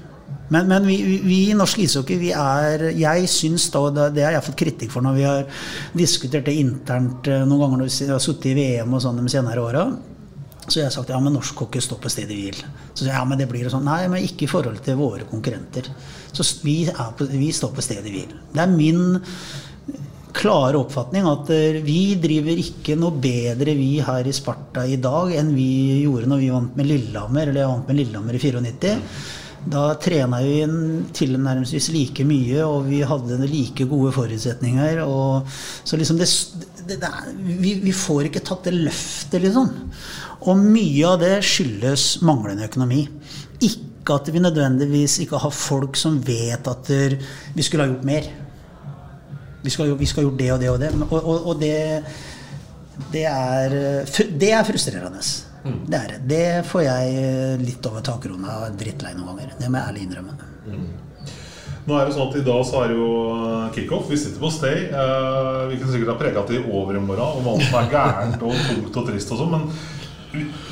Men, 0.54 0.68
men 0.70 0.86
vi, 0.88 0.98
i 1.38 1.56
norsk 1.58 1.82
ishockey, 1.84 2.20
vi 2.22 2.30
er 2.32 2.86
Jeg 2.96 3.28
syns 3.32 3.68
da, 3.74 4.10
det 4.14 4.24
har 4.24 4.38
jeg 4.38 4.46
fått 4.46 4.60
kritikk 4.62 4.94
for 4.94 5.04
når 5.04 5.18
vi 5.18 5.26
har 5.28 5.64
diskutert 5.98 6.48
det 6.48 6.56
internt 6.62 7.28
øh, 7.28 7.44
noen 7.48 7.66
ganger 7.66 7.82
når 7.84 7.92
vi 7.92 8.12
har 8.14 8.24
sittet 8.24 8.54
i 8.54 8.56
VM 8.56 8.96
og 8.96 9.04
sånn 9.04 9.20
de 9.20 9.34
senere 9.34 9.64
åra. 9.64 9.88
Så 10.68 10.82
jeg 10.82 10.90
har 10.90 10.96
sagt 10.96 11.12
ja, 11.14 11.20
men 11.24 11.36
norsk 11.36 11.64
hockey 11.64 11.84
står 11.84 12.00
på 12.04 12.12
stedet 12.12 12.36
hvil. 12.36 12.58
Så 12.92 13.06
sier 13.06 13.14
jeg, 13.14 13.20
ja, 13.20 13.28
men 13.28 13.40
det 13.40 13.48
blir 13.48 13.70
sånn. 13.72 13.88
Nei, 13.88 14.02
men 14.12 14.24
ikke 14.24 14.48
i 14.48 14.52
forhold 14.52 14.82
til 14.84 15.00
våre 15.00 15.28
konkurrenter. 15.30 15.88
Så 16.36 16.44
vi, 16.64 16.82
på, 16.92 17.28
vi 17.32 17.54
står 17.56 17.72
på 17.76 17.86
stedet 17.86 18.12
hvil. 18.12 18.36
Det 18.52 18.64
er 18.64 18.74
min 18.74 19.22
klare 20.38 20.78
oppfatning 20.78 21.26
at 21.30 21.50
eh, 21.56 21.80
vi 21.86 22.18
driver 22.22 22.60
ikke 22.62 22.98
noe 23.00 23.16
bedre 23.22 23.74
vi 23.78 23.96
her 24.06 24.28
i 24.28 24.36
Sparta 24.36 24.84
i 24.86 25.00
dag 25.02 25.32
enn 25.40 25.54
vi 25.56 26.04
gjorde 26.04 26.30
når 26.30 26.44
vi 26.44 26.52
vant 26.54 26.78
med 26.78 26.90
Lillehammer, 26.92 27.50
eller 27.50 27.64
jeg 27.64 27.72
vant 27.72 27.92
med 27.92 28.00
Lillehammer 28.02 28.38
i 28.38 28.42
94. 28.44 28.96
Da 29.68 29.84
trena 30.00 30.40
vi 30.44 30.62
tilnærmelsesvis 31.18 31.90
like 31.92 32.26
mye, 32.28 32.62
og 32.64 32.88
vi 32.88 33.02
hadde 33.08 33.40
like 33.50 33.88
gode 33.90 34.14
forutsetninger. 34.16 35.02
Og, 35.04 35.50
så 35.84 36.00
liksom 36.00 36.20
det, 36.22 36.30
det, 36.88 37.00
det 37.02 37.12
vi, 37.44 37.74
vi 37.84 37.96
får 37.96 38.30
ikke 38.30 38.44
tatt 38.48 38.70
det 38.70 38.76
løftet, 38.78 39.42
liksom. 39.44 39.72
Og 40.48 40.62
mye 40.62 41.10
av 41.10 41.20
det 41.24 41.34
skyldes 41.46 42.22
manglende 42.28 42.68
økonomi. 42.70 43.04
Ikke 43.66 44.16
at 44.16 44.30
vi 44.32 44.40
nødvendigvis 44.40 45.18
ikke 45.26 45.42
har 45.44 45.52
folk 45.52 45.98
som 46.00 46.22
vet 46.24 46.68
at 46.72 46.92
vi 46.94 47.66
skulle 47.66 47.84
ha 47.84 47.92
gjort 47.92 48.08
mer. 48.08 48.30
Vi 49.66 49.74
skal, 49.74 49.92
vi 50.00 50.08
skal 50.08 50.24
ha 50.24 50.30
gjort 50.30 50.40
det 50.40 50.52
og 50.54 50.62
det 50.62 50.72
og 50.72 50.80
det. 50.80 50.94
Og, 51.10 51.18
og, 51.18 51.52
og 51.52 51.60
det, 51.60 51.76
det, 53.12 53.26
er, 53.28 53.78
det 54.40 54.54
er 54.54 54.68
frustrerende. 54.70 55.26
Det 55.88 55.98
er 56.00 56.14
det. 56.14 56.22
Det 56.30 56.46
får 56.68 56.86
jeg 56.86 57.18
eh, 57.24 57.60
litt 57.62 57.90
over 57.90 58.06
er 58.48 58.78
drittlei 58.78 59.14
noen 59.18 59.34
ganger. 59.34 59.54
Det 59.60 59.70
må 59.70 59.82
jeg 59.82 59.92
ærlig 59.92 60.08
innrømme. 60.08 60.38
Nå 61.88 61.96
er 61.96 62.10
det 62.10 62.16
sånn 62.18 62.28
at 62.28 62.36
I 62.36 62.44
dag 62.44 62.64
så 62.68 62.82
er 62.84 62.90
det 62.92 62.98
jo 63.00 63.12
eh, 63.36 63.68
kickoff. 63.76 64.10
Vi 64.12 64.20
sitter 64.20 64.44
på 64.44 64.52
Stay. 64.52 64.88
Eh, 64.90 65.62
vi 65.72 65.78
kunne 65.80 65.94
sikkert 65.94 66.14
ha 66.14 66.18
prega 66.20 66.44
til 66.48 66.60
i 66.60 66.66
morgen 66.66 67.06
om 67.08 67.54
alt 67.54 67.64
som 67.70 67.80
er 67.80 67.94
gærent 67.94 68.44
og 68.44 68.60
tungt 68.68 69.00
og 69.02 69.08
trist 69.08 69.32
og 69.32 69.42
sånn, 69.44 69.56
men 69.56 69.70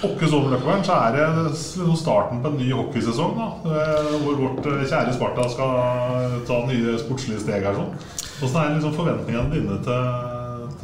åkke 0.05 0.27
så 0.29 0.41
så 0.85 0.95
er 0.99 1.15
det 1.15 1.27
liksom 1.47 1.95
starten 1.97 2.41
på 2.43 2.51
en 2.51 2.57
ny 2.59 2.67
hockeysesong. 2.75 3.37
da 3.39 3.77
Hvor 4.21 4.35
vårt 4.41 4.67
kjære 4.67 5.15
Sparta 5.15 5.47
skal 5.49 6.41
ta 6.45 6.59
nye 6.67 6.97
sportslige 6.99 7.39
steg 7.41 7.63
her. 7.63 7.79
sånn 7.79 7.95
Hvordan 8.35 8.61
er 8.61 8.75
liksom 8.75 8.97
forventningene 8.99 9.53
dine 9.55 9.79
til, 9.87 10.34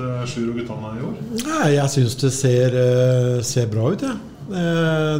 til 0.02 0.30
Sjur 0.34 0.52
og 0.52 0.60
guttene 0.60 0.92
i 0.98 1.08
år? 1.08 1.18
Nei, 1.46 1.72
jeg 1.78 1.94
syns 1.96 2.18
det 2.22 2.34
ser, 2.36 2.78
eh, 2.82 3.42
ser 3.46 3.70
bra 3.72 3.90
ut, 3.94 4.06
jeg. 4.06 4.12
Ja. 4.12 4.28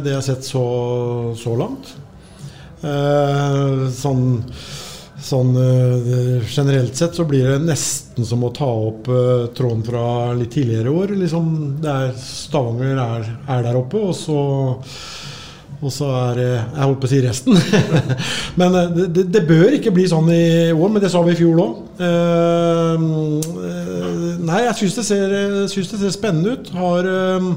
Det 0.02 0.10
jeg 0.10 0.18
har 0.18 0.24
sett 0.26 0.44
så, 0.44 0.62
så 1.40 1.54
langt. 1.56 1.94
Eh, 2.82 3.88
Sånn, 3.94 4.24
sånn 5.22 5.52
eh, 5.56 6.42
generelt 6.50 6.98
sett 6.98 7.14
så 7.16 7.24
blir 7.28 7.46
det 7.52 7.60
nesten 7.64 8.26
som 8.26 8.42
å 8.44 8.50
ta 8.52 8.66
opp 8.90 9.08
eh, 9.08 9.46
tråden 9.56 9.84
fra 9.86 10.04
litt 10.36 10.52
tidligere 10.56 10.90
år. 10.90 11.14
Liksom, 11.22 11.52
er 11.86 12.10
Stavanger 12.18 12.98
er, 12.98 13.28
er 13.54 13.64
der 13.68 13.78
oppe, 13.78 14.02
og 14.10 14.16
så 14.18 14.40
og 15.82 15.90
så 15.90 16.08
er 16.14 16.36
det 16.38 16.48
Jeg 16.48 16.84
holdt 16.84 17.00
på 17.02 17.08
å 17.08 17.10
si 17.10 17.20
resten. 17.24 17.56
men 18.60 18.76
eh, 18.78 19.00
det, 19.02 19.26
det, 19.34 19.42
bør 19.48 19.78
ikke 19.78 19.94
bli 19.94 20.06
sånn 20.10 20.30
i 20.30 20.44
år, 20.70 20.92
men 20.92 21.02
det 21.02 21.10
sa 21.12 21.22
vi 21.26 21.34
i 21.34 21.40
fjor 21.40 21.62
òg. 21.64 21.80
nei, 24.46 24.60
jeg 24.68 24.78
syns 24.78 25.00
det, 25.00 25.18
det 25.66 25.98
ser 26.04 26.14
spennende 26.14 26.54
ut. 26.54 26.70
Har, 26.78 27.10
eh, 27.10 27.50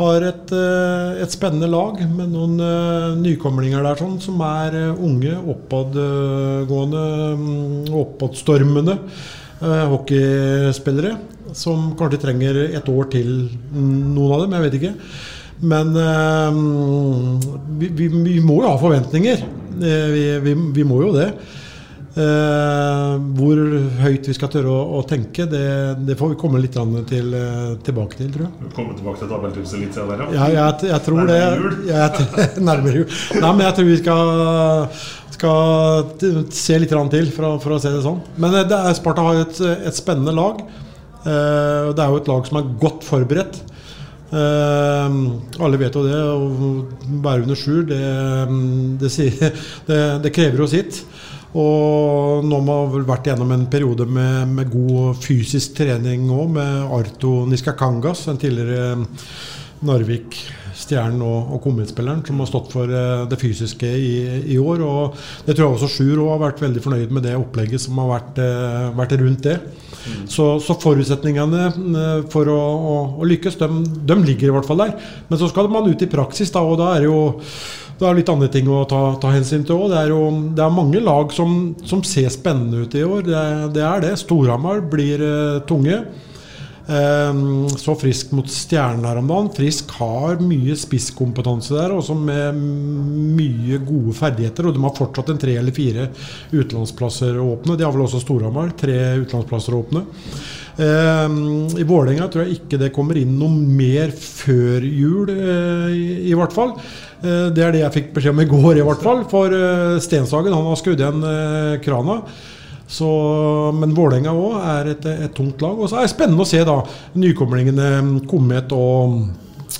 har 0.00 0.26
et, 0.26 0.52
eh, 0.54 1.22
et 1.24 1.32
spennende 1.34 1.70
lag 1.70 1.98
med 2.02 2.30
noen 2.32 2.60
eh, 2.62 3.16
nykomlinger 3.20 3.84
der 3.84 3.98
sånn, 4.00 4.20
som 4.22 4.40
er 4.46 4.76
eh, 4.78 5.02
unge, 5.06 5.34
oppadgående, 5.54 7.02
mm, 7.40 7.90
oppadstormende 8.02 8.96
eh, 8.98 9.84
hockeyspillere. 9.94 11.16
Som 11.56 11.92
kanskje 11.98 12.22
trenger 12.22 12.60
et 12.68 12.88
år 12.90 13.10
til, 13.10 13.30
noen 13.74 14.34
av 14.36 14.44
dem. 14.44 14.54
Jeg 14.54 14.66
vet 14.66 14.78
ikke. 14.78 14.94
Men 15.60 15.96
eh, 15.96 16.60
vi, 17.78 17.88
vi, 17.88 18.08
vi 18.08 18.36
må 18.44 18.62
jo 18.62 18.68
ha 18.70 18.76
forventninger. 18.80 19.42
Eh, 19.80 20.06
vi, 20.12 20.22
vi, 20.44 20.54
vi 20.74 20.84
må 20.84 21.02
jo 21.04 21.12
det. 21.16 21.30
Eh, 22.10 23.12
hvor 23.38 23.60
høyt 24.00 24.26
vi 24.26 24.34
skal 24.34 24.50
tørre 24.50 24.72
å, 24.72 24.80
å 24.98 25.02
tenke, 25.06 25.44
det, 25.46 25.62
det 26.08 26.16
får 26.18 26.32
vi 26.32 26.38
komme 26.40 26.58
litt 26.58 26.74
til, 26.74 27.30
eh, 27.36 27.76
tilbake 27.86 28.18
til, 28.18 28.32
tror 28.34 28.48
jeg. 28.48 28.72
Komme 28.74 28.96
tilbake 28.98 29.22
til 29.22 29.30
tabelltipset 29.30 29.84
litt 29.84 29.96
senere? 29.96 30.26
Ja, 30.34 30.48
jeg, 30.56 30.90
jeg 30.90 31.04
tror 31.06 31.22
det. 31.30 31.38
Nærmere 31.38 31.62
jul? 31.62 31.78
Jeg, 32.40 32.66
nærmere 32.66 33.02
jul. 33.02 33.16
Nei, 33.38 33.52
men 33.54 33.64
jeg 33.68 33.76
tror 33.78 33.88
vi 33.90 33.98
skal, 34.00 34.34
skal 35.36 36.52
se 36.58 36.82
litt 36.82 36.96
til, 37.14 37.32
for 37.36 37.46
å, 37.46 37.54
for 37.62 37.76
å 37.76 37.82
se 37.82 37.94
det 37.94 38.02
sånn. 38.04 38.20
Men 38.42 38.58
det 38.58 38.66
er, 38.74 38.92
Sparta 38.98 39.28
har 39.28 39.44
et, 39.44 39.62
et 39.78 39.96
spennende 39.96 40.34
lag. 40.34 40.64
Det 41.20 42.00
er 42.00 42.08
jo 42.08 42.18
et 42.18 42.28
lag 42.30 42.46
som 42.48 42.58
er 42.58 42.70
godt 42.80 43.04
forberedt. 43.04 43.60
Eh, 44.30 45.16
alle 45.64 45.80
vet 45.80 45.96
jo 45.98 46.04
det. 46.06 46.18
Å 46.20 47.20
være 47.24 47.44
under 47.46 47.58
skjul, 47.58 47.84
det, 47.90 48.00
det, 49.02 49.10
sier- 49.12 49.54
det, 49.88 50.00
det 50.26 50.34
krever 50.36 50.62
jo 50.64 50.70
sitt. 50.70 51.02
Og 51.50 52.44
nå 52.46 52.60
har 52.60 52.62
man 52.62 52.92
vel 52.92 53.06
vært 53.08 53.26
gjennom 53.26 53.50
en 53.56 53.64
periode 53.72 54.06
med, 54.06 54.52
med 54.54 54.70
god 54.70 55.18
fysisk 55.24 55.74
trening 55.80 56.28
òg, 56.30 56.52
med 56.54 56.92
Arto 56.94 57.40
Niskakangas, 57.50 58.28
en 58.30 58.38
tidligere 58.38 58.92
Narvik 59.82 60.36
Stjernen 60.80 61.20
og, 61.26 61.50
og 61.56 61.60
Komet-spilleren, 61.64 62.22
som 62.24 62.38
har 62.40 62.48
stått 62.48 62.70
for 62.72 62.88
eh, 62.94 63.24
det 63.28 63.38
fysiske 63.40 63.90
i, 63.98 64.12
i 64.54 64.60
år. 64.62 64.84
Og 64.86 65.18
det 65.48 65.56
tror 65.58 65.66
jeg 65.66 65.80
også 65.80 65.90
Sjur 65.96 66.22
har 66.30 66.40
vært 66.46 66.62
veldig 66.62 66.84
fornøyd 66.86 67.12
med 67.18 67.26
det 67.26 67.34
opplegget 67.36 67.82
som 67.82 67.98
har 68.00 68.12
vært, 68.14 68.38
eh, 68.46 68.86
vært 69.02 69.16
rundt 69.20 69.44
det. 69.50 69.58
Så, 70.30 70.46
så 70.64 70.76
forutsetningene 70.80 71.66
eh, 71.68 72.22
for 72.32 72.48
å, 72.48 72.58
å, 72.60 72.96
å 73.20 73.28
lykkes, 73.28 73.58
de, 73.60 73.68
de 74.08 74.16
ligger 74.22 74.50
i 74.50 74.54
hvert 74.56 74.68
fall 74.68 74.80
der. 74.84 74.96
Men 75.28 75.40
så 75.40 75.50
skal 75.50 75.70
man 75.72 75.88
ut 75.90 76.02
i 76.02 76.10
praksis, 76.10 76.52
da, 76.54 76.64
og 76.64 76.80
da 76.80 76.94
er 76.94 77.04
det 77.04 77.10
jo 77.10 77.22
det 78.00 78.08
er 78.08 78.16
litt 78.16 78.30
andre 78.32 78.48
ting 78.48 78.68
å 78.72 78.86
ta, 78.88 79.00
ta 79.20 79.28
hensyn 79.34 79.64
til 79.68 79.76
òg. 79.76 79.90
Det, 79.92 79.98
er 80.00 80.12
det 80.56 80.64
er 80.64 80.72
mange 80.72 81.02
lag 81.04 81.34
som, 81.36 81.74
som 81.84 82.00
ser 82.06 82.30
spennende 82.32 82.86
ut 82.86 82.94
i 82.96 83.04
år. 83.04 83.26
Det, 83.26 83.42
det 83.76 83.84
er 83.84 84.06
det. 84.06 84.14
Storhamar 84.22 84.80
blir 84.88 85.20
uh, 85.20 85.58
tunge. 85.68 85.98
Eh, 86.90 87.40
så 87.78 87.94
Frisk 87.98 88.32
mot 88.34 88.50
Stjernen 88.50 89.06
her 89.06 89.20
om 89.20 89.28
dagen. 89.30 89.50
Frisk 89.54 89.92
har 90.00 90.40
mye 90.42 90.74
spisskompetanse 90.78 91.76
der, 91.76 91.94
også 91.94 92.16
med 92.18 92.58
mye 92.58 93.78
gode 93.86 94.14
ferdigheter. 94.18 94.66
Og 94.68 94.74
de 94.76 94.82
har 94.84 94.96
fortsatt 94.96 95.30
en 95.30 95.42
tre 95.42 95.54
eller 95.60 95.76
fire 95.76 96.08
utenlandsplasser 96.50 97.38
åpne. 97.42 97.78
De 97.78 97.86
har 97.86 97.94
vel 97.94 98.06
også 98.08 98.22
Storhamar. 98.24 98.74
Tre 98.80 98.98
utenlandsplasser 99.22 99.78
åpne. 99.78 100.04
Eh, 100.80 101.28
I 101.80 101.86
Vålerenga 101.86 102.28
tror 102.30 102.46
jeg 102.46 102.60
ikke 102.60 102.80
det 102.80 102.92
kommer 102.96 103.18
inn 103.20 103.36
noe 103.38 103.52
mer 103.52 104.14
før 104.16 104.84
jul, 104.86 105.30
eh, 105.34 105.98
i, 106.30 106.34
hvert 106.36 106.54
fall. 106.54 106.76
Eh, 107.20 107.50
det 107.54 107.64
er 107.66 107.74
det 107.74 107.84
jeg 107.84 107.96
fikk 107.98 108.14
beskjed 108.16 108.34
om 108.34 108.44
i 108.44 108.48
går, 108.54 108.80
i 108.80 108.86
hvert 108.86 109.04
fall. 109.04 109.26
For 109.30 109.54
eh, 109.54 109.98
Stenshagen 110.02 110.56
han 110.56 110.70
har 110.70 110.80
skrudd 110.80 111.02
igjen 111.02 111.26
krana. 111.84 112.22
Så, 112.90 113.06
men 113.78 113.92
Vålerenga 113.94 114.32
òg 114.34 114.56
er 114.66 114.88
et, 114.96 115.04
et 115.28 115.34
tungt 115.36 115.62
lag. 115.62 115.78
Og 115.78 115.86
så 115.90 116.00
er 116.00 116.08
det 116.08 116.12
spennende 116.14 116.42
å 116.42 116.48
se 116.48 116.62
da 116.66 116.80
nykomlingene 117.22 117.90
Komet 118.30 118.72
og, 118.74 119.20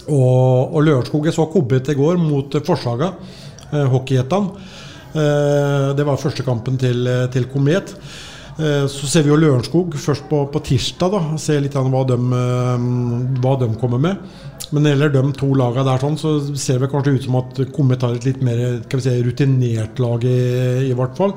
og, 0.07 0.77
og 0.77 0.85
Lørenskog. 0.87 1.27
Jeg 1.27 1.35
så 1.35 1.49
Komet 1.51 1.91
i 1.91 1.99
går 1.99 2.21
mot 2.23 2.55
Forshaga, 2.67 3.13
eh, 3.73 3.87
hockeyjetene. 3.91 4.69
Eh, 5.11 5.89
det 5.99 6.07
var 6.07 6.21
første 6.23 6.47
kampen 6.47 6.79
til, 6.79 7.03
til 7.35 7.49
Komet. 7.51 7.91
Eh, 8.61 8.87
Så 8.87 9.11
ser 9.11 9.27
vi 9.27 9.33
jo 9.33 9.41
Lørenskog 9.43 9.99
først 9.99 10.29
på, 10.31 10.45
på 10.55 10.63
tirsdag. 10.71 11.11
da, 11.17 11.25
Se 11.41 11.59
litt 11.59 11.75
hva 11.75 12.05
de, 12.07 12.21
eh, 12.39 12.87
hva 13.43 13.57
de 13.65 13.73
kommer 13.83 13.99
med. 14.07 14.23
Men 14.71 14.85
når 14.85 14.87
det 14.87 14.95
gjelder 14.95 15.15
de 15.17 15.35
to 15.35 15.51
lagene 15.59 15.89
der, 15.89 15.99
sånn, 16.05 16.19
så 16.21 16.37
ser 16.55 16.79
det 16.79 16.93
kanskje 16.93 17.17
ut 17.17 17.25
som 17.27 17.41
at 17.43 17.59
Komet 17.75 18.07
har 18.07 18.15
et 18.15 18.31
litt 18.31 18.43
mer 18.47 18.61
si, 19.03 19.19
rutinert 19.27 19.99
lag, 19.99 20.23
i, 20.23 20.91
i 20.93 20.95
hvert 20.95 21.19
fall. 21.19 21.35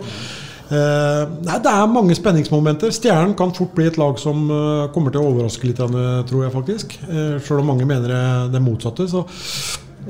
Eh, 0.71 1.23
nei, 1.43 1.57
det 1.61 1.71
er 1.73 1.87
mange 1.91 2.15
spenningsmomenter. 2.17 2.93
Stjernen 2.95 3.35
kan 3.37 3.51
fort 3.55 3.73
bli 3.75 3.87
et 3.89 3.97
lag 3.99 4.17
som 4.21 4.45
eh, 4.49 4.85
kommer 4.95 5.11
til 5.13 5.21
å 5.23 5.31
overraske 5.33 5.67
litt, 5.69 5.81
tror 6.29 6.45
jeg 6.47 6.53
faktisk. 6.55 6.95
selv 7.03 7.43
Sjøl 7.43 7.59
om 7.63 7.73
mange 7.73 7.85
mener 7.89 8.13
det, 8.13 8.23
det 8.55 8.61
motsatte. 8.63 9.05
Så 9.11 9.25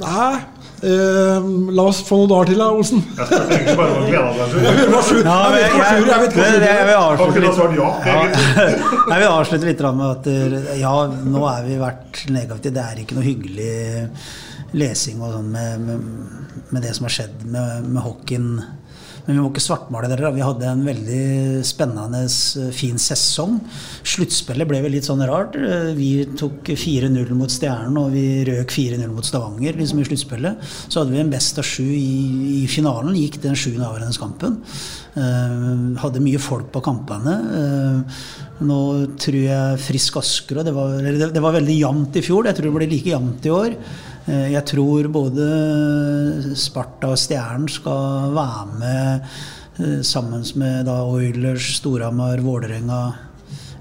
nei 0.02 0.38
eh, 0.84 1.44
La 1.78 1.84
oss 1.86 2.00
få 2.06 2.18
noen 2.22 2.32
dager 2.32 2.50
til, 2.50 2.62
da, 2.62 2.70
Olsen. 2.74 3.04
Jeg 3.18 3.28
spurte 3.28 3.76
bare 3.78 3.92
om 3.94 4.00
å 4.00 4.08
glede 4.08 4.32
deg 4.40 4.48
til 4.54 4.64
Jeg 4.64 4.78
Ja, 5.26 5.36
jeg 5.54 5.60
jeg 5.60 5.74
jeg- 5.74 6.32
Sjur- 6.34 6.66
jeg 6.66 6.88
vil 6.88 6.98
avslutte 7.02 7.44
litt 7.44 7.60
ja? 8.08 8.18
Jeg 9.10 9.20
vil 9.22 9.28
avslutte 9.30 9.70
litt 9.70 9.84
med 10.00 10.08
at 10.10 10.32
eh, 10.34 10.72
ja, 10.82 10.94
nå 11.34 11.44
er 11.52 11.68
vi 11.68 11.78
vært 11.82 12.24
negative. 12.34 12.74
Det 12.78 12.84
er 12.88 13.04
ikke 13.04 13.20
noe 13.20 13.28
hyggelig 13.28 13.74
lesing 14.74 15.22
og 15.22 15.36
sånn 15.36 15.52
med, 15.54 15.84
med, 15.86 16.08
med 16.74 16.82
det 16.88 16.96
som 16.98 17.06
har 17.06 17.14
skjedd 17.20 17.44
med, 17.54 17.86
med 17.94 18.02
hockeyen. 18.08 18.48
Men 19.26 19.38
vi 19.38 19.40
må 19.40 19.50
ikke 19.52 19.64
svartmale 19.64 20.10
dere. 20.12 20.34
Vi 20.36 20.44
hadde 20.44 20.68
en 20.68 20.84
veldig 20.84 21.64
spennende, 21.64 22.24
eh, 22.26 22.72
fin 22.76 23.00
sesong. 23.00 23.60
Sluttspillet 24.04 24.68
ble 24.68 24.82
vel 24.84 24.92
litt 24.92 25.08
sånn 25.08 25.24
rart. 25.28 25.56
Eh, 25.56 25.94
Vi 25.94 26.26
tok 26.36 26.64
4-0 26.76 27.30
mot 27.32 27.50
Stjernen, 27.50 27.98
og 27.98 28.12
vi 28.12 28.44
røk 28.44 28.68
4-0 28.68 29.08
mot 29.14 29.24
Stavanger 29.24 29.78
liksom 29.78 30.00
i 30.00 30.04
sluttspillet. 30.04 30.58
Så 30.90 31.00
hadde 31.00 31.12
vi 31.12 31.20
en 31.20 31.30
best 31.30 31.58
av 31.58 31.64
sju 31.64 31.86
i, 31.86 32.64
i 32.64 32.68
finalen. 32.68 33.16
Gikk 33.16 33.42
den 33.42 33.56
sjuende 33.56 33.88
avgjørende 33.88 34.20
kampen. 34.20 34.58
Uh, 35.16 35.94
hadde 36.02 36.24
mye 36.26 36.40
folk 36.42 36.72
på 36.74 36.82
kampene. 36.82 37.36
Uh, 37.54 38.66
nå 38.66 38.80
tror 39.22 39.38
jeg 39.38 39.80
Frisk 39.84 40.18
Asker 40.18 40.60
og 40.60 40.66
det 40.66 40.74
var, 40.74 40.98
det, 41.02 41.30
det 41.36 41.44
var 41.44 41.54
veldig 41.54 41.76
jevnt 41.78 42.18
i 42.18 42.24
fjor. 42.26 42.50
Jeg 42.50 42.58
tror 42.58 42.72
det 42.72 42.78
blir 42.80 42.92
like 42.96 43.14
jevnt 43.14 43.46
i 43.46 43.54
år. 43.54 43.78
Eh, 44.24 44.54
jeg 44.54 44.64
tror 44.72 45.10
både 45.12 45.46
Sparta 46.56 47.12
og 47.12 47.20
Stjernen 47.20 47.68
skal 47.72 48.32
være 48.36 48.80
med 48.80 49.28
eh, 49.84 50.00
sammen 50.08 50.46
med 50.60 50.88
da 50.88 51.02
Oilers, 51.12 51.74
Storhamar, 51.82 52.40
Vålerenga 52.46 53.04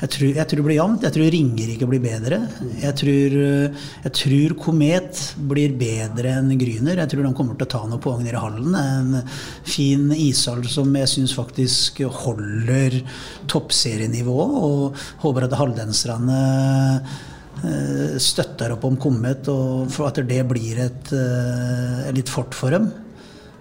Jeg 0.03 0.11
tror, 0.11 0.31
jeg 0.35 0.47
tror 0.51 0.59
det 0.59 0.67
blir 0.67 0.79
jevnt. 0.81 1.05
Jeg 1.07 1.15
tror 1.15 1.29
Ringerike 1.31 1.87
blir 1.87 2.03
bedre. 2.03 2.41
Jeg 2.83 2.97
tror, 2.99 3.37
eh, 3.39 3.85
jeg 4.03 4.15
tror 4.19 4.57
Komet 4.65 5.21
blir 5.39 5.77
bedre 5.79 6.35
enn 6.41 6.51
Gryner. 6.59 6.99
Jeg 7.05 7.13
tror 7.13 7.23
de 7.23 7.35
kommer 7.39 7.55
til 7.55 7.69
å 7.69 7.73
ta 7.77 7.87
noen 7.87 8.03
poeng 8.03 8.25
nede 8.27 8.35
i 8.35 8.43
hallen. 8.43 8.75
En 8.75 9.21
fin 9.63 10.09
ishall 10.11 10.67
som 10.67 10.91
jeg 10.99 11.13
syns 11.13 11.37
faktisk 11.39 12.03
holder 12.25 12.99
toppserienivået. 13.47 14.59
Og 14.59 15.05
håper 15.23 15.47
at 15.47 15.61
halldenserne 15.63 16.41
eh, 16.43 17.21
støtter 18.23 18.75
opp 18.75 18.85
om 18.89 18.97
Kommet, 19.01 19.47
og 19.53 19.87
for 19.93 20.09
at 20.09 20.19
det 20.27 20.41
blir 20.51 20.81
et, 20.83 21.13
et 21.15 22.15
litt 22.17 22.31
fort 22.33 22.57
for 22.59 22.75
dem. 22.75 22.91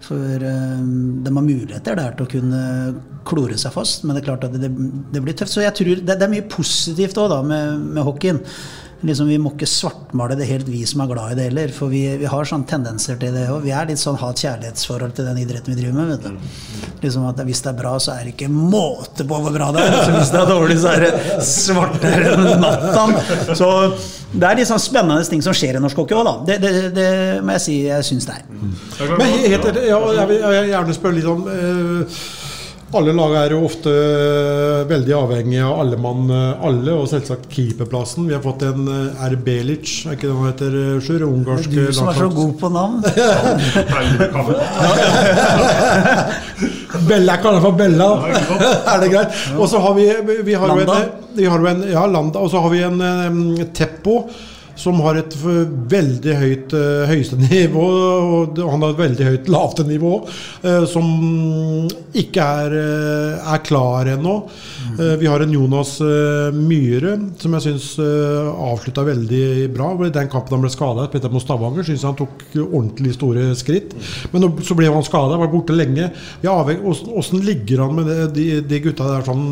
For 0.02 0.18
uh, 0.18 0.82
de 1.24 1.30
har 1.32 1.45
muligheter 1.45 1.97
der 1.99 2.16
til 2.18 2.26
å 2.26 2.32
kunne 2.32 2.62
klore 3.28 3.58
seg 3.62 3.74
fast, 3.76 4.06
men 4.06 4.18
det 4.18 4.24
er 4.24 4.30
klart 4.32 4.47
at 4.47 4.56
det, 4.58 4.72
det 5.14 5.22
blir 5.24 5.38
tøft. 5.38 5.54
Så 5.54 5.64
jeg 5.64 5.76
tror 5.78 5.91
det, 6.02 6.16
det 6.16 6.26
er 6.26 6.32
mye 6.32 6.47
positivt 6.49 7.20
også, 7.20 7.30
da, 7.36 7.41
med, 7.45 7.84
med 7.97 8.06
hockeyen. 8.08 8.41
Liksom, 9.02 9.28
vi 9.32 9.38
må 9.41 9.49
ikke 9.56 9.66
svartmale 9.70 10.36
det 10.38 10.45
helt, 10.45 10.68
vi 10.70 10.84
som 10.86 11.02
er 11.02 11.10
glad 11.10 11.34
i 11.34 11.38
det 11.39 11.47
heller. 11.49 11.72
For 11.74 11.89
vi, 11.89 12.04
vi 12.22 12.28
har 12.30 12.45
sånne 12.45 12.70
tendenser 12.70 13.18
til 13.22 13.34
det 13.34 13.47
òg. 13.49 13.64
Vi 13.66 13.74
er 13.74 13.89
litt 13.89 14.02
sånn 14.02 14.20
hat-kjærlighetsforhold 14.22 15.16
til 15.18 15.26
den 15.26 15.39
idretten 15.41 15.74
vi 15.74 15.80
driver 15.80 15.97
med. 15.97 16.12
vet 16.14 16.28
du. 16.28 16.91
Liksom 17.02 17.26
at 17.30 17.41
Hvis 17.47 17.64
det 17.66 17.72
er 17.74 17.78
bra, 17.80 17.95
så 18.04 18.14
er 18.14 18.28
det 18.28 18.36
ikke 18.36 18.52
måte 18.54 19.26
på 19.26 19.39
hvor 19.41 19.56
bra 19.56 19.72
det 19.74 19.88
er. 19.88 19.97
Hvis 20.20 20.34
det 20.34 20.41
er 20.43 20.52
dårlig, 20.52 20.78
så 20.84 20.93
er 20.93 21.06
det 21.08 21.45
svartere 21.47 22.36
enn 22.36 22.62
natta. 22.62 23.08
Så 23.58 23.72
det 24.32 24.47
er 24.47 24.62
litt 24.62 24.70
sånn 24.70 24.80
spennende 24.80 25.26
ting 25.28 25.41
som 25.43 25.56
skjer 25.58 25.80
i 25.80 25.82
norsk 25.84 25.97
hockey 26.04 26.16
òg, 26.16 26.28
da. 26.28 26.36
Det, 26.52 26.60
det, 26.62 26.93
det 26.95 27.10
må 27.43 27.58
jeg 27.58 27.66
si 27.66 27.80
jeg 27.88 28.06
syns 28.08 28.30
det 28.30 28.38
er. 28.38 28.45
Men 29.18 29.34
helt, 29.49 29.68
ja, 29.89 29.97
jeg 30.22 30.30
vil 30.30 30.72
gjerne 30.72 30.95
spørre 30.95 31.18
litt 31.18 31.28
om 31.32 31.43
eh, 31.52 32.22
Alle 32.92 33.14
lag 33.16 33.32
er 33.39 33.54
jo 33.56 33.62
ofte 33.64 33.92
eh, 33.92 34.82
veldig 34.89 35.14
avhengig 35.16 35.62
av 35.64 35.78
alle 35.80 35.98
mann 36.02 36.28
eh, 36.28 36.64
alle, 36.68 36.92
og 37.00 37.08
selvsagt 37.08 37.46
keeperplassen. 37.54 38.26
Vi 38.28 38.36
har 38.36 38.42
fått 38.44 38.66
en 38.68 38.84
eh, 38.92 39.22
R. 39.30 39.36
Belic, 39.46 40.04
er 40.04 40.18
ikke 40.18 40.28
det 40.28 40.36
han 40.36 40.50
heter, 40.50 41.00
Sjur? 41.06 41.24
Ungarsk 41.30 41.72
Du 41.72 41.94
som 41.96 42.10
er 42.12 42.16
så 42.20 42.28
god 42.36 42.52
på 42.60 42.68
navn. 42.76 43.00
Bella, 47.08 47.32
jeg 47.32 47.42
kaller 47.46 47.58
det 47.62 47.64
for 47.64 47.76
Bella. 47.80 48.10
er 48.92 48.98
det 49.06 49.10
greit? 49.16 49.32
Og 49.56 49.66
så 49.72 49.78
har 49.86 49.94
vi, 49.96 50.06
vi 50.44 50.54
har 50.60 50.68
jo 50.68 50.80
en, 50.84 50.92
Landa. 50.92 51.30
vi 51.38 51.46
har 51.48 51.58
jo 51.64 51.68
en 51.72 51.82
Ja, 51.94 52.04
Landa. 52.12 52.44
Og 52.44 52.52
så 52.52 52.58
har 52.66 52.76
vi 52.76 52.84
en 52.89 53.00
um, 53.00 53.56
Teppo. 53.72 54.26
Som 54.82 54.98
har 55.06 55.20
et 55.20 55.36
veldig 55.38 56.36
høyt 56.40 56.74
eh, 56.74 57.04
høyeste 57.12 57.38
nivå, 57.52 57.86
og 57.86 58.62
han 58.66 58.82
har 58.82 58.96
et 58.96 59.02
veldig 59.04 59.28
høyt 59.28 59.52
lavte 59.52 59.86
nivå. 59.86 60.16
eh, 60.66 60.86
som 60.90 61.06
ikke 62.18 62.46
er, 62.64 62.74
eh, 62.80 63.52
er 63.54 63.66
klar 63.66 64.10
ennå. 64.10 64.42
Vi 65.18 65.26
har 65.26 65.40
en 65.42 65.54
Jonas 65.54 65.94
Myhre 66.54 67.14
som 67.40 67.54
jeg 67.56 67.64
syns 67.64 67.86
avslutta 68.02 69.06
veldig 69.08 69.70
bra. 69.74 69.88
I 70.04 70.12
den 70.14 70.28
kampen 70.30 70.58
han 70.58 70.66
ble 70.66 70.70
skada 70.74 71.08
mot 71.32 71.42
Stavanger, 71.42 71.86
syns 71.88 72.04
jeg 72.04 72.10
han 72.10 72.18
tok 72.20 72.44
ordentlig 72.66 73.14
store 73.16 73.46
skritt. 73.58 73.96
Men 74.34 74.50
så 74.62 74.76
ble 74.78 74.92
han 74.92 75.06
skada, 75.08 75.40
var 75.40 75.50
borte 75.50 75.74
lenge. 75.74 76.10
Hvordan 76.44 77.42
ligger 77.48 77.86
han 77.86 77.96
med 77.98 78.12
det, 78.12 78.20
de, 78.36 78.48
de 78.68 78.82
gutta 78.84 79.08
der 79.08 79.26
sånn 79.26 79.48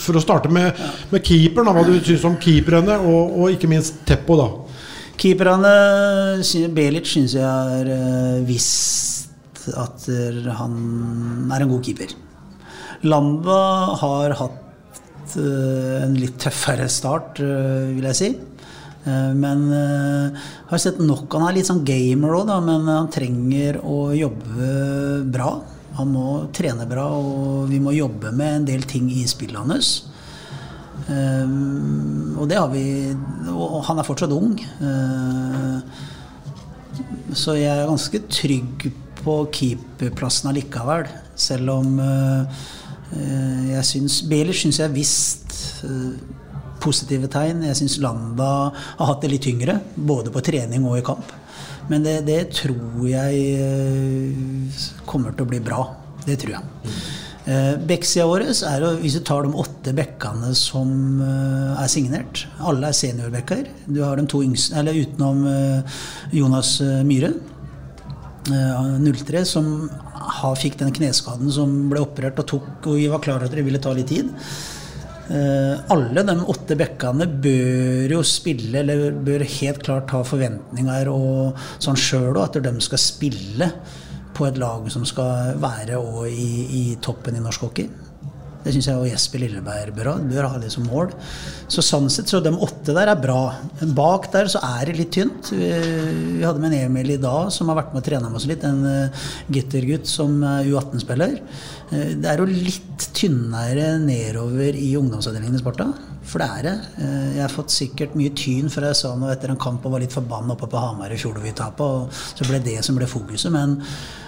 For 0.00 0.16
å 0.16 0.24
starte 0.24 0.50
med, 0.52 0.80
med 1.12 1.22
keeperen, 1.28 1.70
hva 1.76 1.84
du 1.86 1.94
syns 2.00 2.24
om 2.26 2.40
keeperne, 2.40 2.96
og, 3.04 3.36
og 3.36 3.54
ikke 3.54 3.70
minst 3.70 4.00
Teppo, 4.08 4.40
da. 4.40 4.43
Keeperne 5.20 6.42
Belic 6.74 7.08
syns 7.08 7.36
jeg 7.36 7.46
har 7.46 7.88
eh, 7.90 8.40
visst 8.46 9.68
at 9.78 10.06
han 10.58 10.74
er 11.54 11.64
en 11.64 11.70
god 11.70 11.84
keeper. 11.86 12.10
Lamba 13.08 13.60
har 14.00 14.34
hatt 14.40 15.36
eh, 15.38 16.02
en 16.02 16.16
litt 16.18 16.36
tøffere 16.42 16.88
start, 16.92 17.40
eh, 17.44 17.94
vil 17.94 18.10
jeg 18.10 18.20
si. 18.20 18.34
Men 19.04 19.66
har 19.68 20.80
sett 20.80 20.96
nok 20.96 21.34
Han 21.36 21.42
er 21.44 21.58
litt 21.58 21.66
sånn 21.68 21.82
gamer 21.84 22.38
òg, 22.38 22.52
men 22.64 22.86
han 22.88 23.10
trenger 23.12 23.76
å 23.84 24.14
jobbe 24.16 24.68
bra. 25.28 25.50
Han 25.98 26.08
må 26.08 26.28
trene 26.56 26.86
bra, 26.88 27.10
og 27.12 27.68
vi 27.68 27.82
må 27.84 27.92
jobbe 27.92 28.32
med 28.32 28.62
en 28.62 28.64
del 28.70 28.86
ting 28.88 29.10
i 29.12 29.26
spillet 29.28 29.60
hans. 29.60 29.90
Um, 31.04 32.36
og 32.40 32.48
det 32.48 32.56
har 32.56 32.70
vi 32.72 33.12
Og 33.52 33.82
han 33.84 33.98
er 34.00 34.06
fortsatt 34.06 34.32
ung. 34.32 34.56
Uh, 34.80 35.80
så 37.34 37.56
jeg 37.58 37.72
er 37.72 37.90
ganske 37.90 38.20
trygg 38.30 38.86
på 39.20 39.34
keeperplassen 39.52 40.48
allikevel. 40.52 41.08
Selv 41.36 41.74
om 41.74 41.98
uh, 42.00 42.64
jeg 43.68 43.84
syns 43.88 44.22
Beler 44.30 44.56
syns 44.56 44.80
jeg 44.80 44.88
har 44.88 44.94
visst 44.96 45.56
uh, 45.84 46.14
positive 46.84 47.28
tegn. 47.32 47.66
Jeg 47.68 47.80
syns 47.82 47.98
Landa 48.04 48.50
har 48.72 49.10
hatt 49.10 49.24
det 49.24 49.32
litt 49.34 49.44
tyngre, 49.44 49.78
både 49.96 50.32
på 50.32 50.44
trening 50.44 50.86
og 50.88 51.00
i 51.00 51.04
kamp. 51.06 51.32
Men 51.90 52.04
det, 52.04 52.22
det 52.24 52.40
tror 52.56 53.04
jeg 53.04 54.72
kommer 55.04 55.36
til 55.36 55.44
å 55.44 55.50
bli 55.50 55.60
bra. 55.64 55.82
Det 56.24 56.38
tror 56.40 56.56
jeg. 56.56 56.94
Uh, 57.44 57.74
Bekksida 57.84 58.24
vår 58.24 58.46
er 58.48 58.80
jo, 58.80 58.90
hvis 59.02 59.18
du 59.18 59.20
tar 59.20 59.44
de 59.44 59.50
åtte 59.60 59.92
bekkene 59.92 60.54
som 60.56 60.88
uh, 61.20 61.74
er 61.76 61.90
signert 61.92 62.46
Alle 62.64 62.88
er 62.88 62.96
seniorbekker. 62.96 63.66
Du 63.84 63.98
har 64.00 64.16
de 64.16 64.24
to 64.32 64.40
yngste, 64.46 64.78
eller 64.80 64.96
utenom 64.96 65.42
uh, 65.44 65.98
Jonas 66.32 66.78
Myhre. 67.04 67.34
Uh, 68.48 68.96
03, 69.04 69.42
som 69.48 69.68
fikk 70.56 70.78
den 70.80 70.92
kneskaden 70.96 71.52
som 71.52 71.74
ble 71.90 72.00
operert 72.04 72.40
og 72.40 72.48
tok, 72.48 72.70
og 72.86 72.96
vi 72.96 73.10
var 73.12 73.20
klar 73.24 73.36
over 73.36 73.50
at 73.50 73.56
det 73.56 73.64
ville 73.66 73.80
ta 73.82 73.92
litt 73.96 74.08
tid. 74.08 74.30
Alle 75.24 76.20
de 76.28 76.34
åtte 76.52 76.76
bekkene 76.76 77.24
bør 77.44 78.12
jo 78.12 78.20
spille, 78.28 78.82
eller 78.82 79.16
bør 79.24 79.44
helt 79.48 79.80
klart 79.84 80.12
ha 80.12 80.20
forventninger 80.24 81.08
og 81.12 81.60
sånn 81.80 81.96
sjøl 81.96 82.34
òg, 82.34 82.42
at 82.44 82.58
de 82.66 82.72
skal 82.84 83.00
spille 83.00 83.70
på 84.34 84.48
et 84.48 84.58
lag 84.60 84.88
som 84.92 85.06
skal 85.08 85.54
være 85.62 86.00
og 86.00 86.26
i, 86.28 86.50
i 86.80 86.84
toppen 87.02 87.38
i 87.38 87.44
norsk 87.44 87.68
hockey. 87.68 87.88
Det 88.64 88.72
syns 88.72 88.86
jeg 88.88 88.96
og 88.96 89.08
Jesper 89.10 89.42
Lilleberg 89.42 89.92
bør 89.92 90.08
ha. 90.08 90.14
Bør 90.24 90.46
ha 90.48 90.60
det 90.62 90.70
som 90.72 90.86
mål. 90.88 91.10
Så 91.68 91.82
sånn 91.84 92.06
sett, 92.12 92.30
så 92.32 92.40
de 92.40 92.52
åtte 92.64 92.94
der 92.96 93.10
er 93.12 93.20
bra. 93.20 93.52
Bak 93.92 94.30
der 94.32 94.48
så 94.48 94.62
er 94.64 94.88
det 94.88 94.96
litt 94.96 95.12
tynt. 95.12 95.50
Vi, 95.52 95.68
vi 96.38 96.46
hadde 96.46 96.62
med 96.62 96.72
en 96.72 96.86
Emil 96.86 97.12
i 97.12 97.20
dag 97.20 97.52
som 97.52 97.68
har 97.68 97.82
vært 97.82 97.92
med 97.92 98.00
og 98.00 98.08
trena 98.08 98.30
med 98.30 98.40
oss 98.40 98.48
litt. 98.48 98.64
En 98.64 98.80
uh, 98.88 99.28
gittergutt 99.52 100.08
som 100.08 100.40
er 100.48 100.70
U18-spiller. 100.72 101.36
Uh, 101.92 102.16
det 102.16 102.32
er 102.32 102.40
jo 102.40 102.48
litt 102.48 103.08
tynnere 103.12 103.98
nedover 104.00 104.80
i 104.80 104.94
ungdomsavdelingen 104.96 105.60
i 105.60 105.64
Sparta. 105.64 105.90
For 106.24 106.40
det 106.40 106.48
er 106.48 106.68
det. 106.70 106.76
Uh, 106.96 107.30
jeg 107.36 107.44
har 107.44 107.56
fått 107.58 107.76
sikkert 107.76 108.16
mye 108.16 108.32
tyn 108.32 108.72
fra 108.72 108.94
jeg 108.94 109.02
sa 109.04 109.12
noe 109.12 109.36
etter 109.36 109.52
en 109.52 109.60
kamp 109.60 109.84
og 109.84 109.98
var 109.98 110.06
litt 110.06 110.16
forbanna 110.16 110.56
oppe 110.56 110.72
på 110.72 110.80
Hamar 110.80 111.12
i 111.12 111.20
fjor 111.20 111.36
da 111.36 111.44
vi 111.44 111.52
tapte. 111.52 111.92
Så 112.32 112.48
ble 112.48 112.64
det 112.64 112.80
som 112.86 112.96
ble 112.96 113.12
fokuset. 113.12 113.52
Men 113.52 113.82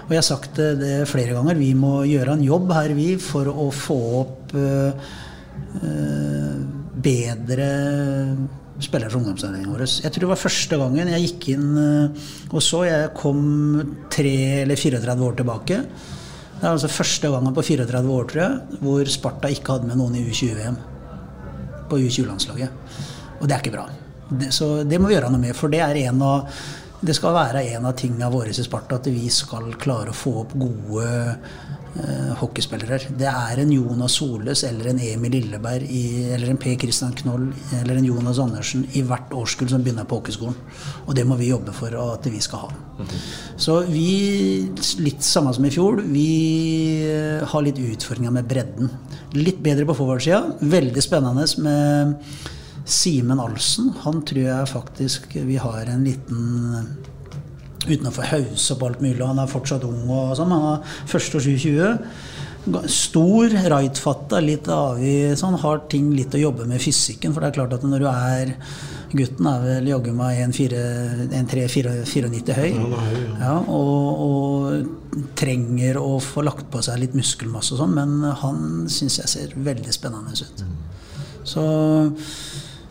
og 0.06 0.12
jeg 0.14 0.20
har 0.20 0.26
sagt 0.26 0.60
det, 0.78 1.08
flere 1.10 1.34
ganger, 1.34 1.58
vi 1.58 1.72
må 1.74 2.04
gjøre 2.06 2.36
en 2.36 2.44
jobb 2.46 2.70
her, 2.76 2.94
vi, 2.94 3.08
for 3.18 3.50
å 3.50 3.66
få 3.74 3.98
opp 4.20 4.54
øh, 4.54 5.08
bedre 7.06 7.66
spillere 8.82 9.10
fra 9.10 9.20
ungdomsavdelingen 9.20 9.72
vår. 9.72 9.84
Jeg 10.04 10.12
tror 10.12 10.26
det 10.26 10.30
var 10.30 10.40
første 10.40 10.78
gangen 10.80 11.10
jeg 11.12 11.24
gikk 11.26 11.48
inn 11.54 11.66
øh, 11.80 12.30
og 12.52 12.62
så. 12.64 12.84
Jeg 12.86 13.12
kom 13.16 13.42
tre 14.12 14.36
eller 14.62 14.78
34 14.78 15.26
år 15.28 15.38
tilbake. 15.40 15.80
Det 16.56 16.64
er 16.64 16.70
altså 16.72 16.92
første 16.92 17.30
gangen 17.32 17.56
på 17.56 17.64
34 17.66 18.14
år, 18.16 18.30
tror 18.30 18.42
jeg, 18.42 18.80
hvor 18.80 19.12
Sparta 19.12 19.52
ikke 19.52 19.76
hadde 19.76 19.90
med 19.90 20.00
noen 20.00 20.16
i 20.16 20.24
U20-VM. 20.28 20.80
På 21.90 21.98
U20-landslaget. 22.00 22.96
Og 23.40 23.46
det 23.46 23.56
er 23.56 23.64
ikke 23.64 23.76
bra. 23.76 23.86
Så 24.50 24.82
det 24.88 24.98
må 24.98 25.10
vi 25.10 25.16
gjøre 25.16 25.30
noe 25.30 25.42
med, 25.42 25.54
for 25.56 25.72
det 25.72 25.82
er 25.84 26.00
en 26.08 26.22
av 26.24 26.62
det 27.06 27.14
skal 27.16 27.34
være 27.36 27.64
en 27.76 27.86
av 27.88 27.96
tingene 27.98 28.28
våre 28.32 28.50
i 28.50 28.64
Sparta 28.66 28.98
at 28.98 29.08
vi 29.12 29.28
skal 29.32 29.74
klare 29.80 30.12
å 30.12 30.16
få 30.16 30.32
opp 30.42 30.54
gode 30.58 31.04
eh, 31.06 32.32
hockeyspillere. 32.40 32.98
Det 33.18 33.28
er 33.30 33.62
en 33.62 33.74
Jonas 33.74 34.16
Soles 34.18 34.64
eller 34.66 34.90
en 34.90 35.02
Emil 35.02 35.36
Lilleberg 35.36 35.86
i, 35.86 36.02
eller 36.34 36.50
en 36.50 36.60
Per 36.60 36.74
Christian 36.80 37.14
Knoll 37.20 37.46
eller 37.80 38.00
en 38.00 38.08
Jonas 38.08 38.40
Andersen 38.42 38.86
i 38.98 39.04
hvert 39.06 39.34
årskull 39.36 39.70
som 39.70 39.84
begynner 39.84 40.08
på 40.08 40.18
hockeyskolen. 40.18 40.58
Og 41.06 41.14
det 41.18 41.26
må 41.28 41.38
vi 41.38 41.52
jobbe 41.52 41.74
for 41.76 41.94
at 42.02 42.26
vi 42.32 42.42
skal 42.42 42.66
ha. 42.66 43.06
Så 43.60 43.78
vi, 43.90 44.08
litt 45.04 45.24
samme 45.26 45.54
som 45.54 45.68
i 45.68 45.72
fjor, 45.74 46.02
vi 46.02 46.28
eh, 47.06 47.46
har 47.46 47.66
litt 47.66 47.80
utfordringer 47.82 48.34
med 48.40 48.50
bredden. 48.50 48.92
Litt 49.38 49.62
bedre 49.62 49.86
på 49.88 49.98
forward-sida. 50.00 50.42
Veldig 50.76 51.04
spennende 51.04 51.46
med 51.62 52.54
Simen 52.86 53.40
Alsen, 53.42 53.90
han 54.04 54.22
tror 54.26 54.46
jeg 54.46 54.70
faktisk 54.70 55.34
vi 55.34 55.56
har 55.58 55.90
en 55.90 56.04
liten 56.06 56.86
Uten 57.86 58.08
å 58.08 58.14
få 58.14 58.22
hause 58.26 58.74
opp 58.74 58.82
alt 58.82 59.00
mulig, 59.02 59.22
han 59.22 59.38
er 59.38 59.46
fortsatt 59.50 59.84
ung 59.86 60.08
og 60.10 60.34
sånn, 60.34 60.50
han 60.50 60.64
er 60.72 60.78
først 61.06 61.34
og 61.38 61.42
2020. 61.44 61.98
Stor, 62.90 63.46
rightfatta, 63.70 64.40
litt 64.42 64.66
avig 64.74 65.38
sånn, 65.38 65.54
har 65.62 65.84
ting 65.92 66.08
litt 66.16 66.34
å 66.34 66.40
jobbe 66.40 66.66
med 66.66 66.82
fysikken. 66.82 67.30
For 67.30 67.38
det 67.44 67.48
er 67.52 67.58
klart 67.60 67.76
at 67.76 67.84
når 67.86 68.00
du 68.02 68.08
er 68.10 68.50
Gutten 69.16 69.46
er 69.46 69.60
vel 69.62 69.86
jaggu 69.86 70.10
meg 70.16 70.40
1,3-94 70.48 72.56
høy. 72.58 72.72
Ja, 73.38 73.54
og, 73.70 74.18
og 74.26 75.30
trenger 75.38 75.96
å 76.00 76.18
få 76.20 76.42
lagt 76.44 76.66
på 76.72 76.82
seg 76.84 76.98
litt 77.04 77.14
muskelmasse 77.16 77.74
og 77.76 77.80
sånn, 77.84 77.94
men 77.96 78.10
han 78.42 78.58
syns 78.90 79.20
jeg 79.22 79.28
ser 79.30 79.48
veldig 79.68 79.92
spennende 79.94 80.34
ut. 80.34 80.58
Så 81.46 81.62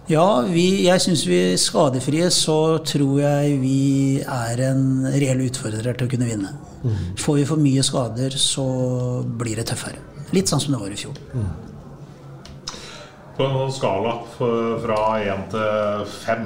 ja, 0.09 0.25
vi, 0.45 0.65
jeg 0.85 1.01
syns 1.01 1.23
vi 1.27 1.37
er 1.53 1.57
skadefrie, 1.61 2.27
så 2.33 2.77
tror 2.85 3.19
jeg 3.23 3.55
vi 3.61 3.79
er 4.21 4.61
en 4.71 4.83
reell 5.15 5.41
utfordrer 5.47 5.95
til 5.97 6.07
å 6.07 6.11
kunne 6.11 6.29
vinne. 6.29 6.51
Får 7.17 7.39
vi 7.39 7.45
for 7.49 7.57
mye 7.61 7.81
skader, 7.85 8.35
så 8.37 8.65
blir 9.25 9.57
det 9.57 9.65
tøffere. 9.71 9.97
Litt 10.35 10.49
sånn 10.51 10.61
som 10.61 10.75
det 10.75 10.81
var 10.83 10.93
i 10.93 10.99
fjor. 10.99 11.17
På 13.35 13.43
en 13.49 13.71
skala 13.73 14.13
fra 14.37 14.99
1 15.19 15.49
til 15.51 16.05
5. 16.21 16.45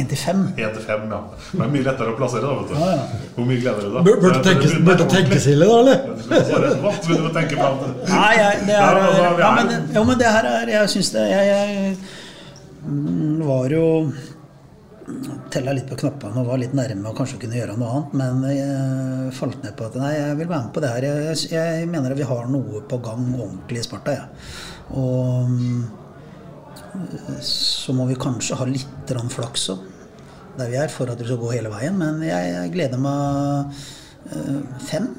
1 0.00 0.06
til 0.08 0.16
5? 0.22 0.44
1 0.56 0.70
til 0.78 0.84
5, 0.86 1.02
ja. 1.10 1.18
Det 1.50 1.60
er 1.66 1.72
mye 1.74 1.84
lettere 1.84 2.14
å 2.14 2.16
plassere, 2.16 2.46
da, 2.46 2.54
vet 2.62 2.70
du. 2.70 2.78
Ja, 2.78 2.92
ja. 2.94 3.26
Hvor 3.34 3.48
mye 3.50 3.58
gleder 3.60 3.82
du 3.82 3.90
deg? 3.96 4.06
Bør- 4.06 4.20
Burde 4.22 4.40
tenkes, 4.46 4.72
burde 4.86 5.08
tenkes 5.10 5.48
ille, 5.52 5.66
da, 5.68 5.80
eller? 5.82 5.98
Hva 6.80 6.94
du 7.10 7.28
tenke 7.34 7.58
til? 7.58 7.92
Nei, 8.14 8.32
jeg, 8.38 8.62
det 8.70 8.78
er, 8.78 8.80
Ja, 8.80 8.88
altså, 8.94 9.26
ja, 9.42 9.50
er- 9.50 9.68
men, 9.68 9.90
jo, 9.98 10.04
men 10.08 10.18
det 10.22 10.32
her 10.38 10.48
er 10.54 10.72
Jeg 10.78 10.88
syns 10.94 11.10
det 11.18 11.26
Jeg, 11.30 11.46
jeg 11.50 11.90
mm, 11.90 12.08
var 13.46 13.72
jo 13.74 13.86
Tella 15.50 15.72
litt 15.74 15.88
på 15.90 15.96
knappene 15.98 16.38
og 16.38 16.50
var 16.52 16.60
litt 16.60 16.74
nærme 16.76 17.10
og 17.10 17.16
kanskje 17.18 17.40
kunne 17.42 17.56
gjøre 17.58 17.74
noe 17.80 17.88
annet, 17.96 18.12
men 18.20 18.44
jeg 18.54 19.32
falt 19.34 19.64
ned 19.64 19.74
på 19.78 19.88
at 19.88 19.96
nei, 19.98 20.10
jeg 20.14 20.36
vil 20.38 20.50
være 20.52 20.66
med 20.68 20.74
på 20.76 20.82
det 20.84 20.90
her. 20.92 21.06
Jeg, 21.08 21.38
jeg 21.50 21.88
mener 21.90 22.14
at 22.14 22.20
vi 22.20 22.28
har 22.28 22.50
noe 22.52 22.82
på 22.86 23.00
gang 23.02 23.24
ordentlig 23.32 23.80
i 23.80 23.86
Sparta, 23.88 24.14
jeg. 24.14 24.44
Og 25.00 25.50
mm, 25.50 25.80
så 27.46 27.96
må 27.96 28.06
vi 28.10 28.18
kanskje 28.20 28.58
ha 28.60 28.68
litt 28.68 29.14
flaks 29.34 29.66
òg, 29.74 29.82
der 30.60 30.70
vi 30.70 30.78
er, 30.78 30.92
for 30.94 31.10
at 31.10 31.18
vi 31.18 31.26
skal 31.26 31.40
gå 31.42 31.50
hele 31.56 31.72
veien. 31.72 31.98
Men 31.98 32.22
jeg, 32.26 32.54
jeg 32.54 32.74
gleder 32.76 33.02
meg 33.02 33.82
eh, 34.30 34.62
fem. 34.86 35.10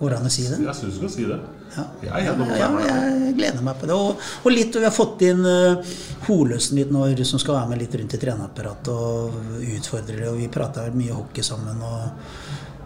Går 0.00 0.12
det 0.12 0.20
an 0.20 0.28
å 0.28 0.34
si 0.36 0.46
det? 0.48 0.60
Jeg 0.66 0.76
syns 0.82 0.96
du 0.98 1.02
skal 1.02 1.14
si 1.16 1.28
det. 1.28 1.40
Ja. 1.76 1.84
Jeg 2.02 2.10
er 2.10 2.26
helt 2.26 2.42
oppe 2.44 2.58
Ja, 2.58 2.68
ja, 2.82 2.94
jeg 3.24 3.34
gleder 3.38 3.64
meg 3.66 3.80
på 3.80 3.88
det. 3.90 3.96
Og, 3.96 4.24
og 4.44 4.54
litt, 4.54 4.76
vi 4.76 4.86
har 4.86 4.94
fått 4.94 5.24
inn 5.26 5.44
uh, 5.46 5.92
Holøsen 6.26 6.80
litt 6.80 6.90
nå, 6.94 7.04
som 7.28 7.42
skal 7.42 7.60
være 7.60 7.72
med 7.72 7.82
litt 7.84 7.94
rundt 8.00 8.16
i 8.16 8.22
trenerapparatet 8.22 8.90
og 8.94 9.60
utfordre 9.76 10.18
det. 10.18 10.30
Og 10.32 10.40
vi 10.40 10.50
prater 10.52 10.96
mye 10.96 11.16
hockey 11.16 11.46
sammen. 11.46 11.82
og 11.86 12.08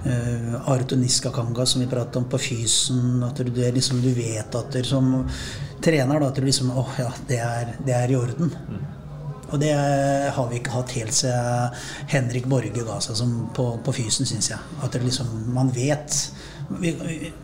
uh, 0.05 0.73
Arto 0.73 0.99
Niskakanga, 1.01 1.67
som 1.67 1.85
vi 1.85 1.91
pratet 1.91 2.21
om 2.21 2.29
på 2.29 2.41
Fysen. 2.41 3.23
At 3.27 3.41
du, 3.41 3.53
det 3.55 3.73
liksom, 3.79 4.03
du 4.05 4.13
vet 4.17 4.61
at 4.61 4.77
du 4.77 4.85
som 4.85 5.17
trener 5.85 6.21
da, 6.21 6.29
at 6.29 6.41
du 6.41 6.45
liksom 6.45 6.73
åh 6.77 7.01
ja, 7.01 7.11
det 7.29 7.41
er, 7.45 7.75
det 7.85 7.97
er 7.97 8.13
i 8.13 8.21
orden. 8.21 8.53
Og 9.55 9.61
det 9.63 9.75
har 10.35 10.49
vi 10.51 10.59
ikke 10.59 10.75
hatt 10.75 10.97
helt 10.99 11.15
siden 11.15 11.77
Henrik 12.11 12.49
Borge 12.51 12.83
ga 12.83 12.99
seg 13.03 13.19
som 13.21 13.37
på, 13.55 13.69
på 13.87 13.95
fysen, 13.95 14.27
syns 14.27 14.51
jeg. 14.51 14.59
At 14.83 14.97
det 14.97 15.05
liksom, 15.05 15.31
man 15.55 15.71
vet 15.75 16.19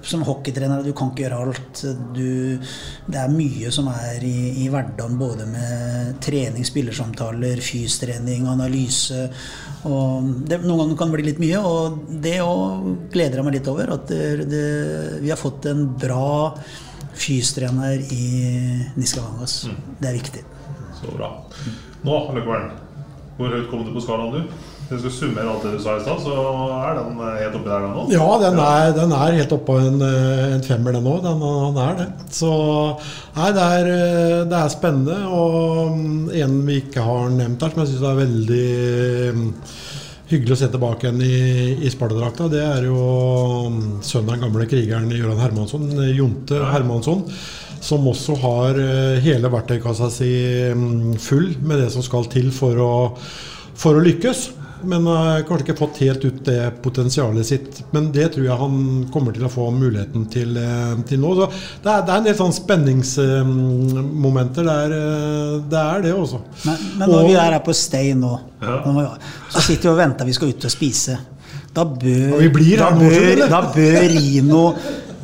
Som 0.02 0.22
hockeytrener, 0.24 0.80
du 0.82 0.94
kan 0.96 1.11
ikke 1.11 1.26
gjøre 1.26 1.40
alt. 1.44 1.82
Du, 2.16 2.56
det 3.04 3.18
er 3.20 3.34
mye 3.34 3.68
som 3.74 3.90
er 3.92 4.24
i, 4.24 4.64
i 4.64 4.68
hverdagen, 4.72 5.18
både 5.20 5.44
med 5.50 6.14
trening, 6.24 6.64
spillersamtaler, 6.64 7.61
fystrening, 7.61 8.48
analyse. 8.48 9.26
Og 9.84 10.30
det, 10.48 10.62
noen 10.64 10.86
ganger 10.86 10.96
kan 10.96 11.12
det 11.12 11.18
bli 11.18 11.26
litt 11.28 11.42
mye, 11.42 11.61
og 11.61 12.00
det 12.24 12.38
òg 12.40 12.88
gleder 13.12 13.42
jeg 13.42 13.48
meg 13.50 13.58
litt 13.58 13.70
over. 13.74 13.92
At 13.98 14.08
det, 14.08 14.48
det, 14.48 14.64
vi 15.20 15.34
har 15.34 15.40
fått 15.40 15.68
en 15.68 15.84
bra 16.00 16.56
fystrener 17.20 18.00
i 18.16 18.24
Niskavangas. 18.96 19.61
Det 20.00 20.11
er 20.11 20.16
viktig. 20.16 20.48
Så 21.02 21.12
bra. 21.12 21.34
Nå, 22.07 22.20
Løkkevern. 22.36 22.70
Hvor 23.40 23.57
høyt 23.57 23.70
kom 23.70 23.86
du 23.86 23.94
på 23.94 24.03
skalaen, 24.05 24.36
du? 24.36 24.68
Hvis 24.90 25.05
du 25.05 25.07
skal 25.07 25.12
summere 25.14 25.51
alt 25.53 25.62
det 25.62 25.76
du 25.76 25.82
sa 25.84 25.92
i 25.94 26.01
stad, 26.03 26.18
så 26.18 26.32
er 26.74 26.96
den 26.98 27.20
eh, 27.22 27.36
helt 27.44 27.55
oppi 27.61 27.70
der, 27.70 27.84
den 27.84 27.92
nå? 27.94 28.07
Ja, 28.11 28.26
den 28.42 28.59
er, 28.59 28.88
den 28.96 29.12
er 29.14 29.36
helt 29.38 29.55
oppå 29.55 29.76
en, 29.78 30.01
eh, 30.03 30.46
en 30.57 30.64
femmer, 30.66 30.96
den 30.96 31.07
òg. 31.07 31.20
Den, 31.22 31.44
den 31.44 31.78
er 31.84 31.94
det. 32.01 32.09
Så 32.34 32.51
nei, 33.36 33.53
det 33.55 33.68
er, 33.76 33.90
eh, 33.94 34.40
det 34.51 34.59
er 34.59 34.74
spennende. 34.74 35.20
Og 35.30 35.94
mm, 35.94 36.26
en 36.42 36.59
vi 36.66 36.80
ikke 36.82 37.07
har 37.07 37.30
nevnt 37.36 37.62
her, 37.62 37.70
som 37.70 37.84
jeg 37.84 37.92
syns 37.92 38.09
er 38.11 38.20
veldig 38.24 38.66
mm, 39.38 39.46
hyggelig 40.34 40.57
å 40.57 40.61
se 40.64 40.72
tilbake 40.74 41.07
igjen 41.07 41.22
i, 41.22 41.40
i 41.86 41.94
Sparta-drakta, 41.94 42.51
det 42.51 42.66
er 42.66 42.90
jo 42.90 43.07
mm, 43.70 43.80
sønnen 44.03 44.26
av 44.26 44.34
den 44.34 44.46
gamle 44.48 44.68
krigeren 44.74 45.14
Gøran 45.14 45.44
Hermansson, 45.44 45.86
Jonte 46.18 46.64
Hermansson. 46.74 47.28
Som 47.80 48.04
også 48.10 48.34
har 48.42 48.76
eh, 48.78 49.20
hele 49.24 49.48
verktøykassa 49.52 50.10
si 50.12 50.30
mm, 50.76 51.14
full 51.22 51.54
med 51.64 51.78
det 51.80 51.90
som 51.94 52.02
skal 52.04 52.24
til 52.32 52.50
for 52.52 52.76
å, 52.84 52.94
for 53.80 53.96
å 53.96 54.02
lykkes. 54.04 54.50
Men 54.80 55.04
har 55.04 55.42
kanskje 55.44 55.64
ikke 55.66 55.76
fått 55.76 55.98
helt 56.00 56.22
ut 56.24 56.38
det 56.46 56.70
potensialet 56.80 57.44
sitt. 57.44 57.82
Men 57.92 58.06
det 58.14 58.30
tror 58.32 58.46
jeg 58.46 58.56
han 58.62 58.76
kommer 59.12 59.32
til 59.36 59.44
å 59.44 59.50
få 59.52 59.66
muligheten 59.76 60.24
til, 60.32 60.54
eh, 60.56 60.94
til 61.08 61.20
nå. 61.20 61.34
Så 61.36 61.50
det 61.84 61.90
er, 61.92 62.00
det 62.06 62.12
er 62.14 62.18
en 62.22 62.28
del 62.30 62.38
sånn 62.38 62.54
spenningsmomenter 62.56 64.64
Det 64.64 64.76
er 64.84 64.90
Det 65.74 65.82
er 65.82 65.98
det 66.06 66.14
også. 66.16 66.38
Men, 66.64 66.76
men 66.98 67.06
når 67.12 67.20
Og- 67.22 67.28
vi 67.28 67.34
er 67.36 67.52
her 67.56 67.60
på 67.64 67.72
Stay 67.76 68.14
nå, 68.16 68.32
ja. 68.62 68.80
så 69.50 69.60
sitter 69.66 69.82
vi 69.88 69.92
og 69.94 69.98
venter 70.00 70.24
vi 70.28 70.32
skal 70.36 70.48
ut 70.54 70.64
og 70.64 70.70
spise. 70.72 71.14
Da 71.74 71.84
bør, 71.84 72.40
Ja, 72.42 72.48
da 72.80 72.90
bør, 72.98 73.48
da 73.48 73.60
bør 73.74 74.00
Rino 74.10 74.62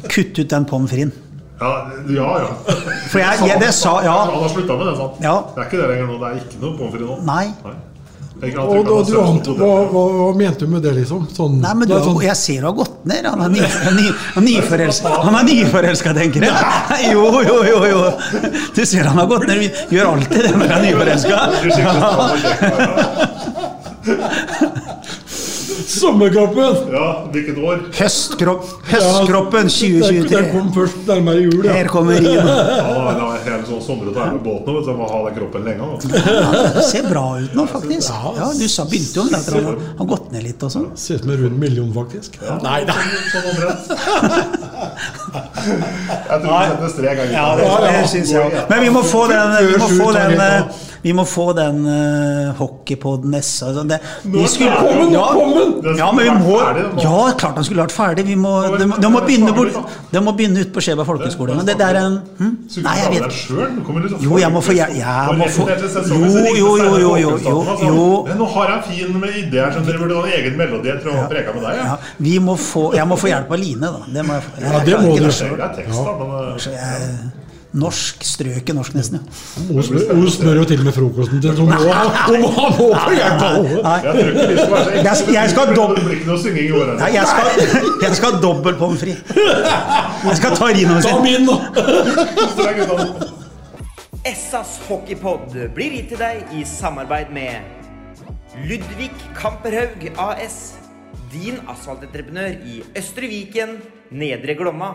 kutte 0.07 0.41
ut 0.45 0.49
den 0.53 0.65
pommes 0.69 0.91
fritesen. 0.91 1.23
Ja, 1.61 1.69
ja. 2.09 2.39
ja. 2.39 2.49
For 3.09 3.19
jeg- 3.19 3.41
jeg- 3.49 3.61
det 3.61 3.73
sa- 3.75 4.03
ja. 4.05 4.17
Han 4.31 4.43
har 4.43 4.49
slutta 4.53 4.77
med 4.77 4.87
det, 4.91 4.97
sant? 4.99 5.13
Ja. 5.23 5.37
Det 5.55 5.61
er 5.63 5.67
ikke 5.71 5.79
det 5.83 5.89
lenger 5.91 6.07
nå. 6.07 6.19
Det 6.21 6.27
er 6.29 6.35
ikke 6.43 6.61
noe 6.61 6.77
pommes 6.79 6.93
frites 6.93 7.09
nå. 7.09 7.17
Nei. 7.25 7.47
Er 8.43 8.59
Og, 8.61 8.69
og 8.93 9.07
du 9.09 9.15
ha 9.17 9.29
ante, 9.31 9.49
hva, 9.57 9.89
hva, 9.89 10.01
hva 10.13 10.37
mente 10.37 10.59
du 10.61 10.67
med 10.69 10.83
det, 10.85 10.91
liksom? 10.99 11.23
Sånn, 11.33 11.55
Nei, 11.63 11.73
men 11.73 11.89
du, 11.89 11.95
sånn- 11.95 12.21
jeg 12.23 12.37
ser 12.37 12.61
du 12.61 12.67
har 12.67 12.75
gått 12.77 13.07
ned. 13.09 13.25
Han 13.25 13.41
er, 13.41 13.49
ny, 13.49 13.61
ny, 13.61 14.11
han 14.35 14.43
er 14.45 14.47
nyforelska, 14.51 15.09
han 15.25 15.35
er 15.35 15.43
nyforelska, 15.49 16.13
tenker 16.13 16.43
jeg. 16.45 16.53
Jo, 17.15 17.41
jo, 17.41 17.65
jo, 17.65 17.79
jo. 17.89 18.13
Du 18.77 18.85
ser 18.85 19.05
han 19.09 19.17
har 19.17 19.27
gått 19.27 19.47
ned. 19.49 19.57
Vi 19.65 19.71
Gjør 19.97 20.07
alltid 20.13 20.43
det 20.43 20.53
når 20.53 20.69
han 20.69 20.85
er 20.85 20.91
nyforelska. 20.91 21.37
Sommerkroppen! 25.87 26.77
Ja, 26.93 27.07
hvilket 27.33 27.59
år? 27.63 27.83
Høstkropp, 27.95 28.65
høstkroppen 28.91 29.69
2023. 29.71 30.01
den 30.11 30.27
2023. 30.27 30.53
kom 30.53 30.73
først 30.75 31.03
nærmere 31.07 31.45
jul. 31.45 31.61
Ja. 31.67 31.77
Her 31.79 31.91
kommer 31.93 32.19
Rino. 32.25 32.33
Ja, 32.35 32.43
det 33.47 33.53
var 33.53 33.63
sånn 33.67 33.83
sommer 33.85 34.11
her 34.15 34.33
med 34.35 34.43
båten, 34.45 34.75
vet 34.75 34.83
du, 34.83 34.89
så 34.91 34.95
må 34.99 35.07
ha 35.11 35.21
den 35.29 35.37
kroppen 35.39 35.67
lenge. 35.67 35.91
Ja, 36.11 36.65
det 36.77 36.85
ser 36.91 37.07
bra 37.11 37.25
ut 37.43 37.55
nå, 37.57 37.67
faktisk. 37.71 38.11
Ja, 38.11 38.51
Du 38.59 38.67
sa 38.71 38.87
begynte 38.91 39.21
jo 39.21 39.25
med 39.31 39.47
det. 39.47 39.63
han 39.63 40.01
har 40.01 40.11
gått 40.13 40.33
ned 40.35 40.47
litt 40.47 40.67
og 40.67 40.75
sånn. 40.75 40.89
Ser 40.99 41.21
ut 41.21 41.27
som 41.27 41.33
en 41.37 41.41
rund 41.45 41.59
million, 41.63 41.91
faktisk. 41.95 42.39
Nei 42.65 42.81
da. 42.89 42.97
Sånn 43.33 43.47
omtrent. 43.53 43.83
Jeg 45.67 46.41
tror 46.43 46.53
vi 46.53 46.67
setter 46.71 46.91
strek. 46.95 47.21
Ja, 47.33 47.47
det, 47.59 47.65
det 47.83 48.03
syns 48.11 48.31
jeg 48.33 48.43
òg. 48.43 48.55
Men 48.71 48.83
vi 48.85 48.91
må 48.95 49.03
få 49.07 49.25
den, 49.31 49.55
vi 49.67 49.79
må 49.81 49.89
få 49.99 50.13
den, 50.15 50.37
vi 51.03 51.13
må 51.17 51.25
få 51.29 51.51
den 51.57 51.83
uh, 51.87 52.55
hockeypoden 52.59 53.31
nessa. 53.35 53.71
Altså, 53.71 53.85
det, 53.89 54.01
vi 54.25 54.47
skulle, 54.51 54.75
Kom 54.77 55.01
den, 55.03 55.15
ja, 55.17 55.27
kom 55.33 55.55
den! 55.57 55.97
ja, 55.99 56.11
men 56.13 56.25
vi 56.25 56.35
må 56.45 56.61
nå. 56.61 57.03
Ja, 57.03 57.17
klart 57.39 57.59
den 57.59 57.67
skulle 57.69 57.87
vært 57.87 57.95
ferdig. 57.97 58.27
Vi 58.27 58.37
må, 58.39 58.53
det, 58.77 58.89
må, 58.91 58.99
må 59.17 59.23
begynne 59.27 59.53
de 60.13 60.23
må 60.23 60.35
begynne 60.37 60.65
ute 60.65 60.73
på 60.75 60.83
Skjeba 60.85 61.07
folkehøgskole. 61.09 61.57
Men 61.59 61.69
det 61.69 61.79
der 61.81 61.99
er 62.01 62.09
en 62.09 62.19
hm? 62.39 62.53
Nei, 62.85 62.97
jeg 63.03 63.13
vet 63.17 63.85
kommer 63.87 64.05
liksom 64.05 64.25
Jo, 64.25 64.39
jeg 64.41 64.53
må 64.53 64.63
få 64.65 64.77
jeg, 64.77 64.99
jeg 65.01 65.39
må 65.41 65.49
få, 65.53 65.69
Jo, 66.11 66.21
jo, 66.57 66.73
jo, 66.81 66.93
jo, 67.01 67.17
jo, 67.23 67.33
jo, 67.47 67.57
jo. 67.87 68.07
«Men 68.29 68.39
Nå 68.41 68.49
har 68.55 68.71
jeg 68.71 68.77
en 68.77 68.87
fin 68.91 69.19
med 69.21 69.39
ideer, 69.43 69.73
så 69.75 69.83
dere 69.87 70.03
burde 70.03 70.21
ha 70.21 70.27
en 70.27 70.37
egen 70.41 70.59
melodi. 70.59 70.91
Jeg 70.93 71.03
tror 71.05 71.17
jeg 71.17 71.31
preka 71.33 71.57
med 71.57 71.67
deg. 71.67 71.81
Ja, 71.81 71.97
vi 72.29 72.37
må 72.43 72.57
få, 72.61 72.85
jeg 72.97 73.09
må 73.09 73.19
få 73.21 73.33
hjelp 73.33 73.53
av 73.57 73.61
Line, 73.63 73.93
da. 73.97 74.13
Det 74.19 74.27
må 74.27 74.39
jeg 74.39 74.47
få. 74.47 74.55
Jeg, 74.61 74.71
Ja, 74.73 74.85
det 74.91 75.01
må 75.03 75.17
ikke 75.17 75.27
du. 75.27 75.63
er 75.63 75.75
tekst, 75.81 75.99
da, 76.07 76.15
men 76.21 76.37
uh, 76.37 76.57
Så 76.59 76.71
jeg- 76.77 77.46
Norsk, 77.77 78.23
strøket 78.25 78.73
norsk 78.75 78.95
nesten, 78.97 79.19
ja. 79.21 79.23
Hun 79.69 80.31
spør 80.33 80.57
jo 80.57 80.65
til 80.65 80.79
og 80.81 80.87
med 80.89 80.95
frokosten 80.97 81.43
til 81.45 81.57
Tom. 81.59 81.69
Nei. 81.69 81.77
jeg 83.17 84.59
skal 84.59 84.73
være 84.73 84.85
så 84.85 85.03
Jeg 85.05 85.17
skal- 85.17 85.35
jeg 85.35 85.51
skal 85.51 85.67
Det 85.67 85.77
dobb- 85.77 85.95
blir 86.01 86.15
ikke 86.17 86.27
noe 86.31 86.39
synging 86.41 86.67
i 86.69 86.73
år. 86.73 86.95
Nei, 86.99 87.11
jeg 87.15 87.27
skal, 87.27 87.47
jeg 88.07 88.17
skal 88.17 88.33
ha 88.33 88.41
dobbel 88.41 88.75
pommes 88.81 89.01
frites. 89.01 89.23
Jeg 90.25 90.37
skal 90.41 90.57
ta 90.57 90.65
Rino 90.73 91.01
Ta 91.05 91.21
min, 91.23 91.47
da! 91.47 91.57
Guttene- 91.77 93.33
Essas 94.27 94.79
hockeypod 94.89 95.53
blir 95.75 95.91
gitt 95.95 96.09
til 96.11 96.19
deg 96.19 96.49
i 96.59 96.65
samarbeid 96.67 97.29
med 97.31 97.61
Ludvig 98.67 99.11
Kamperhaug 99.37 100.09
AS. 100.19 100.73
Din 101.33 101.61
asfaltentreprenør 101.69 102.57
i 102.67 102.81
Østre 102.97 103.29
Viken, 103.29 103.77
Nedre 104.11 104.55
Glomma. 104.59 104.95